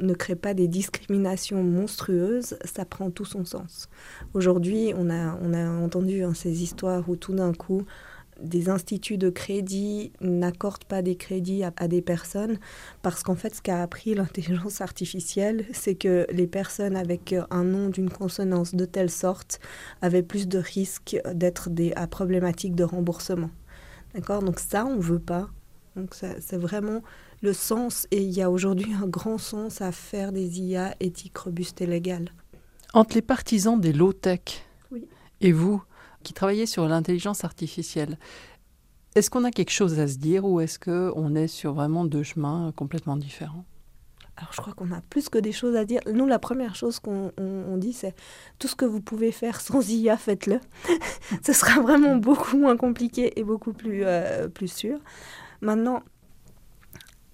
ne 0.00 0.14
créent 0.14 0.34
pas 0.34 0.54
des 0.54 0.68
discriminations 0.68 1.62
monstrueuses, 1.62 2.56
ça 2.64 2.84
prend 2.84 3.10
tout 3.10 3.24
son 3.24 3.44
sens. 3.44 3.88
Aujourd'hui, 4.34 4.92
on 4.96 5.10
a, 5.10 5.38
on 5.42 5.52
a 5.52 5.68
entendu 5.68 6.22
hein, 6.22 6.34
ces 6.34 6.62
histoires 6.62 7.08
où 7.08 7.16
tout 7.16 7.34
d'un 7.34 7.52
coup, 7.52 7.84
des 8.40 8.68
instituts 8.68 9.18
de 9.18 9.30
crédit 9.30 10.12
n'accordent 10.20 10.84
pas 10.84 11.02
des 11.02 11.16
crédits 11.16 11.64
à, 11.64 11.88
des 11.88 12.02
personnes 12.02 12.58
parce 13.02 13.22
qu'en 13.22 13.34
fait, 13.34 13.54
ce 13.54 13.62
qu'a 13.62 13.82
appris 13.82 14.14
l'intelligence 14.14 14.80
artificielle, 14.80 15.64
c'est 15.72 15.94
que 15.94 16.26
les 16.30 16.46
personnes 16.46 16.96
avec 16.96 17.34
un 17.50 17.64
nom 17.64 17.88
d'une 17.88 18.10
consonance 18.10 18.74
de 18.74 18.84
telle 18.84 19.10
sorte 19.10 19.60
avaient 20.02 20.22
plus 20.22 20.48
de 20.48 20.58
risques 20.58 21.18
d'être 21.34 21.68
à 21.96 22.06
problématiques 22.06 22.74
de 22.74 22.84
remboursement. 22.84 23.50
D'accord? 24.14 24.42
Donc 24.42 24.60
ça, 24.60 24.86
on 24.86 24.96
ne 24.96 25.02
veut 25.02 25.18
pas. 25.18 25.48
Donc 25.96 26.14
c'est 26.14 26.56
vraiment 26.56 27.02
le 27.40 27.52
sens, 27.52 28.06
et 28.10 28.22
il 28.22 28.30
y 28.30 28.42
a 28.42 28.50
aujourd'hui 28.50 28.92
un 28.94 29.06
grand 29.06 29.38
sens 29.38 29.80
à 29.80 29.92
faire 29.92 30.32
des 30.32 30.60
IA 30.60 30.94
éthiques, 31.00 31.38
robustes 31.38 31.80
et 31.80 31.86
légales. 31.86 32.32
Entre 32.94 33.14
les 33.14 33.22
partisans 33.22 33.80
des 33.80 33.92
low-tech 33.92 34.40
et 35.40 35.52
vous, 35.52 35.82
qui 36.22 36.32
travaillait 36.32 36.66
sur 36.66 36.88
l'intelligence 36.88 37.44
artificielle. 37.44 38.18
Est-ce 39.14 39.30
qu'on 39.30 39.44
a 39.44 39.50
quelque 39.50 39.70
chose 39.70 39.98
à 39.98 40.08
se 40.08 40.16
dire 40.16 40.44
ou 40.44 40.60
est-ce 40.60 40.78
qu'on 40.78 41.34
est 41.34 41.48
sur 41.48 41.74
vraiment 41.74 42.04
deux 42.04 42.22
chemins 42.22 42.72
complètement 42.76 43.16
différents? 43.16 43.64
Alors 44.36 44.52
je 44.52 44.60
crois 44.60 44.72
qu'on 44.72 44.92
a 44.92 45.00
plus 45.00 45.28
que 45.28 45.38
des 45.38 45.50
choses 45.50 45.74
à 45.74 45.84
dire. 45.84 46.00
Nous, 46.12 46.26
la 46.26 46.38
première 46.38 46.76
chose 46.76 47.00
qu'on 47.00 47.32
dit, 47.76 47.92
c'est 47.92 48.14
tout 48.60 48.68
ce 48.68 48.76
que 48.76 48.84
vous 48.84 49.00
pouvez 49.00 49.32
faire 49.32 49.60
sans 49.60 49.90
IA, 49.90 50.16
faites-le. 50.16 50.60
Ce 51.44 51.52
sera 51.52 51.80
vraiment 51.80 52.14
beaucoup 52.16 52.56
moins 52.56 52.76
compliqué 52.76 53.38
et 53.38 53.42
beaucoup 53.42 53.72
plus, 53.72 54.02
euh, 54.04 54.46
plus 54.46 54.72
sûr. 54.72 55.00
Maintenant, 55.60 56.04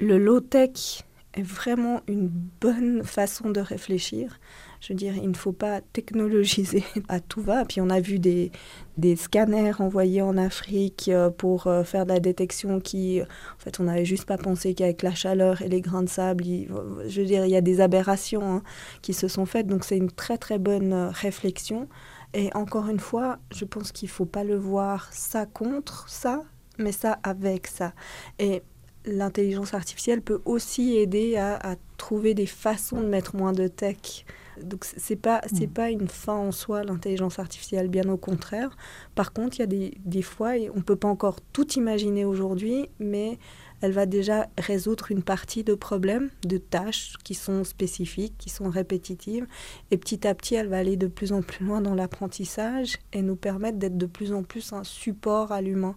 le 0.05 0.19
low-tech 0.19 1.05
est 1.35 1.43
vraiment 1.43 2.01
une 2.07 2.29
bonne 2.29 3.03
façon 3.03 3.51
de 3.51 3.61
réfléchir. 3.61 4.39
Je 4.81 4.93
veux 4.93 4.97
dire, 4.97 5.17
il 5.17 5.31
ne 5.31 5.35
faut 5.35 5.53
pas 5.53 5.81
technologiser 5.81 6.85
à 7.09 7.19
tout 7.19 7.41
va. 7.41 7.65
Puis 7.65 7.81
on 7.81 7.91
a 7.91 8.01
vu 8.01 8.19
des, 8.19 8.53
des 8.99 9.17
scanners 9.17 9.81
envoyés 9.81 10.23
en 10.23 10.37
Afrique 10.37 11.09
euh, 11.09 11.31
pour 11.31 11.67
euh, 11.67 11.83
faire 11.85 12.05
de 12.05 12.13
la 12.13 12.21
détection 12.21 12.81
qui, 12.81 13.21
en 13.23 13.59
fait, 13.59 13.81
on 13.81 13.85
n'avait 13.85 14.05
juste 14.05 14.27
pas 14.27 14.37
pensé 14.37 14.75
qu'avec 14.75 15.03
la 15.03 15.15
chaleur 15.15 15.63
et 15.63 15.69
les 15.69 15.81
grains 15.81 16.03
de 16.03 16.09
sable, 16.09 16.45
je 16.45 17.21
veux 17.21 17.27
dire, 17.27 17.47
il 17.47 17.51
y 17.51 17.57
a 17.57 17.63
des 17.63 17.81
aberrations 17.81 18.57
hein, 18.57 18.63
qui 19.03 19.15
se 19.15 19.27
sont 19.27 19.47
faites. 19.47 19.67
Donc 19.67 19.85
c'est 19.85 19.97
une 19.97 20.11
très 20.11 20.39
très 20.39 20.59
bonne 20.59 20.93
euh, 20.93 21.11
réflexion. 21.11 21.89
Et 22.35 22.51
encore 22.55 22.89
une 22.89 23.01
fois, 23.01 23.39
je 23.53 23.65
pense 23.65 23.91
qu'il 23.91 24.09
ne 24.09 24.13
faut 24.13 24.27
pas 24.27 24.45
le 24.45 24.57
voir 24.57 25.09
ça 25.13 25.47
contre 25.47 26.09
ça, 26.09 26.43
mais 26.79 26.93
ça 26.93 27.19
avec 27.23 27.69
ça. 27.69 27.93
Et 28.39 28.63
l'intelligence 29.07 29.75
artificielle 29.75 30.23
peut 30.23 30.41
aussi 30.45 30.97
aider 30.97 31.37
à, 31.37 31.57
à, 31.57 31.77
trouver 31.97 32.35
des 32.35 32.47
façons 32.47 33.01
de 33.01 33.07
mettre 33.07 33.37
moins 33.37 33.53
de 33.53 33.69
tech 33.69 34.25
donc 34.63 34.85
c'est 34.85 35.17
pas 35.17 35.41
c'est 35.53 35.67
mm. 35.67 35.73
pas 35.73 35.91
une 35.91 36.09
fin 36.09 36.35
en 36.35 36.53
soi 36.53 36.85
l'intelligence 36.85 37.39
artificielle, 37.39 37.89
bien 37.89 38.09
au 38.09 38.17
contraire. 38.17 38.77
Par 39.15 39.33
contre, 39.33 39.59
il 39.59 39.61
y 39.61 39.63
a 39.63 39.67
des, 39.67 39.95
des 40.05 40.23
fois 40.23 40.57
et 40.57 40.71
on 40.71 40.81
peut 40.81 40.97
pas 40.97 41.09
encore 41.09 41.41
tout 41.53 41.73
imaginer 41.73 42.25
aujourd'hui, 42.25 42.89
mais 42.99 43.39
elle 43.81 43.93
va 43.93 44.07
déjà 44.07 44.49
résoudre 44.57 45.11
une 45.11 45.23
partie 45.23 45.65
de 45.65 45.75
problèmes, 45.75 46.31
de 46.47 46.59
tâches 46.59 47.15
qui 47.25 47.35
sont 47.35 47.65
spécifiques, 47.65 48.35
qui 48.39 48.49
sont 48.49 48.71
répétitives. 48.71 49.47
Et 49.91 49.99
petit 49.99 50.27
à 50.27 50.35
petit, 50.35 50.55
elle 50.55 50.69
va 50.69 50.79
aller 50.79 50.97
de 50.97 51.07
plus 51.07 51.33
en 51.33 51.43
plus 51.43 51.65
loin 51.65 51.81
dans 51.81 51.95
l'apprentissage 51.95 52.97
et 53.13 53.23
nous 53.23 53.37
permettre 53.37 53.79
d'être 53.79 53.99
de 53.99 54.07
plus 54.07 54.33
en 54.33 54.43
plus 54.43 54.73
un 54.73 54.85
support 54.85 55.53
à 55.53 55.61
l'humain 55.61 55.97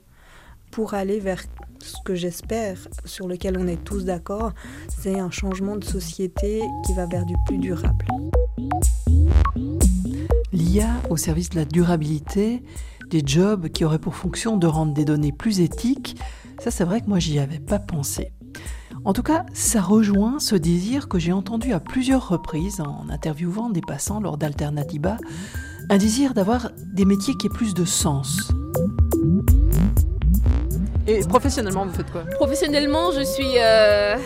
pour 0.77 0.93
aller 0.93 1.19
vers 1.19 1.41
ce 1.79 1.95
que 2.05 2.13
j'espère, 2.13 2.77
sur 3.03 3.27
lequel 3.27 3.57
on 3.57 3.65
est 3.65 3.83
tous 3.83 4.05
d'accord, 4.05 4.51
c'est 4.95 5.19
un 5.19 5.31
changement 5.31 5.75
de 5.75 5.83
société 5.83 6.61
qui 6.85 6.93
va 6.93 7.07
vers 7.07 7.25
du 7.25 7.33
plus 7.47 7.57
durable. 7.57 8.05
L'IA 10.53 10.89
au 11.09 11.17
service 11.17 11.49
de 11.49 11.55
la 11.55 11.65
durabilité, 11.65 12.61
des 13.09 13.23
jobs 13.25 13.69
qui 13.69 13.85
auraient 13.85 13.97
pour 13.97 14.13
fonction 14.13 14.55
de 14.55 14.67
rendre 14.67 14.93
des 14.93 15.03
données 15.03 15.31
plus 15.31 15.61
éthiques, 15.61 16.15
ça 16.59 16.69
c'est 16.69 16.83
vrai 16.83 17.01
que 17.01 17.07
moi 17.07 17.17
j'y 17.17 17.39
avais 17.39 17.57
pas 17.57 17.79
pensé. 17.79 18.31
En 19.03 19.13
tout 19.13 19.23
cas, 19.23 19.47
ça 19.53 19.81
rejoint 19.81 20.37
ce 20.37 20.53
désir 20.53 21.09
que 21.09 21.17
j'ai 21.17 21.33
entendu 21.33 21.73
à 21.73 21.79
plusieurs 21.79 22.27
reprises 22.27 22.81
en 22.81 23.09
interviewant 23.09 23.71
des 23.71 23.81
passants 23.81 24.19
lors 24.19 24.37
d'Alternativa 24.37 25.17
un 25.89 25.97
désir 25.97 26.35
d'avoir 26.35 26.69
des 26.93 27.05
métiers 27.05 27.33
qui 27.35 27.47
aient 27.47 27.49
plus 27.49 27.73
de 27.73 27.85
sens. 27.85 28.51
Et 31.07 31.21
professionnellement, 31.21 31.85
vous 31.85 31.93
faites 31.93 32.11
quoi 32.11 32.23
Professionnellement, 32.35 33.11
je 33.11 33.21
suis 33.21 33.53
euh, 33.57 34.17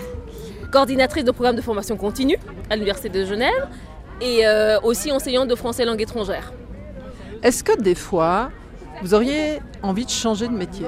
coordinatrice 0.72 1.24
de 1.24 1.32
programme 1.32 1.56
de 1.56 1.62
formation 1.62 1.96
continue 1.96 2.38
à 2.72 2.76
l'Université 2.76 3.10
de 3.10 3.24
Genève 3.24 3.68
et 4.20 4.48
euh, 4.48 4.80
aussi 4.82 5.12
enseignante 5.12 5.48
de 5.48 5.56
français 5.56 5.86
langue 5.86 6.02
étrangère. 6.02 6.52
Est-ce 7.44 7.64
que 7.64 7.80
des 7.80 7.94
fois, 7.96 8.50
vous 9.02 9.14
auriez 9.14 9.60
envie 9.82 10.06
de 10.06 10.12
changer 10.12 10.48
de 10.48 10.54
métier 10.54 10.86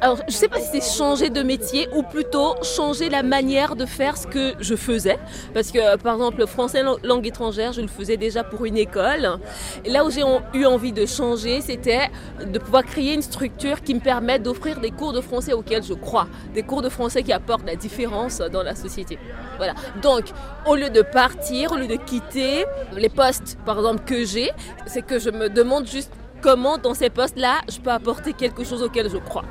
Alors, 0.00 0.18
je 0.18 0.24
ne 0.24 0.30
sais 0.30 0.48
pas 0.48 0.58
si 0.58 0.80
c'est 0.80 0.98
changer 0.98 1.30
de 1.30 1.42
métier 1.42 1.88
ou 1.94 2.02
plutôt 2.02 2.56
changer 2.62 3.08
la 3.08 3.22
manière 3.22 3.76
de 3.76 3.86
faire 3.86 4.16
ce 4.16 4.26
que 4.26 4.54
je 4.60 4.74
faisais. 4.74 5.18
Parce 5.52 5.70
que, 5.70 5.96
par 5.96 6.14
exemple, 6.14 6.38
le 6.40 6.46
français 6.46 6.82
langue 7.04 7.26
étrangère, 7.26 7.72
je 7.72 7.80
le 7.80 7.88
faisais 7.88 8.16
déjà 8.16 8.42
pour 8.42 8.64
une 8.64 8.76
école. 8.76 9.38
Et 9.84 9.90
là 9.90 10.04
où 10.04 10.10
j'ai 10.10 10.22
eu 10.54 10.64
envie 10.66 10.92
de 10.92 11.06
changer, 11.06 11.60
c'était 11.60 12.10
de 12.44 12.58
pouvoir 12.58 12.84
créer 12.84 13.14
une 13.14 13.22
structure 13.22 13.82
qui 13.82 13.94
me 13.94 14.00
permette 14.00 14.42
d'offrir 14.42 14.80
des 14.80 14.90
cours 14.90 15.12
de 15.12 15.20
français 15.20 15.52
auxquels 15.52 15.84
je 15.84 15.94
crois. 15.94 16.26
Des 16.52 16.62
cours 16.62 16.82
de 16.82 16.88
français 16.88 17.22
qui 17.22 17.32
apportent 17.32 17.66
la 17.66 17.76
différence 17.76 18.38
dans 18.38 18.62
la 18.62 18.74
société. 18.74 19.18
Voilà. 19.56 19.74
Donc, 20.02 20.24
au 20.66 20.74
lieu 20.74 20.90
de 20.90 21.02
partir, 21.02 21.72
au 21.72 21.76
lieu 21.76 21.86
de 21.86 21.96
quitter 21.96 22.64
les 22.96 23.08
postes, 23.08 23.56
par 23.64 23.78
exemple, 23.78 24.02
que 24.04 24.24
j'ai, 24.24 24.50
c'est 24.86 25.02
que 25.02 25.18
je 25.18 25.30
me 25.30 25.48
demande 25.48 25.86
juste 25.86 26.10
comment 26.44 26.76
dans 26.76 26.92
ces 26.92 27.08
postes-là, 27.08 27.62
je 27.72 27.80
peux 27.80 27.90
apporter 27.90 28.34
quelque 28.34 28.64
chose 28.64 28.82
auquel 28.82 29.08
je 29.08 29.16
crois. 29.16 29.44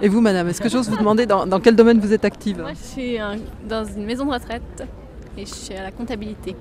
Et 0.00 0.08
vous, 0.08 0.22
madame, 0.22 0.48
est-ce 0.48 0.62
que 0.62 0.70
j'ose 0.70 0.88
vous 0.88 0.96
demander 0.96 1.26
dans, 1.26 1.60
quel 1.60 1.76
domaine 1.76 2.00
vous 2.00 2.14
êtes 2.14 2.24
active 2.24 2.62
Moi, 2.62 2.72
je 2.72 2.92
suis 2.92 3.18
dans 3.68 3.84
une 3.84 4.06
maison 4.06 4.24
de 4.24 4.32
retraite 4.32 4.84
et 5.36 5.44
je 5.44 5.52
suis 5.52 5.74
à 5.74 5.82
la 5.82 5.90
comptabilité. 5.90 6.56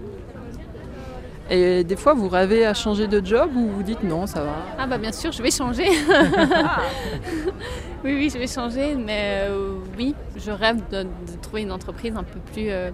Et 1.49 1.85
des 1.85 1.95
fois, 1.95 2.13
vous 2.13 2.27
rêvez 2.27 2.65
à 2.65 2.73
changer 2.73 3.07
de 3.07 3.25
job 3.25 3.51
ou 3.55 3.69
vous 3.69 3.83
dites 3.83 4.03
non, 4.03 4.27
ça 4.27 4.41
va 4.41 4.51
Ah 4.77 4.85
bah 4.85 4.97
bien 4.97 5.13
sûr, 5.13 5.31
je 5.31 5.41
vais 5.41 5.51
changer. 5.51 5.87
oui, 8.03 8.15
oui, 8.15 8.29
je 8.29 8.37
vais 8.37 8.47
changer, 8.47 8.95
mais 8.95 9.45
euh, 9.47 9.75
oui, 9.97 10.13
je 10.35 10.51
rêve 10.51 10.81
de, 10.91 11.07
trouver 11.41 11.61
une 11.61 11.71
entreprise 11.71 12.17
un 12.17 12.23
peu 12.23 12.39
plus 12.51 12.69
euh, 12.69 12.91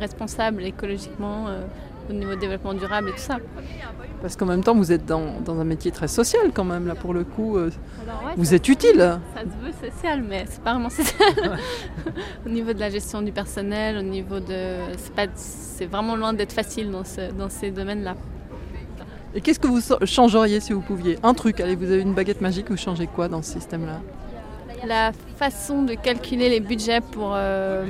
responsable 0.00 0.64
écologiquement 0.64 1.48
euh, 1.48 1.60
au 2.10 2.12
niveau 2.12 2.34
du 2.34 2.40
développement 2.40 2.74
durable 2.74 3.08
et 3.08 3.12
tout 3.12 3.18
ça. 3.18 3.38
Parce 4.20 4.36
qu'en 4.36 4.46
même 4.46 4.62
temps, 4.62 4.74
vous 4.74 4.92
êtes 4.92 5.06
dans, 5.06 5.32
un 5.48 5.64
métier 5.64 5.90
très 5.90 6.08
social 6.08 6.50
quand 6.52 6.64
même, 6.64 6.86
là 6.86 6.94
pour 6.94 7.14
le 7.14 7.24
coup. 7.24 7.56
Euh, 7.56 7.70
vous 8.36 8.54
êtes 8.54 8.68
utile. 8.68 9.18
Ça 9.34 9.40
se 9.40 9.64
veut 9.64 9.90
social, 9.90 10.22
mais 10.22 10.44
c'est 10.48 10.62
pas 10.62 10.74
vraiment 10.74 10.90
social. 10.90 11.58
au 12.46 12.48
niveau 12.48 12.72
de 12.72 12.80
la 12.80 12.90
gestion 12.90 13.22
du 13.22 13.32
personnel, 13.32 13.96
au 13.96 14.02
niveau 14.02 14.40
de. 14.40 14.76
C'est 15.34 15.86
vraiment 15.86 16.16
loin 16.16 16.32
d'être 16.34 16.52
facile 16.52 16.90
dans, 16.90 17.02
dans 17.38 17.48
ces 17.48 17.70
domaines-là. 17.70 18.14
Et 19.34 19.40
qu'est-ce 19.40 19.60
que 19.60 19.68
vous 19.68 19.80
changeriez 20.06 20.60
si 20.60 20.72
vous 20.72 20.80
pouviez? 20.80 21.18
Un 21.22 21.34
truc, 21.34 21.60
allez, 21.60 21.76
vous 21.76 21.84
avez 21.84 22.02
une 22.02 22.14
baguette 22.14 22.40
magique, 22.40 22.68
vous 22.68 22.76
changez 22.76 23.06
quoi 23.06 23.28
dans 23.28 23.42
ce 23.42 23.52
système-là? 23.52 24.00
La 24.86 25.12
façon 25.36 25.82
de 25.82 25.94
calculer 25.94 26.48
les 26.48 26.60
budgets 26.60 27.00
pour 27.00 27.32
euh, 27.34 27.84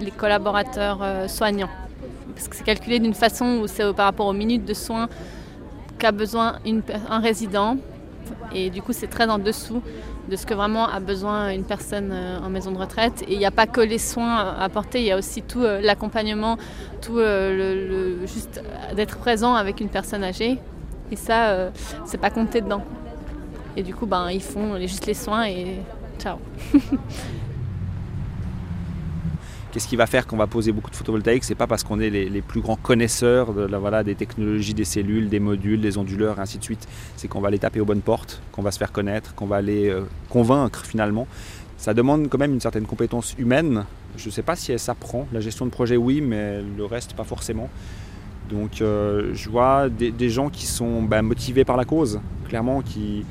les 0.00 0.10
collaborateurs 0.10 1.00
euh, 1.02 1.28
soignants. 1.28 1.68
Parce 2.34 2.48
que 2.48 2.56
c'est 2.56 2.64
calculé 2.64 2.98
d'une 2.98 3.14
façon 3.14 3.60
où 3.62 3.66
c'est 3.66 3.92
par 3.94 4.06
rapport 4.06 4.26
aux 4.26 4.32
minutes 4.32 4.64
de 4.64 4.74
soins 4.74 5.08
qu'a 5.98 6.12
besoin 6.12 6.58
un 7.08 7.20
résident. 7.20 7.76
Et 8.52 8.70
du 8.70 8.82
coup, 8.82 8.92
c'est 8.92 9.08
très 9.08 9.28
en 9.28 9.38
dessous 9.38 9.82
de 10.28 10.36
ce 10.36 10.46
que 10.46 10.54
vraiment 10.54 10.88
a 10.88 11.00
besoin 11.00 11.50
une 11.50 11.64
personne 11.64 12.10
euh, 12.12 12.38
en 12.40 12.48
maison 12.48 12.72
de 12.72 12.78
retraite. 12.78 13.22
Et 13.28 13.34
il 13.34 13.38
n'y 13.38 13.46
a 13.46 13.50
pas 13.50 13.66
que 13.66 13.80
les 13.80 13.98
soins 13.98 14.56
apportés, 14.58 15.00
il 15.00 15.06
y 15.06 15.12
a 15.12 15.18
aussi 15.18 15.42
tout 15.42 15.62
euh, 15.62 15.80
l'accompagnement, 15.80 16.56
tout 17.02 17.18
euh, 17.18 18.26
juste 18.26 18.62
d'être 18.96 19.18
présent 19.18 19.54
avec 19.54 19.80
une 19.80 19.88
personne 19.88 20.24
âgée. 20.24 20.58
Et 21.10 21.16
ça, 21.16 21.70
c'est 22.06 22.18
pas 22.18 22.30
compté 22.30 22.62
dedans. 22.62 22.82
Et 23.76 23.82
du 23.82 23.94
coup, 23.94 24.06
ben, 24.06 24.30
ils 24.30 24.42
font 24.42 24.78
juste 24.80 25.06
les 25.06 25.14
soins 25.14 25.46
et 25.46 25.80
ciao. 26.18 26.38
Qu'est-ce 29.74 29.88
qui 29.88 29.96
va 29.96 30.06
faire 30.06 30.28
qu'on 30.28 30.36
va 30.36 30.46
poser 30.46 30.70
beaucoup 30.70 30.92
de 30.92 30.94
photovoltaïque 30.94 31.42
C'est 31.42 31.56
pas 31.56 31.66
parce 31.66 31.82
qu'on 31.82 31.98
est 31.98 32.08
les, 32.08 32.42
plus 32.42 32.60
grands 32.60 32.76
connaisseurs 32.76 33.52
de 33.52 33.62
la, 33.62 33.80
voilà, 33.80 34.04
des 34.04 34.14
technologies, 34.14 34.72
des 34.72 34.84
cellules, 34.84 35.28
des 35.28 35.40
modules, 35.40 35.80
des 35.80 35.98
onduleurs, 35.98 36.38
et 36.38 36.42
ainsi 36.42 36.58
de 36.58 36.62
suite. 36.62 36.86
C'est 37.16 37.26
qu'on 37.26 37.40
va 37.40 37.50
les 37.50 37.58
taper 37.58 37.80
aux 37.80 37.84
bonnes 37.84 38.00
portes, 38.00 38.40
qu'on 38.52 38.62
va 38.62 38.70
se 38.70 38.78
faire 38.78 38.92
connaître, 38.92 39.34
qu'on 39.34 39.46
va 39.46 39.60
les 39.60 39.88
euh, 39.88 40.02
convaincre 40.28 40.84
finalement. 40.86 41.26
Ça 41.76 41.92
demande 41.92 42.28
quand 42.28 42.38
même 42.38 42.54
une 42.54 42.60
certaine 42.60 42.86
compétence 42.86 43.34
humaine. 43.36 43.84
Je 44.16 44.26
ne 44.26 44.30
sais 44.30 44.44
pas 44.44 44.54
si 44.54 44.70
elle 44.70 44.78
s'apprend. 44.78 45.26
La 45.32 45.40
gestion 45.40 45.66
de 45.66 45.72
projet, 45.72 45.96
oui, 45.96 46.20
mais 46.20 46.62
le 46.62 46.84
reste, 46.84 47.14
pas 47.14 47.24
forcément. 47.24 47.68
Donc 48.50 48.80
euh, 48.80 49.32
je 49.34 49.50
vois 49.50 49.88
des, 49.88 50.30
gens 50.30 50.50
qui 50.50 50.66
sont 50.66 51.02
ben, 51.02 51.22
motivés 51.22 51.64
par 51.64 51.76
la 51.76 51.84
cause, 51.84 52.20
clairement, 52.48 52.80
qui, 52.80 53.26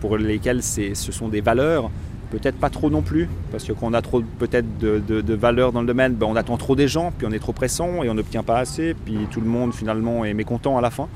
pour 0.00 0.16
lesquels 0.16 0.62
ce 0.62 0.94
sont 0.94 1.28
des 1.28 1.42
valeurs 1.42 1.90
Peut-être 2.34 2.58
pas 2.58 2.68
trop 2.68 2.90
non 2.90 3.00
plus, 3.00 3.28
parce 3.52 3.62
que 3.62 3.72
quand 3.72 3.86
on 3.86 3.94
a 3.94 4.02
trop 4.02 4.20
peut-être 4.20 4.66
de, 4.78 4.98
de, 4.98 5.34
valeur 5.34 5.70
dans 5.70 5.80
le 5.80 5.86
domaine, 5.86 6.14
ben 6.14 6.26
on 6.26 6.34
attend 6.34 6.56
trop 6.56 6.74
des 6.74 6.88
gens, 6.88 7.12
puis 7.16 7.26
on 7.28 7.32
est 7.32 7.38
trop 7.38 7.52
pressant 7.52 8.02
et 8.02 8.10
on 8.10 8.14
n'obtient 8.14 8.42
pas 8.42 8.58
assez, 8.58 8.92
puis 8.92 9.16
tout 9.30 9.40
le 9.40 9.46
monde 9.46 9.72
finalement 9.72 10.24
est 10.24 10.34
mécontent 10.34 10.76
à 10.76 10.80
la 10.80 10.90
fin. 10.90 11.08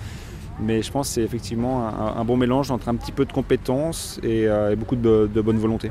Mais 0.61 0.81
je 0.81 0.93
pense 0.93 1.09
que 1.09 1.15
c'est 1.15 1.23
effectivement 1.23 1.89
un, 1.89 2.25
bon 2.25 2.37
mélange 2.37 2.71
entre 2.71 2.89
un 2.89 2.95
petit 2.95 3.11
peu 3.11 3.25
de 3.25 3.33
compétences 3.33 4.21
et, 4.23 4.47
euh, 4.47 4.77
beaucoup 4.77 4.97
de, 4.97 5.27
bonne 5.43 5.59
volonté. 5.59 5.91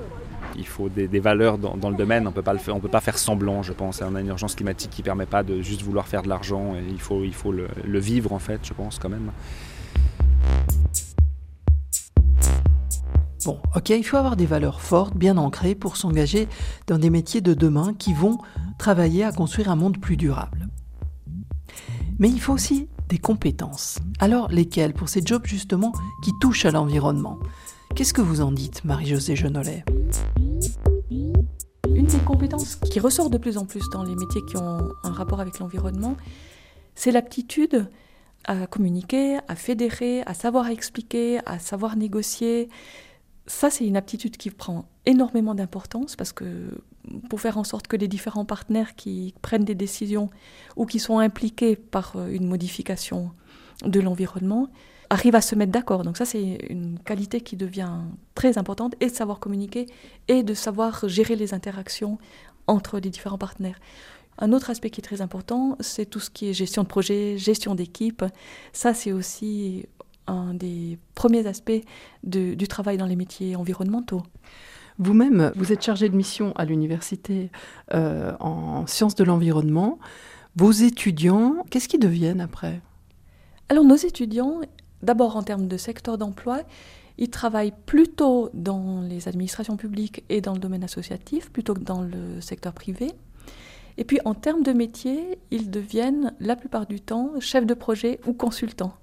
Il 0.58 0.66
faut 0.66 0.88
des, 0.88 1.20
valeurs 1.20 1.58
dans, 1.58 1.90
le 1.90 1.96
domaine, 1.96 2.24
on 2.26 2.32
ne 2.32 2.80
peut 2.80 2.90
pas 2.90 3.02
faire 3.02 3.18
semblant, 3.18 3.64
je 3.64 3.74
pense. 3.74 4.02
On 4.02 4.16
a 4.16 4.22
une 4.22 4.28
urgence 4.28 4.56
climatique 4.56 4.92
qui 4.92 5.02
ne 5.02 5.06
permet 5.06 5.26
pas 5.26 5.44
de 5.44 5.62
juste 5.62 5.82
vouloir 5.82 6.08
faire 6.08 6.24
de 6.24 6.30
l'argent, 6.30 6.74
il 6.90 7.02
faut, 7.02 7.24
il 7.26 7.34
faut 7.34 7.52
le, 7.52 7.68
le 7.86 8.00
vivre 8.00 8.32
en 8.32 8.40
fait, 8.40 8.62
je 8.64 8.74
pense 8.74 8.98
quand 8.98 9.10
même. 9.10 9.30
Bon, 13.48 13.60
ok, 13.78 13.92
il 13.92 14.04
faut 14.04 14.18
avoir 14.18 14.36
des 14.36 14.46
valeurs 14.46 14.82
fortes, 14.82 15.16
bien 15.16 15.38
ancrées 15.38 15.74
pour 15.74 15.96
s'engager 15.96 16.50
dans 16.86 16.98
des 16.98 17.10
métiers 17.10 17.40
de 17.40 17.54
demain 17.54 17.94
qui 17.94 18.12
vont 18.14 18.40
travailler 18.78 19.24
à 19.24 19.32
construire 19.32 19.72
un 19.72 19.78
monde 19.78 20.02
plus 20.02 20.18
durable. 20.18 20.68
Mais 22.20 22.28
il 22.28 22.42
faut 22.42 22.52
aussi 22.52 22.90
des 23.08 23.20
compétences. 23.20 24.00
Alors 24.20 24.50
lesquelles 24.50 24.94
pour 24.94 25.08
ces 25.08 25.22
jobs 25.24 25.46
justement 25.46 25.94
qui 26.26 26.32
touchent 26.42 26.66
à 26.66 26.72
l'environnement? 26.72 27.40
Qu'est-ce 27.96 28.14
que 28.14 28.20
vous 28.20 28.42
en 28.42 28.52
dites, 28.52 28.84
Marie-Josée 28.84 29.38
Genollet? 29.38 29.86
Une 31.10 32.06
des 32.06 32.20
compétences 32.26 32.76
qui 32.76 33.00
ressort 33.00 33.30
de 33.30 33.38
plus 33.38 33.58
en 33.58 33.64
plus 33.64 33.90
dans 33.94 34.04
les 34.04 34.16
métiers 34.16 34.42
qui 34.50 34.58
ont 34.58 34.90
un 35.06 35.12
rapport 35.14 35.40
avec 35.40 35.60
l'environnement, 35.60 36.18
c'est 36.96 37.14
l'aptitude 37.14 37.90
à 38.44 38.68
communiquer, 38.68 39.40
à 39.48 39.56
fédérer, 39.56 40.22
à 40.24 40.34
savoir 40.34 40.68
expliquer, 40.68 41.40
à 41.46 41.60
savoir 41.60 41.96
négocier, 41.96 42.68
ça, 43.48 43.70
c'est 43.70 43.86
une 43.86 43.96
aptitude 43.96 44.36
qui 44.38 44.52
prend 44.52 44.86
énormément 45.06 45.56
d'importance 45.56 46.16
parce 46.16 46.34
que 46.34 46.82
pour 47.30 47.40
faire 47.40 47.58
en 47.58 47.64
sorte 47.64 47.88
que 47.88 47.96
les 47.96 48.10
différents 48.10 48.46
partenaires 48.46 48.96
qui 48.96 49.34
prennent 49.42 49.64
des 49.64 49.76
décisions 49.76 50.30
ou 50.76 50.86
qui 50.86 51.00
sont 51.00 51.20
impliqués 51.20 51.78
par 51.78 52.18
euh, 52.18 52.28
une 52.28 52.48
modification 52.48 53.32
de 53.86 54.00
l'environnement 54.02 54.70
arrivent 55.10 55.36
à 55.36 55.42
se 55.42 55.56
mettre 55.56 55.72
d'accord. 55.72 56.04
Donc 56.04 56.18
ça, 56.18 56.26
c'est 56.26 56.58
une 56.70 57.00
qualité 57.00 57.40
qui 57.40 57.56
devient 57.56 58.02
très 58.36 58.58
importante 58.58 58.96
et 59.00 59.08
de 59.08 59.16
savoir 59.16 59.40
communiquer 59.40 59.86
et 60.28 60.44
de 60.44 60.54
savoir 60.54 61.08
gérer 61.08 61.38
les 61.38 61.54
interactions 61.54 62.18
entre 62.68 63.00
les 63.00 63.10
différents 63.10 63.38
partenaires. 63.38 63.80
Un 64.40 64.52
autre 64.52 64.70
aspect 64.70 64.90
qui 64.90 65.00
est 65.00 65.04
très 65.04 65.22
important, 65.22 65.78
c'est 65.80 66.06
tout 66.06 66.20
ce 66.20 66.30
qui 66.30 66.50
est 66.50 66.54
gestion 66.54 66.84
de 66.84 66.88
projet, 66.88 67.38
gestion 67.38 67.74
d'équipe. 67.74 68.24
Ça, 68.74 68.94
c'est 68.94 69.12
aussi 69.12 69.86
un 70.28 70.54
des 70.54 70.98
premiers 71.16 71.48
aspects 71.48 71.82
du 72.24 72.68
travail 72.68 72.98
dans 72.98 73.06
les 73.06 73.16
métiers 73.16 73.56
environnementaux. 73.56 74.24
Vous-même, 75.00 75.52
vous 75.56 75.72
êtes 75.72 75.84
chargé 75.84 76.10
de 76.10 76.16
mission 76.16 76.54
à 76.56 76.66
l'université 76.66 77.52
euh, 77.94 78.34
en 78.40 78.88
sciences 78.88 79.16
de 79.16 79.24
l'environnement. 79.24 80.00
Vos 80.56 80.72
étudiants, 80.72 81.64
qu'est-ce 81.70 81.88
qu'ils 81.88 82.00
deviennent 82.00 82.42
après? 82.42 82.82
Alors 83.70 83.84
nos 83.84 83.96
étudiants, 83.96 84.62
d'abord 85.04 85.36
en 85.36 85.44
termes 85.44 85.68
de 85.68 85.78
secteur 85.78 86.18
d'emploi, 86.18 86.62
ils 87.20 87.30
travaillent 87.30 87.74
plutôt 87.86 88.50
dans 88.54 89.02
les 89.02 89.28
administrations 89.28 89.78
publiques 89.78 90.24
et 90.30 90.42
dans 90.42 90.54
le 90.54 90.60
domaine 90.60 90.84
associatif 90.84 91.52
plutôt 91.52 91.74
que 91.74 91.82
dans 91.82 92.02
le 92.02 92.42
secteur 92.42 92.74
privé. 92.74 93.12
Et 93.98 94.04
puis 94.04 94.20
en 94.26 94.34
termes 94.34 94.64
de 94.64 94.72
métier, 94.74 95.40
ils 95.52 95.70
deviennent 95.70 96.34
la 96.40 96.56
plupart 96.56 96.86
du 96.86 97.02
temps 97.02 97.32
chefs 97.40 97.66
de 97.66 97.74
projet 97.74 98.20
ou 98.26 98.34
consultants. 98.34 98.94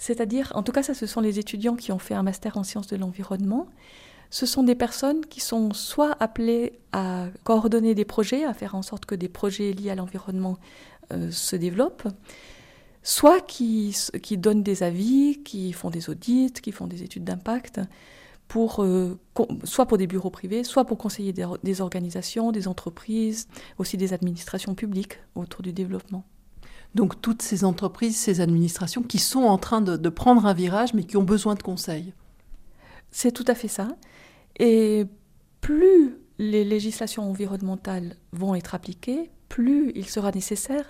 C'est-à-dire, 0.00 0.50
en 0.54 0.62
tout 0.62 0.72
cas, 0.72 0.82
ça, 0.82 0.94
ce 0.94 1.04
sont 1.04 1.20
les 1.20 1.38
étudiants 1.38 1.76
qui 1.76 1.92
ont 1.92 1.98
fait 1.98 2.14
un 2.14 2.22
master 2.22 2.56
en 2.56 2.64
sciences 2.64 2.86
de 2.86 2.96
l'environnement. 2.96 3.66
Ce 4.30 4.46
sont 4.46 4.62
des 4.62 4.74
personnes 4.74 5.26
qui 5.26 5.40
sont 5.40 5.74
soit 5.74 6.16
appelées 6.20 6.80
à 6.92 7.26
coordonner 7.44 7.94
des 7.94 8.06
projets, 8.06 8.46
à 8.46 8.54
faire 8.54 8.74
en 8.74 8.80
sorte 8.80 9.04
que 9.04 9.14
des 9.14 9.28
projets 9.28 9.72
liés 9.74 9.90
à 9.90 9.94
l'environnement 9.94 10.56
euh, 11.12 11.30
se 11.30 11.54
développent, 11.54 12.08
soit 13.02 13.42
qui, 13.42 13.94
donnent 14.38 14.62
des 14.62 14.82
avis, 14.82 15.42
qui 15.42 15.70
font 15.74 15.90
des 15.90 16.08
audits, 16.08 16.54
qui 16.62 16.72
font 16.72 16.86
des 16.86 17.02
études 17.02 17.24
d'impact, 17.24 17.80
euh, 18.56 19.14
soit 19.64 19.84
pour 19.84 19.98
des 19.98 20.06
bureaux 20.06 20.30
privés, 20.30 20.64
soit 20.64 20.86
pour 20.86 20.96
conseiller 20.96 21.34
des 21.62 21.80
organisations, 21.82 22.52
des 22.52 22.68
entreprises, 22.68 23.48
aussi 23.76 23.98
des 23.98 24.14
administrations 24.14 24.74
publiques 24.74 25.18
autour 25.34 25.60
du 25.60 25.74
développement. 25.74 26.24
Donc 26.94 27.20
toutes 27.20 27.42
ces 27.42 27.64
entreprises, 27.64 28.16
ces 28.16 28.40
administrations 28.40 29.02
qui 29.02 29.18
sont 29.18 29.42
en 29.42 29.58
train 29.58 29.80
de, 29.80 30.08
prendre 30.08 30.46
un 30.46 30.54
virage 30.54 30.94
mais 30.94 31.04
qui 31.04 31.16
ont 31.16 31.22
besoin 31.22 31.54
de 31.54 31.62
conseils. 31.62 32.12
C'est 33.10 33.32
tout 33.32 33.44
à 33.46 33.54
fait 33.54 33.68
ça. 33.68 33.88
Et 34.58 35.06
plus 35.60 36.16
les 36.38 36.64
législations 36.64 37.28
environnementales 37.28 38.16
vont 38.32 38.54
être 38.54 38.74
appliquées, 38.74 39.30
plus 39.48 39.92
il 39.94 40.08
sera 40.08 40.30
nécessaire 40.30 40.86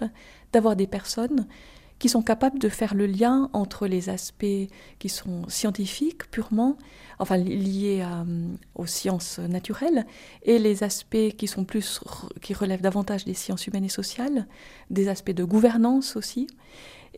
d'avoir 0.52 0.76
des 0.76 0.86
personnes 0.86 1.46
qui 2.00 2.08
sont 2.08 2.22
capables 2.22 2.58
de 2.58 2.70
faire 2.70 2.94
le 2.94 3.06
lien 3.06 3.50
entre 3.52 3.86
les 3.86 4.08
aspects 4.08 4.66
qui 4.98 5.08
sont 5.10 5.46
scientifiques 5.48 6.28
purement, 6.30 6.76
enfin 7.20 7.36
liés 7.36 8.02
aux 8.74 8.86
sciences 8.86 9.38
naturelles, 9.38 10.06
et 10.42 10.58
les 10.58 10.82
aspects 10.82 11.36
qui 11.36 11.46
sont 11.46 11.64
plus, 11.64 12.00
qui 12.40 12.54
relèvent 12.54 12.80
davantage 12.80 13.26
des 13.26 13.34
sciences 13.34 13.66
humaines 13.66 13.84
et 13.84 13.90
sociales, 13.90 14.48
des 14.88 15.08
aspects 15.08 15.30
de 15.30 15.44
gouvernance 15.44 16.16
aussi, 16.16 16.48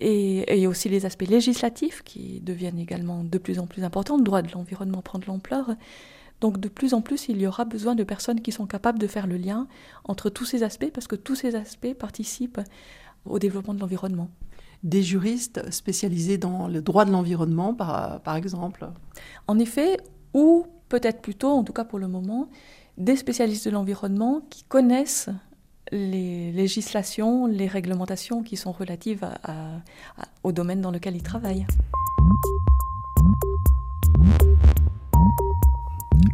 et, 0.01 0.61
et 0.61 0.67
aussi 0.67 0.89
les 0.89 1.07
aspects 1.07 1.29
législatifs 1.29 2.03
qui 2.03 2.41
deviennent 2.41 2.81
également 2.81 3.23
de 3.23 3.39
plus 3.39 3.61
en 3.61 3.69
plus 3.69 3.85
importants. 3.85 4.17
Le 4.17 4.25
droit 4.25 4.43
de 4.43 4.51
l'environnement 4.51 5.01
prend 5.01 5.21
de 5.21 5.27
l'ampleur. 5.27 5.77
Donc 6.41 6.59
de 6.59 6.69
plus 6.69 6.93
en 6.93 7.03
plus, 7.03 7.29
il 7.29 7.41
y 7.41 7.47
aura 7.47 7.65
besoin 7.65 7.95
de 7.95 8.03
personnes 8.03 8.41
qui 8.41 8.51
sont 8.51 8.67
capables 8.67 8.99
de 8.99 9.07
faire 9.07 9.29
le 9.29 9.37
lien 9.37 9.69
entre 10.03 10.29
tous 10.29 10.45
ces 10.45 10.65
aspects, 10.65 10.91
parce 10.93 11.07
que 11.07 11.15
tous 11.15 11.37
ces 11.37 11.55
aspects 11.55 11.95
participent 11.95 12.61
au 13.27 13.39
développement 13.39 13.75
de 13.75 13.79
l'environnement 13.79 14.29
des 14.83 15.03
juristes 15.03 15.71
spécialisés 15.71 16.39
dans 16.39 16.69
le 16.69 16.83
droit 16.83 17.05
de 17.05 17.13
l'environnement, 17.13 17.75
par, 17.75 18.21
par 18.21 18.37
exemple 18.37 18.89
En 19.47 19.59
effet, 19.59 19.99
ou 20.35 20.67
peut-être 20.89 21.23
plutôt, 21.23 21.51
en 21.51 21.65
tout 21.65 21.73
cas 21.73 21.85
pour 21.85 21.99
le 21.99 22.09
moment, 22.09 22.49
des 22.99 23.17
spécialistes 23.17 23.65
de 23.67 23.71
l'environnement 23.71 24.43
qui 24.51 24.65
connaissent 24.65 25.29
les 25.91 26.53
législations, 26.53 27.47
les 27.47 27.67
réglementations 27.67 28.43
qui 28.43 28.57
sont 28.57 28.73
relatives 28.73 29.27
au 30.43 30.53
domaine 30.53 30.81
dans 30.81 30.91
lequel 30.91 31.17
ils 31.17 31.23
travaillent. 31.23 31.67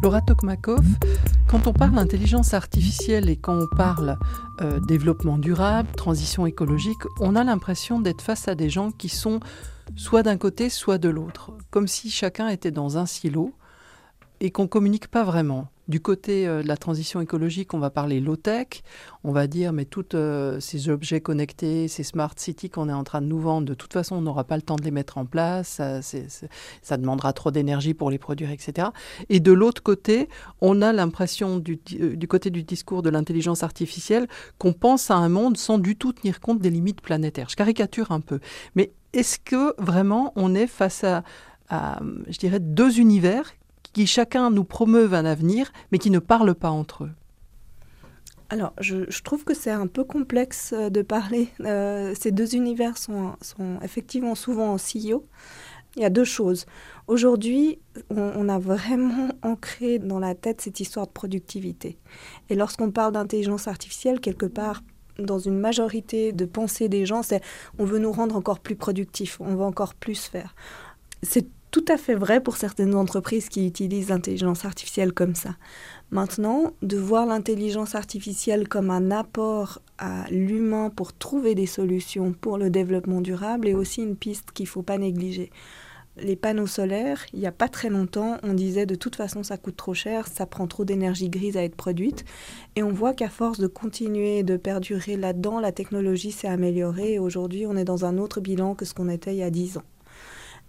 Laura 0.01 0.21
Tokmakov, 0.21 0.85
quand 1.47 1.67
on 1.67 1.73
parle 1.73 1.99
intelligence 1.99 2.53
artificielle 2.53 3.29
et 3.29 3.35
quand 3.35 3.63
on 3.63 3.67
parle 3.75 4.17
euh, 4.61 4.79
développement 4.79 5.37
durable, 5.37 5.89
transition 5.97 6.45
écologique, 6.45 7.01
on 7.19 7.35
a 7.35 7.43
l'impression 7.43 7.99
d'être 7.99 8.21
face 8.21 8.47
à 8.47 8.55
des 8.55 8.69
gens 8.69 8.91
qui 8.91 9.09
sont 9.09 9.41
soit 9.97 10.23
d'un 10.23 10.37
côté, 10.37 10.69
soit 10.69 10.97
de 10.99 11.09
l'autre, 11.09 11.51
comme 11.69 11.87
si 11.87 12.09
chacun 12.09 12.47
était 12.47 12.71
dans 12.71 12.97
un 12.97 13.05
silo 13.05 13.53
et 14.41 14.51
qu'on 14.51 14.67
communique 14.67 15.07
pas 15.07 15.23
vraiment. 15.23 15.67
Du 15.89 15.99
côté 15.99 16.47
euh, 16.47 16.61
de 16.61 16.67
la 16.67 16.77
transition 16.77 17.19
écologique, 17.19 17.73
on 17.73 17.79
va 17.79 17.89
parler 17.89 18.19
low-tech, 18.19 18.83
on 19.23 19.31
va 19.31 19.47
dire 19.47 19.73
mais 19.73 19.85
tous 19.85 20.05
euh, 20.13 20.59
ces 20.59 20.87
objets 20.87 21.19
connectés, 21.19 21.87
ces 21.87 22.03
smart 22.03 22.33
cities 22.35 22.69
qu'on 22.69 22.89
est 22.89 22.93
en 22.93 23.03
train 23.03 23.21
de 23.21 23.25
nous 23.25 23.39
vendre, 23.39 23.65
de 23.65 23.73
toute 23.73 23.93
façon 23.93 24.17
on 24.17 24.21
n'aura 24.21 24.43
pas 24.43 24.55
le 24.55 24.61
temps 24.61 24.75
de 24.75 24.83
les 24.83 24.91
mettre 24.91 25.17
en 25.17 25.25
place, 25.25 25.81
ça, 26.01 26.97
demandera 26.97 27.33
trop 27.33 27.49
d'énergie 27.49 27.95
pour 27.95 28.11
les 28.11 28.19
produire, 28.19 28.51
etc. 28.51 28.89
Et 29.29 29.39
de 29.39 29.51
l'autre 29.51 29.81
côté, 29.81 30.29
on 30.61 30.83
a 30.83 30.93
l'impression 30.93 31.57
du, 31.57 31.79
euh, 31.99 32.15
du, 32.15 32.27
côté 32.27 32.51
du 32.51 32.61
discours 32.61 33.01
de 33.01 33.09
l'intelligence 33.09 33.63
artificielle 33.63 34.27
qu'on 34.59 34.73
pense 34.73 35.09
à 35.09 35.15
un 35.15 35.29
monde 35.29 35.57
sans 35.57 35.79
du 35.79 35.95
tout 35.95 36.13
tenir 36.13 36.39
compte 36.39 36.59
des 36.59 36.69
limites 36.69 37.01
planétaires. 37.01 37.49
Je 37.49 37.55
caricature 37.55 38.11
un 38.11 38.19
peu, 38.19 38.39
mais 38.75 38.93
est-ce 39.13 39.39
que 39.39 39.73
vraiment 39.81 40.33
on 40.35 40.53
est 40.53 40.67
face 40.67 41.03
à, 41.03 41.23
je 42.27 42.37
dirais, 42.37 42.59
deux 42.59 42.99
univers 42.99 43.53
qui 43.99 44.07
chacun 44.07 44.49
nous 44.49 44.63
promeuvent 44.63 45.13
un 45.13 45.25
avenir, 45.25 45.73
mais 45.91 45.97
qui 45.97 46.09
ne 46.09 46.19
parlent 46.19 46.55
pas 46.55 46.69
entre 46.69 47.03
eux 47.03 47.11
alors, 48.51 48.73
je, 48.79 49.21
trouve 49.21 49.43
que 49.43 49.53
c'est 49.53 49.69
un 49.69 49.85
peu 49.85 50.03
complexe 50.03 50.73
euh, 50.73 50.89
de 50.89 51.03
parler. 51.03 51.49
Euh, 51.59 52.15
ces 52.19 52.31
deux 52.31 52.55
univers 52.55 52.97
sont, 52.97 53.35
effectivement 53.83 54.33
souvent 54.33 54.73
en 54.73 54.77
CEO. 54.77 55.27
Il 55.95 56.01
y 56.01 56.05
a 56.05 56.09
deux 56.09 56.23
choses. 56.23 56.65
Aujourd'hui, 57.05 57.77
on, 58.09 58.49
a 58.49 58.57
vraiment 58.57 59.29
ancré 59.43 59.99
dans 59.99 60.17
la 60.17 60.33
tête 60.33 60.61
cette 60.61 60.79
histoire 60.79 61.05
de 61.05 61.11
productivité. 61.11 61.99
Et 62.49 62.55
lorsqu'on 62.55 62.89
parle 62.89 63.13
d'intelligence 63.13 63.67
artificielle, 63.67 64.19
quelque 64.19 64.47
part, 64.47 64.81
dans 65.19 65.37
une 65.37 65.59
majorité 65.59 66.31
de 66.31 66.45
pensées 66.45 66.89
des 66.89 67.05
gens, 67.05 67.21
c'est 67.21 67.43
on 67.77 67.85
veut 67.85 67.99
nous 67.99 68.11
rendre 68.11 68.35
encore 68.35 68.61
plus 68.61 68.75
productifs, 68.75 69.39
on 69.41 69.53
veut 69.55 69.63
encore 69.63 69.93
plus 69.93 70.25
faire. 70.25 70.55
C'est 71.21 71.45
tout 71.71 71.85
à 71.87 71.97
fait 71.97 72.15
vrai 72.15 72.41
pour 72.41 72.57
certaines 72.57 72.95
entreprises 72.95 73.47
qui 73.47 73.67
utilisent 73.67 74.09
l'intelligence 74.09 74.65
artificielle 74.65 75.13
comme 75.13 75.35
ça. 75.35 75.55
Maintenant, 76.09 76.73
de 76.81 76.97
voir 76.97 77.27
l'intelligence 77.27 77.93
artificielle 77.93 78.67
comme 78.67 78.89
un 78.89 79.11
apport 79.11 79.79
à 79.99 80.29
l'humain 80.31 80.89
pour 80.89 81.13
trouver 81.13 81.53
des 81.53 81.67
solutions 81.67 82.33
pour 82.33 82.57
le 82.57 82.71
développement 82.71 83.21
durable 83.21 83.67
est 83.67 83.75
aussi 83.75 84.01
une 84.01 84.15
piste 84.15 84.51
qu'il 84.51 84.63
ne 84.63 84.69
faut 84.69 84.81
pas 84.81 84.97
négliger. 84.97 85.51
Les 86.17 86.35
panneaux 86.35 86.67
solaires, 86.67 87.23
il 87.33 87.39
n'y 87.39 87.47
a 87.47 87.51
pas 87.51 87.69
très 87.69 87.89
longtemps, 87.89 88.37
on 88.43 88.53
disait 88.53 88.85
de 88.85 88.95
toute 88.95 89.15
façon 89.15 89.43
ça 89.43 89.57
coûte 89.57 89.77
trop 89.77 89.93
cher, 89.93 90.27
ça 90.27 90.45
prend 90.45 90.67
trop 90.67 90.83
d'énergie 90.83 91.29
grise 91.29 91.55
à 91.55 91.63
être 91.63 91.75
produite. 91.75 92.25
Et 92.75 92.83
on 92.83 92.91
voit 92.91 93.13
qu'à 93.13 93.29
force 93.29 93.59
de 93.59 93.67
continuer 93.67 94.41
de 94.41 94.57
perdurer 94.57 95.15
là-dedans, 95.17 95.59
la 95.59 95.71
technologie 95.71 96.31
s'est 96.31 96.47
améliorée 96.47 97.13
et 97.13 97.19
aujourd'hui 97.19 97.67
on 97.67 97.77
est 97.77 97.85
dans 97.85 98.05
un 98.05 98.17
autre 98.17 98.41
bilan 98.41 98.73
que 98.73 98.85
ce 98.85 98.93
qu'on 98.95 99.07
était 99.07 99.35
il 99.35 99.37
y 99.37 99.43
a 99.43 99.51
10 99.51 99.77
ans. 99.77 99.83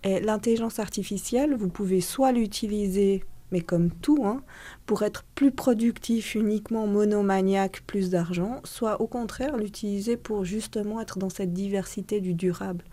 L'intelligence 0.04 0.78
artificielle, 0.78 1.54
vous 1.54 1.68
pouvez 1.68 2.00
soit 2.00 2.32
l'utiliser, 2.32 3.22
mais 3.52 3.60
comme 3.60 3.90
tout, 3.90 4.22
hein, 4.24 4.42
pour 4.86 5.02
être 5.02 5.24
plus 5.34 5.50
productif, 5.50 6.34
uniquement 6.34 6.86
monomaniaque, 6.86 7.82
plus 7.86 8.10
d'argent, 8.10 8.60
soit 8.64 9.00
au 9.00 9.06
contraire 9.06 9.56
l'utiliser 9.56 10.16
pour 10.16 10.44
justement 10.44 11.00
être 11.00 11.18
dans 11.18 11.30
cette 11.30 11.52
diversité 11.52 12.20
du 12.20 12.34
durable. 12.34 12.84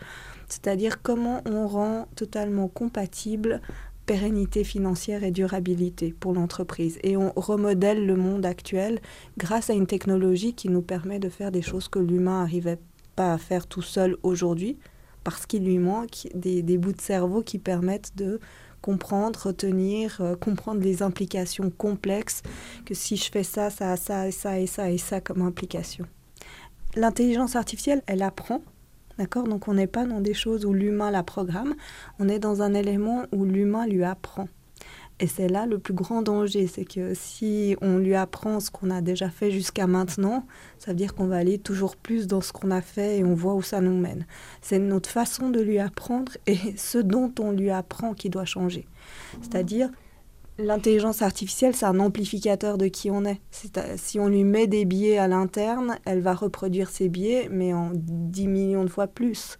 C'est-à-dire 0.49 1.01
comment 1.01 1.41
on 1.45 1.67
rend 1.67 2.07
totalement 2.15 2.67
compatible 2.67 3.61
pérennité 4.05 4.63
financière 4.63 5.23
et 5.23 5.31
durabilité 5.31 6.15
pour 6.17 6.33
l'entreprise. 6.33 6.97
Et 7.03 7.17
on 7.17 7.33
remodèle 7.35 8.05
le 8.05 8.15
monde 8.15 8.45
actuel 8.45 8.99
grâce 9.37 9.69
à 9.69 9.73
une 9.73 9.85
technologie 9.85 10.53
qui 10.53 10.69
nous 10.69 10.81
permet 10.81 11.19
de 11.19 11.29
faire 11.29 11.51
des 11.51 11.61
choses 11.61 11.89
que 11.89 11.99
l'humain 11.99 12.39
n'arrivait 12.39 12.79
pas 13.15 13.33
à 13.33 13.37
faire 13.37 13.67
tout 13.67 13.81
seul 13.81 14.15
aujourd'hui, 14.23 14.77
parce 15.27 15.45
qu'il 15.45 15.65
lui 15.65 15.77
manque 15.77 16.29
des, 16.33 16.77
bouts 16.77 16.93
de 16.93 17.01
cerveau 17.01 17.41
qui 17.41 17.59
permettent 17.59 18.15
de 18.15 18.39
comprendre, 18.81 19.47
retenir, 19.47 20.21
euh, 20.21 20.37
comprendre 20.37 20.79
les 20.79 21.03
implications 21.03 21.69
complexes, 21.69 22.43
que 22.85 22.93
si 22.93 23.17
je 23.17 23.29
fais 23.29 23.43
ça, 23.43 23.69
ça 23.69 23.97
ça 23.97 24.29
et 24.29 24.31
ça 24.31 24.57
et 24.57 24.67
ça 24.67 24.89
et 24.89 24.97
ça 24.97 25.19
comme 25.19 25.41
implication. 25.41 26.05
L'intelligence 26.95 27.57
artificielle, 27.57 28.03
elle 28.07 28.23
apprend, 28.23 28.61
d'accord? 29.17 29.49
Donc 29.49 29.67
on 29.67 29.73
n'est 29.73 29.85
pas 29.85 30.05
dans 30.05 30.21
des 30.21 30.33
choses 30.33 30.65
où 30.65 30.71
l'humain 30.71 31.11
la 31.11 31.23
programme, 31.23 31.75
on 32.19 32.29
est 32.29 32.39
dans 32.39 32.61
un 32.61 32.73
élément 32.73 33.25
où 33.33 33.43
l'humain 33.43 33.85
lui 33.85 34.05
apprend. 34.05 34.47
Et 35.19 35.25
c'est 35.25 35.47
là 35.47 35.65
le 35.65 35.79
plus 35.79 35.95
grand 35.95 36.21
danger, 36.21 36.67
c'est 36.67 36.85
que 36.85 37.13
si 37.15 37.75
on 37.81 37.97
lui 37.97 38.13
apprend 38.13 38.59
ce 38.59 38.69
qu'on 38.69 38.91
a 38.91 39.01
déjà 39.01 39.29
fait 39.29 39.49
jusqu'à 39.49 39.87
maintenant, 39.87 40.45
ça 40.77 40.91
veut 40.91 40.97
dire 40.97 41.15
qu'on 41.15 41.25
va 41.25 41.37
aller 41.37 41.57
toujours 41.57 41.95
plus 41.95 42.27
dans 42.27 42.41
ce 42.41 42.53
qu'on 42.53 42.69
a 42.69 42.81
fait 42.81 43.17
et 43.17 43.23
on 43.23 43.33
voit 43.33 43.55
où 43.55 43.63
ça 43.63 43.81
nous 43.81 43.97
mène. 43.97 44.27
C'est 44.61 44.77
notre 44.77 45.09
façon 45.09 45.49
de 45.49 45.59
lui 45.59 45.79
apprendre 45.79 46.33
et 46.47 46.57
ce 46.77 46.99
dont 46.99 47.33
on 47.39 47.51
lui 47.51 47.71
apprend 47.71 48.13
qui 48.13 48.29
doit 48.29 48.45
changer. 48.45 48.87
C'est-à-dire, 49.41 49.89
l'intelligence 50.59 51.23
artificielle, 51.23 51.75
c'est 51.75 51.85
un 51.85 51.99
amplificateur 51.99 52.77
de 52.77 52.87
qui 52.87 53.09
on 53.09 53.25
est. 53.25 53.41
Si 53.95 54.19
on 54.19 54.27
lui 54.27 54.43
met 54.43 54.67
des 54.67 54.85
biais 54.85 55.17
à 55.17 55.27
l'interne, 55.27 55.97
elle 56.05 56.21
va 56.21 56.35
reproduire 56.35 56.91
ces 56.91 57.09
biais, 57.09 57.47
mais 57.51 57.73
en 57.73 57.89
10 57.93 58.47
millions 58.47 58.83
de 58.83 58.89
fois 58.89 59.07
plus. 59.07 59.57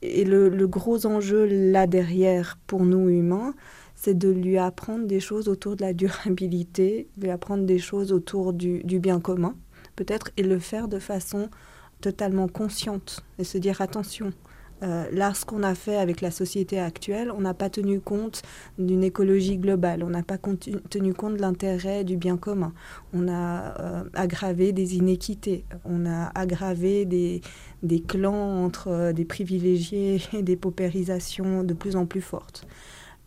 Et 0.00 0.24
le 0.24 0.66
gros 0.66 1.04
enjeu 1.04 1.44
là 1.44 1.86
derrière 1.86 2.58
pour 2.66 2.84
nous 2.84 3.08
humains, 3.10 3.54
c'est 4.04 4.18
de 4.18 4.28
lui 4.28 4.58
apprendre 4.58 5.06
des 5.06 5.18
choses 5.18 5.48
autour 5.48 5.76
de 5.76 5.82
la 5.82 5.94
durabilité, 5.94 7.08
lui 7.16 7.30
apprendre 7.30 7.64
des 7.64 7.78
choses 7.78 8.12
autour 8.12 8.52
du, 8.52 8.82
bien 9.00 9.18
commun, 9.18 9.54
peut-être, 9.96 10.30
et 10.36 10.42
le 10.42 10.58
faire 10.58 10.88
de 10.88 10.98
façon 10.98 11.48
totalement 12.02 12.46
consciente, 12.46 13.24
et 13.38 13.44
se 13.44 13.56
dire 13.56 13.80
attention. 13.80 14.34
Euh, 14.82 15.06
là, 15.10 15.32
ce 15.32 15.46
qu'on 15.46 15.62
a 15.62 15.74
fait 15.74 15.96
avec 15.96 16.20
la 16.20 16.30
société 16.30 16.78
actuelle, 16.78 17.30
on 17.30 17.40
n'a 17.40 17.54
pas 17.54 17.70
tenu 17.70 17.98
compte 17.98 18.42
d'une 18.78 19.02
écologie 19.02 19.56
globale, 19.56 20.02
on 20.02 20.10
n'a 20.10 20.22
pas 20.22 20.36
tenu 20.36 21.14
compte 21.14 21.36
de 21.36 21.40
l'intérêt 21.40 22.04
du 22.04 22.18
bien 22.18 22.36
commun, 22.36 22.74
on 23.14 23.26
a 23.26 23.80
euh, 23.80 24.04
aggravé 24.12 24.72
des 24.72 24.96
inéquités, 24.96 25.64
on 25.86 26.04
a 26.04 26.30
aggravé 26.34 27.06
des, 27.06 27.40
des 27.82 28.02
clans 28.02 28.64
entre 28.64 28.88
euh, 28.88 29.12
des 29.14 29.24
privilégiés 29.24 30.20
et 30.34 30.42
des 30.42 30.56
paupérisations 30.56 31.62
de 31.62 31.72
plus 31.72 31.96
en 31.96 32.04
plus 32.04 32.20
fortes. 32.20 32.66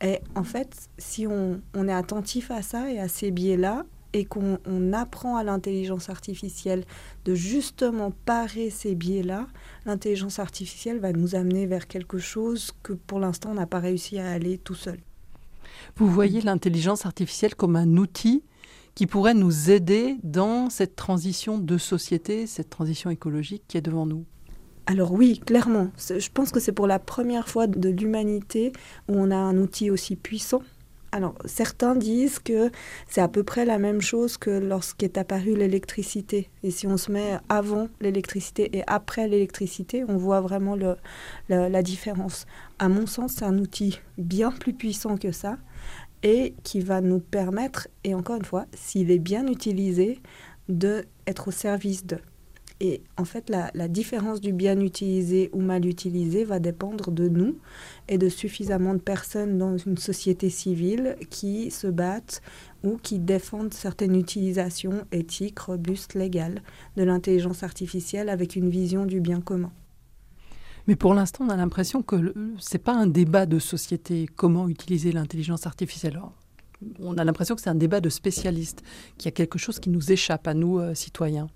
Et 0.01 0.19
en 0.35 0.43
fait, 0.43 0.89
si 0.97 1.25
on, 1.27 1.61
est 1.87 1.93
attentif 1.93 2.51
à 2.51 2.61
ça 2.61 2.91
et 2.91 2.99
à 2.99 3.07
ces 3.07 3.31
biais-là, 3.31 3.85
et 4.13 4.25
qu'on 4.25 4.57
apprend 4.93 5.35
à 5.35 5.43
l'intelligence 5.43 6.09
artificielle 6.09 6.85
de 7.25 7.35
justement 7.35 8.11
parer 8.25 8.69
ces 8.69 8.95
biais-là, 8.95 9.47
l'intelligence 9.85 10.39
artificielle 10.39 10.99
va 10.99 11.11
nous 11.11 11.35
amener 11.35 11.65
vers 11.67 11.87
quelque 11.87 12.17
chose 12.17 12.71
que 12.83 12.93
pour 12.93 13.19
l'instant 13.19 13.51
on 13.51 13.55
n'a 13.55 13.67
pas 13.67 13.79
réussi 13.79 14.17
à 14.17 14.31
aller 14.31 14.57
tout 14.57 14.75
seul. 14.75 14.99
Vous 15.97 16.07
voyez 16.09 16.41
l'intelligence 16.41 17.05
artificielle 17.05 17.53
comme 17.53 17.75
un 17.75 17.97
outil 17.97 18.43
qui 18.95 19.07
pourrait 19.07 19.35
nous 19.35 19.69
aider 19.69 20.15
dans 20.23 20.69
cette 20.69 20.95
transition 20.95 21.59
de 21.59 21.77
société, 21.77 22.47
cette 22.47 22.69
transition 22.69 23.09
écologique 23.09 23.63
qui 23.67 23.77
est 23.77 23.81
devant 23.81 24.05
nous 24.05 24.25
alors 24.89 25.11
oui, 25.11 25.39
clairement. 25.45 25.89
Je 25.97 26.29
pense 26.33 26.51
que 26.51 26.61
c'est 26.61 26.71
pour 26.71 26.87
la 26.87 26.97
première 26.97 27.49
fois 27.49 27.67
de 27.67 27.89
l'humanité 27.89 28.71
où 29.09 29.15
on 29.15 29.31
a 29.31 29.35
un 29.35 29.57
outil 29.57 29.91
aussi 29.91 30.15
puissant. 30.15 30.61
Alors 31.11 31.35
certains 31.43 31.93
disent 31.95 32.39
que 32.39 32.71
c'est 33.09 33.19
à 33.19 33.27
peu 33.27 33.43
près 33.43 33.65
la 33.65 33.79
même 33.79 33.99
chose 33.99 34.37
que 34.37 34.49
lorsqu'est 34.49 35.17
apparue 35.17 35.55
l'électricité. 35.55 36.49
Et 36.63 36.71
si 36.71 36.87
on 36.87 36.95
se 36.95 37.11
met 37.11 37.37
avant 37.49 37.89
l'électricité 37.99 38.77
et 38.77 38.83
après 38.87 39.27
l'électricité, 39.27 40.05
on 40.07 40.15
voit 40.15 40.39
vraiment 40.39 40.77
la 41.49 41.83
différence. 41.83 42.45
À 42.79 42.87
mon 42.87 43.07
sens, 43.07 43.33
c'est 43.33 43.45
un 43.45 43.57
outil 43.57 43.99
bien 44.17 44.51
plus 44.51 44.73
puissant 44.73 45.17
que 45.17 45.33
ça 45.33 45.57
et 46.23 46.53
qui 46.63 46.79
va 46.79 47.01
nous 47.01 47.19
permettre, 47.19 47.89
et 48.03 48.15
encore 48.15 48.37
une 48.37 48.45
fois, 48.45 48.65
s'il 48.73 49.11
est 49.11 49.19
bien 49.19 49.47
utilisé, 49.47 50.19
de 50.69 51.05
être 51.27 51.49
au 51.49 51.51
service 51.51 52.05
de. 52.05 52.19
Et 52.79 53.01
en 53.17 53.25
fait, 53.25 53.49
la, 53.49 53.87
différence 53.87 54.39
du 54.39 54.53
bien 54.53 54.79
utilisé 54.79 55.49
ou 55.51 55.61
mal 55.61 55.85
utilisé 55.85 56.43
va 56.43 56.59
dépendre 56.59 57.11
de 57.11 57.27
nous 57.27 57.57
et 58.07 58.19
de 58.19 58.29
suffisamment 58.29 58.93
de 58.93 58.99
personnes 58.99 59.57
dans 59.57 59.77
une 59.77 59.97
société 59.97 60.49
civile 60.51 61.17
qui 61.31 61.71
se 61.71 61.87
battent 61.87 62.41
ou 62.83 62.97
qui 62.97 63.17
défendent 63.17 63.73
certaines 63.73 64.15
utilisations 64.15 65.05
éthiques, 65.11 65.59
robustes, 65.59 66.13
légales 66.13 66.61
de 66.97 67.03
l'intelligence 67.03 67.63
artificielle 67.63 68.29
avec 68.29 68.55
une 68.55 68.69
vision 68.69 69.05
du 69.05 69.21
bien 69.21 69.41
commun. 69.41 69.71
Mais 70.85 70.95
pour 70.95 71.15
l'instant, 71.15 71.45
on 71.45 71.49
a 71.49 71.57
l'impression 71.57 72.03
que 72.03 72.33
ce 72.59 72.73
n'est 72.73 72.83
pas 72.83 72.93
un 72.93 73.07
débat 73.07 73.47
de 73.47 73.57
société, 73.57 74.27
comment 74.35 74.69
utiliser 74.69 75.11
l'intelligence 75.11 75.65
artificielle. 75.65 76.21
on 76.99 77.17
a 77.17 77.23
l'impression 77.23 77.55
que 77.55 77.61
c'est 77.61 77.71
un 77.71 77.75
débat 77.75 78.01
de 78.01 78.09
spécialistes, 78.09 78.83
qu'il 79.17 79.25
y 79.25 79.29
a 79.29 79.31
quelque 79.31 79.57
chose 79.57 79.79
qui 79.79 79.89
nous 79.89 80.11
échappe 80.11 80.47
à 80.47 80.53
nous, 80.53 80.79
euh, 80.79 80.93
citoyens. 80.93 81.47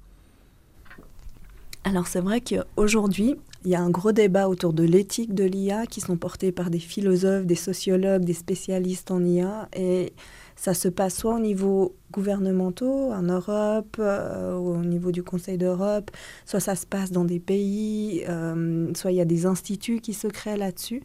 Alors 1.83 2.07
c'est 2.07 2.21
vrai 2.21 2.41
qu'aujourd'hui, 2.41 3.35
il 3.65 3.71
y 3.71 3.75
a 3.75 3.81
un 3.81 3.89
gros 3.89 4.11
débat 4.11 4.47
autour 4.47 4.73
de 4.73 4.83
l'éthique 4.83 5.33
de 5.33 5.43
l'IA 5.43 5.85
qui 5.87 5.99
sont 5.99 6.15
portés 6.15 6.51
par 6.51 6.69
des 6.69 6.79
philosophes, 6.79 7.45
des 7.45 7.55
sociologues, 7.55 8.23
des 8.23 8.33
spécialistes 8.33 9.09
en 9.09 9.23
IA. 9.23 9.67
Et 9.75 10.13
ça 10.55 10.75
se 10.75 10.87
passe 10.87 11.15
soit 11.17 11.35
au 11.35 11.39
niveau 11.39 11.95
gouvernemental, 12.11 12.87
en 12.87 13.23
Europe, 13.23 13.97
euh, 13.99 14.55
au 14.55 14.77
niveau 14.77 15.11
du 15.11 15.23
Conseil 15.23 15.57
d'Europe, 15.57 16.11
soit 16.45 16.59
ça 16.59 16.75
se 16.75 16.85
passe 16.85 17.11
dans 17.11 17.25
des 17.25 17.39
pays, 17.39 18.23
euh, 18.29 18.91
soit 18.95 19.11
il 19.11 19.17
y 19.17 19.21
a 19.21 19.25
des 19.25 19.47
instituts 19.47 20.01
qui 20.01 20.13
se 20.13 20.27
créent 20.27 20.57
là-dessus. 20.57 21.01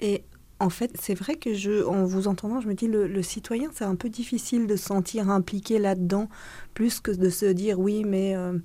Et 0.00 0.24
en 0.60 0.70
fait, 0.70 0.90
c'est 1.00 1.14
vrai 1.14 1.36
que 1.36 1.54
je, 1.54 1.84
en 1.84 2.04
vous 2.04 2.26
entendant, 2.26 2.60
je 2.60 2.66
me 2.66 2.74
dis 2.74 2.88
le, 2.88 3.06
le 3.06 3.22
citoyen, 3.22 3.70
c'est 3.72 3.84
un 3.84 3.94
peu 3.94 4.08
difficile 4.08 4.66
de 4.66 4.74
se 4.74 4.86
sentir 4.86 5.30
impliqué 5.30 5.78
là-dedans, 5.78 6.28
plus 6.74 6.98
que 7.00 7.12
de 7.12 7.30
se 7.30 7.46
dire 7.46 7.78
oui, 7.78 8.02
mais 8.04 8.34
euh, 8.36 8.58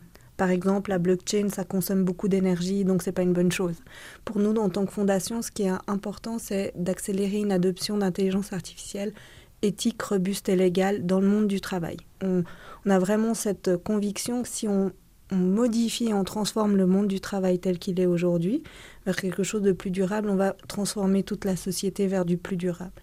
par 0.44 0.52
exemple, 0.52 0.90
la 0.90 1.00
blockchain, 1.00 1.48
ça 1.48 1.64
consomme 1.64 2.04
beaucoup 2.04 2.28
d'énergie, 2.28 2.84
donc 2.84 3.02
c'est 3.02 3.14
pas 3.14 3.22
une 3.22 3.32
bonne 3.32 3.54
chose. 3.54 3.78
Pour 4.26 4.40
nous, 4.40 4.54
en 4.56 4.68
tant 4.68 4.86
que 4.86 4.92
fondation, 4.92 5.42
ce 5.42 5.52
qui 5.52 5.64
est 5.64 5.72
important, 5.88 6.38
c'est 6.38 6.74
d'accélérer 6.76 7.38
une 7.38 7.54
adoption 7.54 7.98
d'intelligence 7.98 8.52
artificielle 8.52 9.14
éthique, 9.62 10.02
robuste 10.02 10.50
et 10.50 10.58
légale 10.58 11.06
dans 11.06 11.22
le 11.22 11.28
monde 11.28 11.48
du 11.48 11.62
travail. 11.62 11.96
On, 12.22 12.44
a 12.90 13.00
vraiment 13.00 13.34
cette 13.34 13.78
conviction 13.86 14.44
que 14.44 14.50
si 14.50 14.68
on, 14.68 14.92
on 15.32 15.38
modifie 15.38 16.10
et 16.10 16.14
on 16.14 16.26
transforme 16.26 16.76
le 16.76 16.88
monde 16.88 17.08
du 17.08 17.22
travail 17.22 17.58
tel 17.60 17.80
qu'il 17.80 18.02
est 18.02 18.06
aujourd'hui 18.06 18.64
vers 19.06 19.16
quelque 19.16 19.44
chose 19.44 19.62
de 19.62 19.72
plus 19.72 19.92
durable, 19.92 20.30
on 20.30 20.36
va 20.36 20.58
transformer 20.68 21.24
toute 21.24 21.46
la 21.46 21.56
société 21.56 22.06
vers 22.06 22.26
du 22.26 22.36
plus 22.36 22.58
durable. 22.58 23.02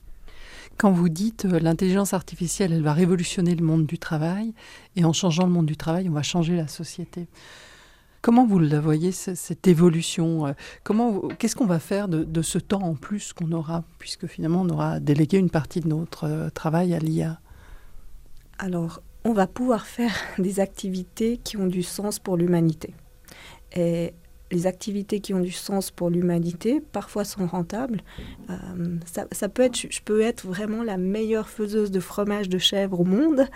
Quand 0.81 0.93
vous 0.93 1.11
dites 1.11 1.45
euh, 1.45 1.61
l'intelligence 1.61 2.15
artificielle, 2.15 2.73
elle 2.73 2.83
va 2.83 2.95
révolutionner 2.95 3.55
le 3.55 3.63
monde 3.63 3.85
du 3.85 3.99
travail, 3.99 4.55
et 4.97 5.05
en 5.05 5.13
changeant 5.13 5.45
le 5.45 5.53
monde 5.53 5.67
du 5.67 5.77
travail, 5.77 6.09
on 6.09 6.13
va 6.13 6.23
changer 6.23 6.57
la 6.57 6.69
société. 6.69 7.29
Comment 8.23 8.47
vous 8.47 8.59
la 8.59 8.81
voyez, 8.81 9.13
cette 9.13 9.69
évolution 9.69 10.47
euh, 10.47 10.53
Comment, 10.83 11.21
Qu'est-ce 11.39 11.55
qu'on 11.55 11.67
va 11.67 11.81
faire 11.81 12.09
de, 12.09 12.41
ce 12.41 12.57
temps 12.57 12.81
en 12.81 12.95
plus 12.95 13.35
qu'on 13.35 13.53
aura, 13.53 13.85
puisque 13.99 14.27
finalement 14.27 14.63
on 14.63 14.71
aura 14.71 15.01
délégué 15.01 15.37
une 15.37 15.51
partie 15.51 15.81
de 15.81 15.89
notre 15.89 16.25
euh, 16.25 16.49
travail 16.49 16.95
à 16.95 16.99
l'IA 16.99 17.41
Alors, 18.59 19.03
on 19.25 19.35
va 19.35 19.47
pouvoir 19.47 19.85
faire 19.85 20.15
des 20.39 20.61
activités 20.61 21.37
qui 21.37 21.59
ont 21.59 21.67
du 21.67 21.83
sens 21.83 22.19
pour 22.19 22.39
l'humanité. 22.39 22.95
Et 23.77 24.15
les 24.51 24.67
activités 24.67 25.21
qui 25.21 25.35
ont 25.35 25.41
du 25.41 25.53
sens 25.53 25.91
pour 25.91 26.11
l'humanité, 26.11 26.81
parfois 26.81 27.25
sont 27.25 27.47
rentables. 27.47 28.03
Euh, 28.49 28.55
ça, 29.05 29.49
peut 29.49 29.63
être, 29.63 29.77
je 29.77 30.01
peux 30.05 30.21
être 30.21 30.47
vraiment 30.47 30.83
la 30.83 30.97
meilleure 30.97 31.49
faiseuse 31.49 31.91
de 31.91 32.01
fromage 32.01 32.49
de 32.49 32.59
chèvre 32.59 33.01
au 33.01 33.05
monde 33.05 33.47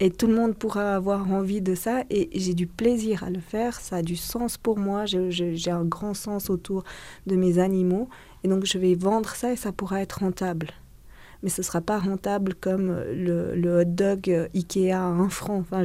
et 0.00 0.10
tout 0.10 0.26
le 0.26 0.34
monde 0.34 0.54
pourra 0.54 0.94
avoir 0.94 1.30
envie 1.32 1.62
de 1.62 1.74
ça 1.74 2.04
et 2.10 2.28
j'ai 2.34 2.54
du 2.54 2.66
plaisir 2.66 3.24
à 3.24 3.30
le 3.30 3.40
faire. 3.40 3.80
Ça 3.80 3.96
a 3.96 4.02
du 4.02 4.16
sens 4.16 4.58
pour 4.58 4.78
moi. 4.78 5.04
J'ai 5.06 5.70
un 5.70 5.84
grand 5.84 6.14
sens 6.14 6.50
autour 6.50 6.84
de 7.26 7.36
mes 7.36 7.58
animaux 7.58 8.08
et 8.44 8.48
donc 8.48 8.64
je 8.66 8.78
vais 8.78 8.94
vendre 8.94 9.30
ça 9.30 9.52
et 9.52 9.56
ça 9.56 9.72
pourra 9.72 10.02
être 10.02 10.20
rentable 10.20 10.68
mais 11.42 11.48
ce 11.48 11.60
ne 11.60 11.64
sera 11.64 11.80
pas 11.80 11.98
rentable 11.98 12.54
comme 12.54 12.90
euh, 12.90 13.54
le, 13.54 13.80
hot 13.80 13.84
dog 13.84 14.30
euh, 14.30 14.48
Ikea 14.54 14.92
à 14.92 15.02
un 15.02 15.28
franc. 15.28 15.58
Enfin, 15.58 15.82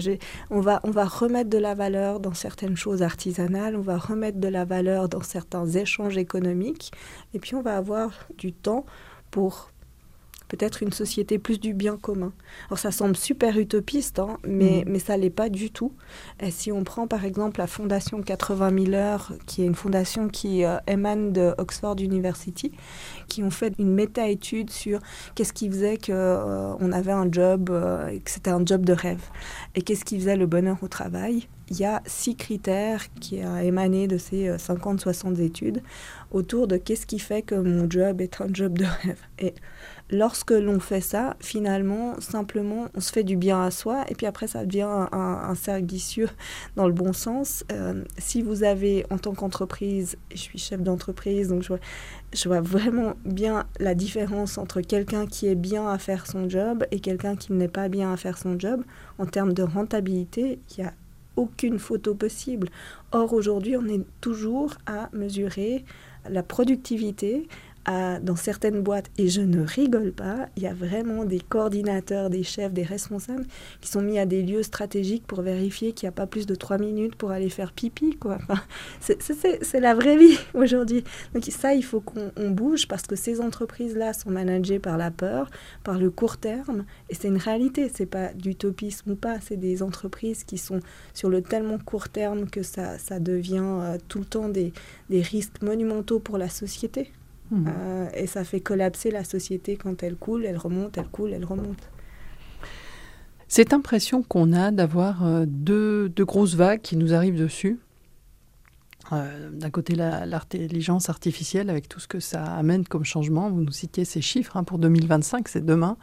on, 0.50 0.60
va, 0.60 0.80
on 0.84 0.92
va 0.92 1.06
remettre 1.06 1.50
de 1.50 1.58
la 1.58 1.76
valeur 1.76 2.20
dans 2.20 2.34
certaines 2.34 2.78
choses 2.78 3.02
artisanales, 3.02 3.76
on 3.76 3.82
va 3.82 3.98
remettre 3.98 4.40
de 4.40 4.48
la 4.48 4.66
valeur 4.66 5.10
dans 5.10 5.22
certains 5.22 5.68
échanges 5.68 6.18
économiques, 6.18 6.92
et 7.34 7.40
puis 7.40 7.56
on 7.56 7.62
va 7.62 7.78
avoir 7.78 8.28
du 8.38 8.54
temps 8.54 8.86
pour 9.32 9.72
peut-être 10.48 10.84
une 10.84 10.92
société 10.92 11.38
plus 11.40 11.60
du 11.60 11.74
bien 11.74 11.98
commun. 11.98 12.34
Alors 12.70 12.80
ça 12.80 12.92
semble 12.92 13.16
super 13.16 13.58
utopiste, 13.58 14.20
hein, 14.20 14.38
mais, 14.48 14.84
mm. 14.86 14.90
mais 14.90 15.00
ça 15.00 15.18
l'est 15.18 15.30
pas 15.30 15.50
du 15.50 15.72
tout. 15.72 15.94
Et 16.40 16.52
si 16.52 16.72
on 16.72 16.84
prend 16.84 17.08
par 17.08 17.26
exemple 17.26 17.60
la 17.60 17.68
fondation 17.68 18.22
80 18.22 18.86
000 18.86 18.94
heures, 18.96 19.34
qui 19.46 19.64
est 19.64 19.66
une 19.66 19.76
fondation 19.76 20.30
qui 20.30 20.64
euh, 20.64 20.78
émane 20.88 21.34
de 21.34 21.54
Oxford 21.58 21.96
University, 22.00 22.72
qui 23.28 23.44
ont 23.44 23.52
fait 23.52 23.74
une 23.80 23.94
méta-étude 23.94 24.70
sur 24.70 25.00
qu'est-ce 25.36 25.54
qui 25.54 25.70
faisait 25.70 25.98
qu'on 25.98 26.12
euh, 26.14 26.92
avait 26.92 27.12
un 27.12 27.32
job, 27.32 27.70
euh, 27.70 28.18
que 28.20 28.32
c'était 28.32 28.52
un 28.52 28.66
job 28.66 28.86
de 28.86 28.94
rêve, 28.94 29.24
et 29.76 29.82
qu'est-ce 29.82 30.06
qui 30.06 30.18
faisait 30.18 30.38
le 30.38 30.46
bonheur 30.46 30.78
au 30.82 30.88
travail? 30.88 31.48
Il 31.70 31.78
y 31.78 31.84
a 31.84 32.02
six 32.06 32.38
critères 32.38 33.14
qui 33.20 33.42
ont 33.44 33.58
émané 33.58 34.08
de 34.08 34.18
ces 34.18 34.52
50-60 34.52 35.42
études 35.42 35.84
autour 36.32 36.66
de 36.66 36.78
qu'est-ce 36.78 37.06
qui 37.06 37.20
fait 37.20 37.42
que 37.42 37.56
mon 37.56 37.90
job 37.90 38.22
est 38.22 38.40
un 38.40 38.48
job 38.54 38.78
de 38.78 38.86
rêve. 38.86 39.20
Et 39.40 39.54
lorsque 40.10 40.52
l'on 40.52 40.80
fait 40.80 41.02
ça, 41.02 41.36
finalement, 41.40 42.20
simplement, 42.20 42.88
on 42.96 43.02
se 43.02 43.12
fait 43.12 43.24
du 43.24 43.36
bien 43.36 43.62
à 43.62 43.72
soi 43.72 44.06
et 44.10 44.16
puis 44.16 44.26
après, 44.26 44.48
ça 44.48 44.66
devient 44.66 45.08
un, 45.12 45.54
vicieux 45.82 46.30
dans 46.76 46.88
le 46.88 46.94
bon 46.94 47.14
sens. 47.14 47.64
Euh, 47.72 48.04
si 48.18 48.42
vous 48.42 48.64
avez, 48.64 49.06
en 49.10 49.18
tant 49.18 49.34
qu'entreprise, 49.34 50.18
je 50.32 50.38
suis 50.38 50.60
chef 50.60 50.82
d'entreprise, 50.82 51.50
donc 51.50 51.64
je 51.64 51.70
vois, 51.70 51.80
je 52.34 52.48
vois 52.48 52.62
vraiment 52.62 53.14
bien 53.26 53.66
la 53.80 53.96
différence 53.96 54.58
entre 54.58 54.82
quelqu'un 54.82 55.26
qui 55.26 55.48
est 55.48 55.56
bien 55.56 55.90
à 55.90 55.98
faire 55.98 56.26
son 56.28 56.50
job 56.50 56.86
et 56.92 57.00
quelqu'un 57.00 57.36
qui 57.36 57.54
n'est 57.54 57.68
pas 57.68 57.90
bien 57.90 58.12
à 58.14 58.18
faire 58.18 58.38
son 58.38 58.58
job. 58.58 58.84
En 59.18 59.26
termes 59.26 59.54
de 59.54 59.64
rentabilité, 59.64 60.60
il 60.72 60.82
n'y 60.82 60.88
a 60.88 60.94
aucune 61.36 61.80
photo 61.80 62.16
possible. 62.16 62.70
Or, 63.12 63.34
aujourd'hui, 63.34 63.78
on 63.78 63.86
est 63.86 64.04
toujours 64.22 64.74
à 64.86 65.10
mesurer 65.14 65.86
la 66.30 66.44
productivité 66.44 67.48
dans 67.88 68.36
certaines 68.36 68.82
boîtes, 68.82 69.10
et 69.18 69.30
je 69.30 69.42
ne 69.42 69.62
rigole 69.62 70.12
pas, 70.12 70.50
il 70.58 70.64
y 70.64 70.68
a 70.68 70.74
vraiment 70.74 71.24
des 71.24 71.40
coordinateurs, 71.40 72.30
des 72.30 72.44
chefs, 72.44 72.74
des 72.74 72.84
responsables 72.84 73.46
qui 73.80 73.90
sont 73.90 74.02
mis 74.02 74.20
à 74.20 74.26
des 74.26 74.44
lieux 74.44 74.64
stratégiques 74.64 75.26
pour 75.26 75.42
vérifier 75.42 75.94
qu'il 75.94 76.06
n'y 76.06 76.10
a 76.10 76.14
pas 76.14 76.28
plus 76.28 76.46
de 76.46 76.56
trois 76.56 76.78
minutes 76.78 77.16
pour 77.16 77.32
aller 77.32 77.50
faire 77.50 77.72
pipi. 77.72 78.18
Quoi. 78.18 78.40
Enfin, 78.50 78.62
c'est 79.00 79.80
la 79.80 79.94
vraie 79.94 80.18
vie 80.18 80.38
aujourd'hui. 80.54 81.04
Donc 81.34 81.46
ça, 81.46 81.74
il 81.74 81.84
faut 81.84 82.02
qu'on 82.02 82.50
bouge 82.50 82.88
parce 82.90 83.04
que 83.04 83.16
ces 83.16 83.40
entreprises-là 83.40 84.12
sont 84.12 84.32
managées 84.32 84.80
par 84.80 84.98
la 84.98 85.10
peur, 85.10 85.50
par 85.84 85.98
le 85.98 86.10
court 86.10 86.38
terme, 86.38 86.84
et 87.10 87.16
c'est 87.16 87.30
une 87.30 87.38
réalité. 87.38 87.90
C'est 87.94 88.06
pas 88.06 88.34
d'utopisme 88.34 89.12
ou 89.12 89.16
pas, 89.16 89.40
c'est 89.40 89.58
des 89.58 89.82
entreprises 89.82 90.44
qui 90.44 90.58
sont 90.58 90.82
sur 91.14 91.30
le 91.30 91.42
tellement 91.42 91.78
court 91.78 92.10
terme 92.10 92.50
que 92.50 92.64
ça, 92.64 92.98
ça 92.98 93.20
devient 93.20 93.62
euh, 93.64 93.98
tout 94.08 94.20
le 94.20 94.26
temps 94.26 94.50
des, 94.50 94.74
des 95.10 95.22
risques 95.22 95.62
monumentaux 95.62 96.20
pour 96.20 96.38
la 96.38 96.50
société. 96.50 97.12
Hmm. 97.52 97.66
Euh, 97.68 98.10
et 98.14 98.28
ça 98.28 98.44
fait 98.44 98.60
collapser 98.60 99.12
la 99.12 99.24
société 99.24 99.78
quand 99.78 100.04
elle 100.04 100.16
coule, 100.16 100.46
elle 100.46 100.58
remonte, 100.58 100.98
elle 100.98 101.08
coule, 101.08 101.34
elle 101.34 101.46
remonte. 101.46 101.90
Cette 103.48 103.72
impression 103.72 104.24
qu'on 104.24 104.52
a 104.52 104.72
d'avoir 104.72 105.26
euh, 105.26 105.46
deux, 105.48 106.12
grosses 106.20 106.56
vagues 106.56 106.82
qui 106.82 106.98
nous 106.98 107.14
arrivent 107.14 107.40
dessus, 107.40 107.80
euh, 109.14 109.50
d'un 109.52 109.70
côté 109.70 109.96
l'intelligence 109.96 111.10
artificielle 111.10 111.70
avec 111.70 111.88
tout 111.88 112.02
ce 112.02 112.10
que 112.10 112.20
ça 112.20 112.44
amène 112.44 112.86
comme 112.86 113.06
changement, 113.06 113.50
vous 113.50 113.62
nous 113.62 113.72
citiez 113.72 114.04
ces 114.04 114.22
chiffres 114.22 114.58
hein, 114.58 114.66
pour 114.66 114.80
2025, 114.80 115.48
c'est 115.48 115.66
demain, 115.66 115.96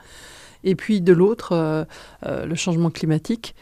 et 0.63 0.75
puis 0.75 1.03
de 1.03 1.13
l'autre 1.13 1.87
le 2.23 2.55
changement 2.55 2.91
climatique, 2.91 3.55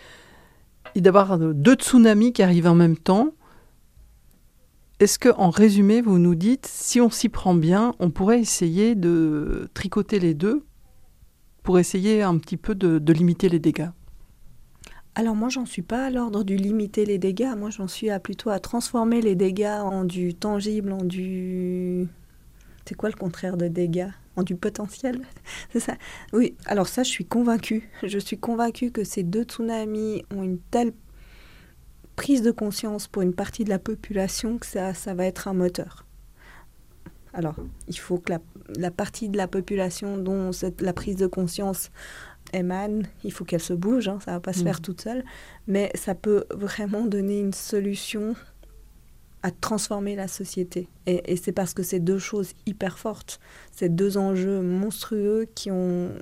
et 0.95 1.01
d'avoir 1.01 1.37
deux 1.37 1.75
tsunamis 1.75 2.33
qui 2.33 2.45
arrivent 2.45 2.69
en 2.69 2.77
même 2.77 2.97
temps, 2.97 3.33
est-ce 5.03 5.19
que, 5.19 5.31
en 5.31 5.51
résumé, 5.51 6.01
vous 6.01 6.21
nous 6.21 6.37
dites, 6.37 6.65
si 6.65 7.01
on 7.01 7.11
s'y 7.11 7.29
prend 7.29 7.55
bien, 7.55 7.93
on 7.99 8.11
pourrait 8.11 8.39
essayer 8.39 8.95
de 8.95 9.69
tricoter 9.75 10.21
les 10.21 10.33
deux 10.33 10.65
pour 11.65 11.81
essayer 11.81 12.23
un 12.23 12.39
petit 12.39 12.57
peu 12.57 12.77
de, 12.77 13.13
limiter 13.13 13.49
les 13.49 13.59
dégâts? 13.59 13.89
Alors 15.17 15.35
moi, 15.35 15.49
j'en 15.49 15.67
suis 15.67 15.83
pas 15.83 16.07
à 16.07 16.11
l'ordre 16.11 16.45
du 16.45 16.57
limiter 16.57 17.05
les 17.05 17.19
dégâts. 17.19 17.53
Moi, 17.59 17.71
j'en 17.71 17.89
suis 17.89 18.11
à 18.11 18.21
plutôt 18.21 18.51
à 18.51 18.61
transformer 18.61 19.21
les 19.21 19.35
dégâts 19.35 19.81
en 19.83 20.05
du 20.05 20.35
tangible, 20.35 20.93
en 20.93 21.03
du... 21.03 22.07
C'est 22.85 22.95
quoi 22.95 23.09
le 23.09 23.17
contraire 23.17 23.57
de 23.57 23.67
dégâts? 23.67 24.11
En 24.37 24.45
du 24.45 24.55
potentiel? 24.55 25.23
C'est 25.73 25.81
ça? 25.81 25.97
Oui, 26.33 26.55
alors 26.65 26.87
ça, 26.87 27.03
je 27.03 27.11
suis 27.11 27.27
convaincue. 27.27 27.91
Je 28.05 28.19
suis 28.21 28.39
convaincue 28.39 28.93
que 28.93 29.03
ces 29.03 29.25
deux 29.25 29.43
tsunamis 29.43 30.25
ont 30.33 30.45
une 30.45 30.61
telle 30.71 30.93
prise 32.23 32.43
de 32.43 32.53
conscience 32.53 33.09
pour 33.09 33.23
une 33.23 33.35
partie 33.35 33.65
de 33.65 33.69
la 33.69 33.81
population 33.81 34.57
que 34.57 34.67
ça, 34.67 34.95
ça 34.95 35.13
va 35.13 35.27
être 35.27 35.49
un 35.49 35.55
moteur. 35.55 36.07
Alors, 37.35 37.57
il 37.89 37.99
faut 37.99 38.19
que 38.19 38.33
la, 38.79 38.91
partie 38.93 39.29
de 39.29 39.37
la 39.37 39.49
population 39.49 40.19
dont 40.19 40.53
cette, 40.53 40.83
la 40.83 40.93
prise 40.93 41.17
de 41.17 41.27
conscience 41.27 41.91
émane, 42.53 43.09
il 43.25 43.33
faut 43.33 43.45
qu'elle 43.45 43.61
se 43.61 43.73
bouge, 43.73 44.07
hein, 44.07 44.21
ça 44.25 44.31
va 44.31 44.39
pas 44.39 44.53
se 44.53 44.63
faire 44.63 44.79
mm. 44.79 44.83
toute 44.83 45.01
seule, 45.01 45.25
mais 45.67 45.91
ça 45.97 46.15
peut 46.15 46.45
vraiment 46.55 47.07
donner 47.07 47.41
une 47.41 47.53
solution 47.53 48.37
à 49.43 49.51
transformer 49.51 50.15
la 50.15 50.29
société. 50.29 50.89
Et, 51.07 51.35
c'est 51.35 51.51
parce 51.51 51.75
que 51.75 51.83
c'est 51.83 51.99
deux 51.99 52.21
choses 52.21 52.53
hyper 52.67 53.01
fortes, 53.01 53.41
ces 53.73 53.89
deux 53.89 54.17
enjeux 54.17 54.63
monstrueux 54.63 55.49
qui 55.57 55.73
ont 55.73 56.13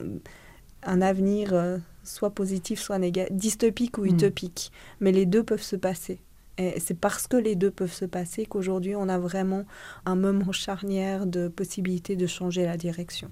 un 0.83 1.03
avenir 1.03 1.53
euh, 1.53 1.77
soit 2.05 2.31
positif, 2.31 2.81
soit 2.81 2.99
négatif, 2.99 3.37
dystopique 3.37 3.99
ou 3.99 4.03
mm. 4.03 4.09
utopique, 4.09 4.73
mais 5.01 5.13
les 5.13 5.27
deux 5.27 5.43
peuvent 5.43 5.63
se 5.63 5.77
passer. 5.77 6.21
Et 6.59 6.79
c'est 6.79 6.99
parce 6.99 7.27
que 7.27 7.37
les 7.37 7.55
deux 7.55 7.71
peuvent 7.71 7.93
se 7.93 8.05
passer 8.05 8.45
qu'aujourd'hui 8.45 8.95
on 8.95 9.09
a 9.09 9.19
vraiment 9.19 9.65
un 10.05 10.15
moment 10.15 10.53
charnière 10.53 11.27
de 11.27 11.49
possibilité 11.49 12.17
de 12.17 12.27
changer 12.27 12.65
la 12.65 12.77
direction. 12.77 13.31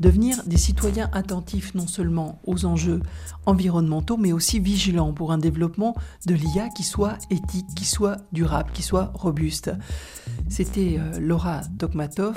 Devenir 0.00 0.42
des 0.46 0.56
citoyens 0.56 1.10
attentifs 1.12 1.74
non 1.74 1.86
seulement 1.86 2.40
aux 2.44 2.64
enjeux 2.64 3.02
environnementaux, 3.44 4.16
mais 4.16 4.32
aussi 4.32 4.58
vigilants 4.58 5.12
pour 5.12 5.30
un 5.30 5.38
développement 5.38 5.94
de 6.26 6.34
l'IA 6.34 6.70
qui 6.70 6.84
soit 6.84 7.18
éthique, 7.30 7.66
qui 7.76 7.84
soit 7.84 8.16
durable, 8.32 8.70
qui 8.72 8.82
soit 8.82 9.12
robuste. 9.14 9.70
C'était 10.48 10.96
euh, 10.98 11.20
Laura 11.20 11.60
Tokmatov, 11.78 12.36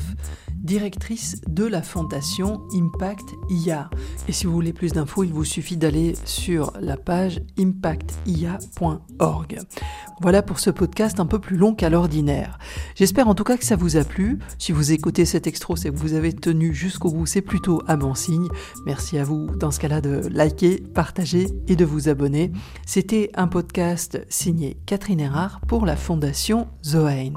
directrice 0.55 1.41
de 1.47 1.65
la 1.65 1.81
fondation 1.81 2.61
Impact 2.73 3.25
IA. 3.49 3.89
Et 4.27 4.33
si 4.33 4.45
vous 4.45 4.53
voulez 4.53 4.73
plus 4.73 4.91
d'infos, 4.91 5.23
il 5.23 5.33
vous 5.33 5.45
suffit 5.45 5.77
d'aller 5.77 6.15
sur 6.25 6.73
la 6.79 6.97
page 6.97 7.41
impactia.org. 7.57 9.59
Voilà 10.21 10.41
pour 10.41 10.59
ce 10.59 10.69
podcast 10.69 11.19
un 11.19 11.25
peu 11.25 11.39
plus 11.39 11.57
long 11.57 11.75
qu'à 11.75 11.89
l'ordinaire. 11.89 12.57
J'espère 12.95 13.27
en 13.27 13.35
tout 13.35 13.43
cas 13.43 13.57
que 13.57 13.65
ça 13.65 13.75
vous 13.75 13.97
a 13.97 14.03
plu. 14.03 14.39
Si 14.57 14.71
vous 14.71 14.91
écoutez 14.91 15.25
cet 15.25 15.47
extro, 15.47 15.75
c'est 15.75 15.89
que 15.89 15.97
vous 15.97 16.13
avez 16.13 16.33
tenu 16.33 16.73
jusqu'au 16.73 17.11
bout, 17.11 17.25
c'est 17.25 17.41
plutôt 17.53 17.83
un 17.87 17.97
bon 17.97 18.15
signe. 18.15 18.47
Merci 18.83 19.19
à 19.19 19.23
vous 19.23 19.55
dans 19.55 19.69
ce 19.69 19.79
cas-là 19.79 20.01
de 20.01 20.27
liker, 20.31 20.81
partager 20.95 21.49
et 21.67 21.75
de 21.75 21.85
vous 21.85 22.09
abonner. 22.09 22.51
C'était 22.87 23.29
un 23.35 23.47
podcast 23.47 24.25
signé 24.27 24.75
Catherine 24.87 25.19
Erard 25.19 25.61
pour 25.67 25.85
la 25.85 25.95
Fondation 25.95 26.67
Zoein. 26.83 27.33